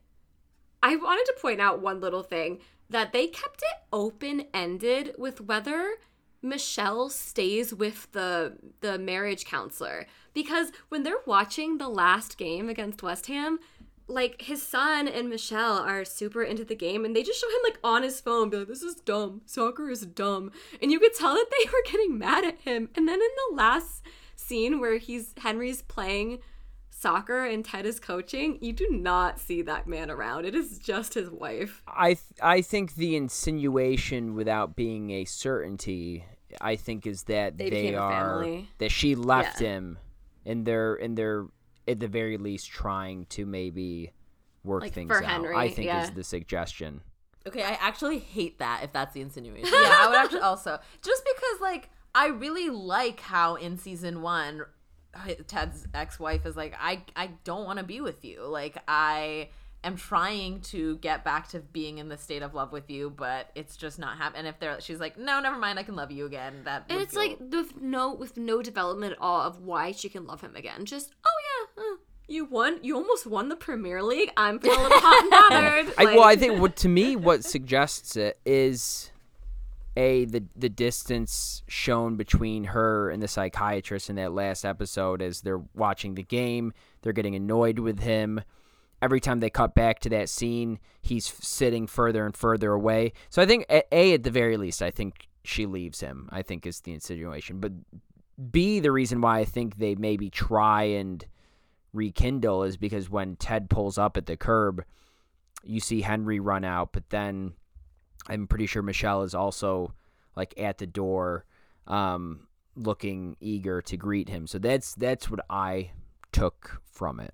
[0.83, 2.59] I wanted to point out one little thing
[2.93, 5.95] that they kept it open ended with whether
[6.43, 13.01] Michelle stays with the the marriage counselor because when they're watching the last game against
[13.01, 13.59] West Ham,
[14.07, 17.63] like his son and Michelle are super into the game and they just show him
[17.63, 19.41] like on his phone be like this is dumb.
[19.45, 20.51] Soccer is dumb.
[20.81, 22.89] And you could tell that they were getting mad at him.
[22.95, 24.03] And then in the last
[24.35, 26.39] scene where he's Henry's playing
[27.03, 30.45] soccer and Ted is coaching, you do not see that man around.
[30.45, 31.83] It is just his wife.
[31.87, 36.25] I th- I think the insinuation without being a certainty,
[36.61, 38.45] I think is that They they, are
[38.79, 39.67] that she left Yeah.
[39.67, 39.99] him,
[40.45, 41.45] and they're and they're
[41.87, 44.11] at the very least trying to maybe
[44.63, 45.29] work Like, things for out.
[45.29, 46.03] Henry, I think yeah.
[46.03, 47.01] is the suggestion.
[47.45, 51.23] okay i actually hate that if that's the insinuation yeah, I would actually also just
[51.25, 54.61] because like I really like how in season one
[55.47, 58.43] Ted's ex-wife is like I I don't want to be with you.
[58.45, 59.49] Like I
[59.83, 63.49] am trying to get back to being in the state of love with you, but
[63.53, 64.39] it's just not happening.
[64.39, 65.77] And if they're she's like, "No, never mind.
[65.77, 69.13] I can love you again." That And it's feel- like with no with no development
[69.13, 70.85] at all of why she can love him again.
[70.85, 71.29] Just oh
[71.77, 71.95] yeah, uh,
[72.27, 72.79] you won.
[72.81, 74.31] You almost won the Premier League.
[74.37, 75.29] I'm feeling a little hot and
[75.85, 75.93] bothered.
[75.97, 79.11] I, well, I think what to me what suggests it is
[79.95, 85.41] a the the distance shown between her and the psychiatrist in that last episode as
[85.41, 86.73] they're watching the game.
[87.01, 88.41] They're getting annoyed with him.
[89.01, 93.11] Every time they cut back to that scene, he's sitting further and further away.
[93.29, 96.29] So I think a, at the very least, I think she leaves him.
[96.31, 97.73] I think is the insinuation, but
[98.51, 101.25] B the reason why I think they maybe try and
[101.93, 104.83] rekindle is because when Ted pulls up at the curb,
[105.63, 107.53] you see Henry run out, but then
[108.27, 109.93] I'm pretty sure Michelle is also
[110.35, 111.45] like at the door,
[111.87, 114.47] um, looking eager to greet him.
[114.47, 115.91] So that's that's what I
[116.31, 117.33] took from it.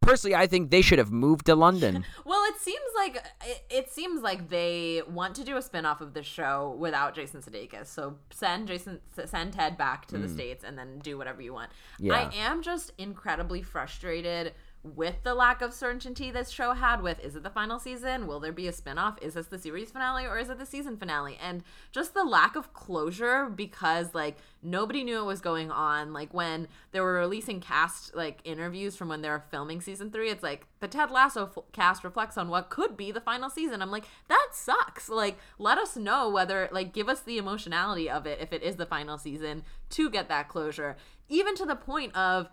[0.00, 2.06] Personally, I think they should have moved to London.
[2.24, 6.14] Well, it seems like it, it seems like they want to do a spin-off of
[6.14, 7.86] the show without Jason Sudeikis.
[7.86, 11.70] So send Jason send Ted back to the states and then do whatever you want.
[11.98, 12.14] Yeah.
[12.14, 17.36] I am just incredibly frustrated with the lack of certainty this show had with is
[17.36, 18.26] it the final season?
[18.26, 19.18] Will there be a spin-off?
[19.20, 21.36] Is this the series finale or is it the season finale?
[21.42, 21.62] And
[21.92, 26.14] just the lack of closure because like nobody knew what was going on.
[26.14, 30.30] Like when they were releasing cast like interviews from when they were filming season 3,
[30.30, 33.82] it's like the Ted Lasso f- cast reflects on what could be the final season.
[33.82, 35.10] I'm like that sucks.
[35.10, 38.76] Like let us know whether like give us the emotionality of it if it is
[38.76, 40.96] the final season to get that closure.
[41.28, 42.48] Even to the point of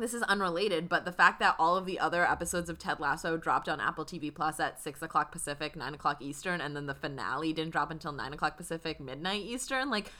[0.00, 3.36] this is unrelated, but the fact that all of the other episodes of Ted Lasso
[3.36, 6.94] dropped on Apple TV Plus at six o'clock Pacific, nine o'clock Eastern, and then the
[6.94, 10.12] finale didn't drop until nine o'clock Pacific, midnight Eastern, like.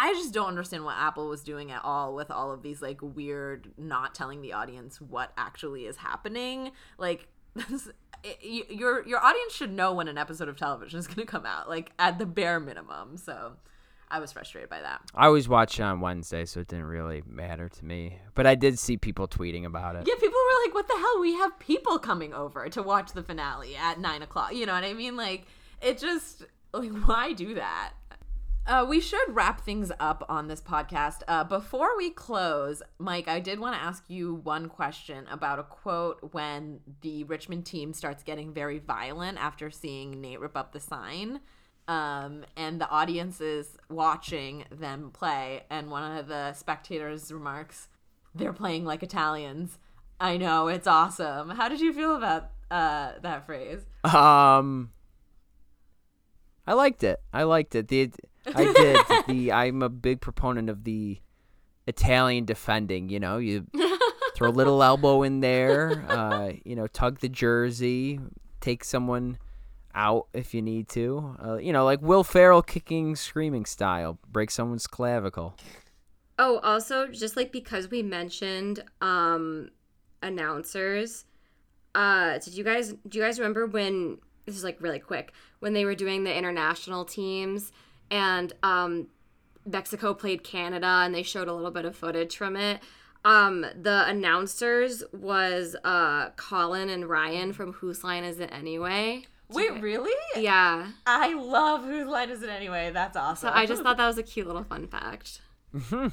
[0.00, 3.00] I just don't understand what Apple was doing at all with all of these like
[3.02, 6.70] weird not telling the audience what actually is happening.
[6.98, 7.26] Like
[7.68, 7.88] this,
[8.22, 11.44] it, your your audience should know when an episode of television is going to come
[11.44, 13.16] out, like at the bare minimum.
[13.16, 13.54] So
[14.10, 15.00] I was frustrated by that.
[15.14, 18.18] I always watch it on Wednesday, so it didn't really matter to me.
[18.34, 20.06] But I did see people tweeting about it.
[20.06, 21.20] Yeah, people were like, "What the hell?
[21.20, 24.84] We have people coming over to watch the finale at nine o'clock." You know what
[24.84, 25.16] I mean?
[25.16, 25.46] Like,
[25.80, 27.92] it just like why do that?
[28.68, 31.22] Uh, we should wrap things up on this podcast.
[31.26, 35.62] Uh, before we close, Mike, I did want to ask you one question about a
[35.62, 40.80] quote when the Richmond team starts getting very violent after seeing Nate rip up the
[40.80, 41.40] sign.
[41.88, 47.88] Um, and the audience is watching them play, and one of the spectators remarks,
[48.34, 49.78] "They're playing like Italians."
[50.20, 51.50] I know it's awesome.
[51.50, 53.80] How did you feel about uh, that phrase?
[54.04, 54.90] Um,
[56.66, 57.20] I liked it.
[57.32, 57.88] I liked it.
[57.88, 58.10] The
[58.54, 59.00] I did.
[59.26, 61.18] the I'm a big proponent of the
[61.86, 63.08] Italian defending.
[63.08, 63.66] You know, you
[64.34, 66.04] throw a little elbow in there.
[66.08, 68.20] Uh, you know, tug the jersey,
[68.60, 69.38] take someone
[69.98, 71.36] out if you need to.
[71.44, 75.56] Uh, you know, like Will Ferrell kicking, screaming style, break someone's clavicle.
[76.38, 79.70] Oh, also, just like because we mentioned um
[80.22, 81.24] announcers,
[81.94, 85.72] uh did you guys do you guys remember when this is like really quick, when
[85.72, 87.72] they were doing the international teams
[88.10, 89.08] and um
[89.66, 92.80] Mexico played Canada and they showed a little bit of footage from it.
[93.24, 99.26] Um the announcers was uh Colin and Ryan from Whose Line Is It Anyway?
[99.50, 100.12] Wait, really?
[100.36, 100.88] Yeah.
[101.06, 102.90] I love whose line is it anyway?
[102.92, 103.48] That's awesome.
[103.48, 105.40] So I just thought that was a cute little fun fact.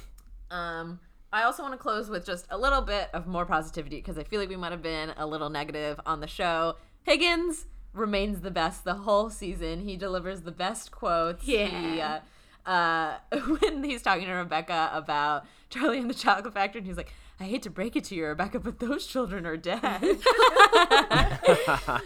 [0.50, 1.00] Um,
[1.32, 4.22] I also want to close with just a little bit of more positivity because I
[4.22, 6.76] feel like we might have been a little negative on the show.
[7.02, 9.80] Higgins remains the best the whole season.
[9.80, 11.44] He delivers the best quotes.
[11.44, 12.20] He, Yeah.
[12.64, 16.96] uh, uh, when he's talking to Rebecca about Charlie and the Chocolate Factory, and he's
[16.96, 19.82] like, I hate to break it to you, Rebecca, but those children are dead.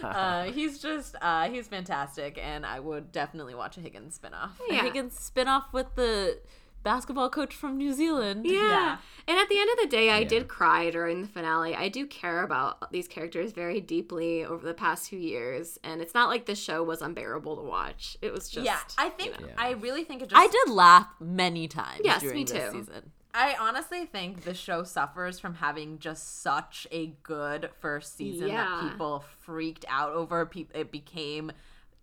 [0.03, 4.51] uh, he's just, uh, he's fantastic, and I would definitely watch a Higgins spinoff.
[4.69, 4.81] Yeah.
[4.83, 6.39] Higgins spin off with the
[6.83, 8.45] basketball coach from New Zealand.
[8.45, 8.53] Yeah.
[8.61, 8.97] Yeah.
[9.27, 11.75] And at the end of the day, I did cry during the finale.
[11.75, 15.77] I do care about these characters very deeply over the past few years.
[15.83, 18.17] And it's not like the show was unbearable to watch.
[18.21, 18.65] It was just.
[18.65, 19.53] yeah, I think, you know.
[19.57, 22.79] I really think it just I did laugh many times Yes, during me this too.
[22.79, 23.11] season.
[23.33, 28.81] I honestly think the show suffers from having just such a good first season Yeah.
[28.81, 30.49] that people freaked out over.
[30.73, 31.51] It became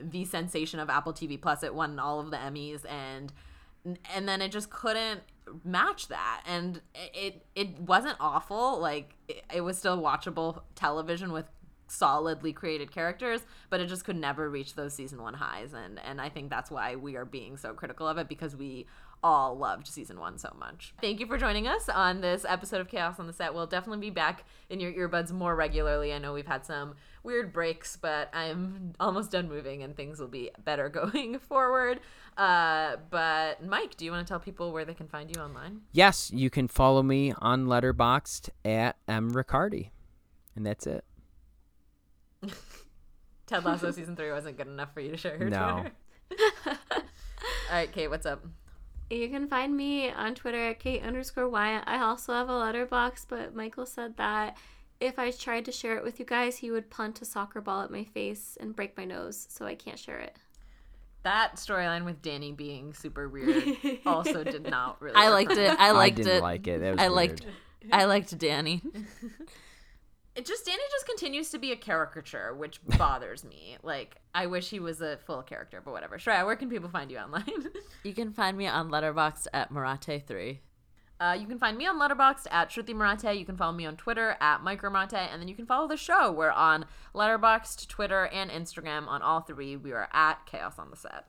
[0.01, 1.63] the sensation of Apple TV Plus.
[1.63, 3.33] It won all of the Emmys, and
[4.15, 5.21] and then it just couldn't
[5.65, 6.43] match that.
[6.47, 8.79] And it it wasn't awful.
[8.79, 11.47] Like it, it was still watchable television with
[11.91, 13.41] solidly created characters
[13.71, 16.71] but it just could never reach those season one highs and and i think that's
[16.71, 18.85] why we are being so critical of it because we
[19.23, 22.89] all loved season one so much thank you for joining us on this episode of
[22.89, 26.33] chaos on the set we'll definitely be back in your earbuds more regularly i know
[26.33, 30.89] we've had some weird breaks but i'm almost done moving and things will be better
[31.01, 31.99] going forward
[32.37, 35.81] uh but mike do you want to tell people where they can find you online
[35.93, 39.91] Yes, you can follow me on Letterboxd at M Riccardi,
[40.55, 41.05] and that's it.
[43.47, 45.87] ted lasso season three wasn't good enough for you to share your No.
[46.29, 46.45] Twitter.
[47.01, 47.03] all
[47.73, 48.45] right kate what's up
[49.11, 51.85] You can find me on Twitter at Kate underscore Wyatt.
[51.87, 54.57] I also have a Letterboxd, but Michael said that
[55.01, 57.83] if I tried to share it with you guys, he would punt a soccer ball
[57.83, 60.37] at my face and break my nose, so I can't share it.
[61.23, 63.65] that storyline with Danny being super weird
[64.07, 65.17] also did not really.
[65.17, 65.77] I liked it.
[65.79, 66.43] I liked I didn't it.
[66.43, 66.81] like it.
[66.81, 67.17] That was I weird.
[67.17, 67.47] liked
[67.93, 68.83] I liked Danny.
[70.39, 73.77] It just Danny just continues to be a caricature, which bothers me.
[73.83, 76.17] Like I wish he was a full character, but whatever.
[76.17, 77.45] Shreya, where can people find you online?
[78.05, 80.59] You can find me on Letterboxd at Marate3.
[81.19, 83.37] Uh, you can find me on Letterboxd at Shruti Marate.
[83.37, 85.15] You can follow me on Twitter at Micromate.
[85.15, 86.31] And then you can follow the show.
[86.31, 89.09] We're on Letterboxd, Twitter, and Instagram.
[89.09, 91.27] On all three, we are at Chaos on the Set.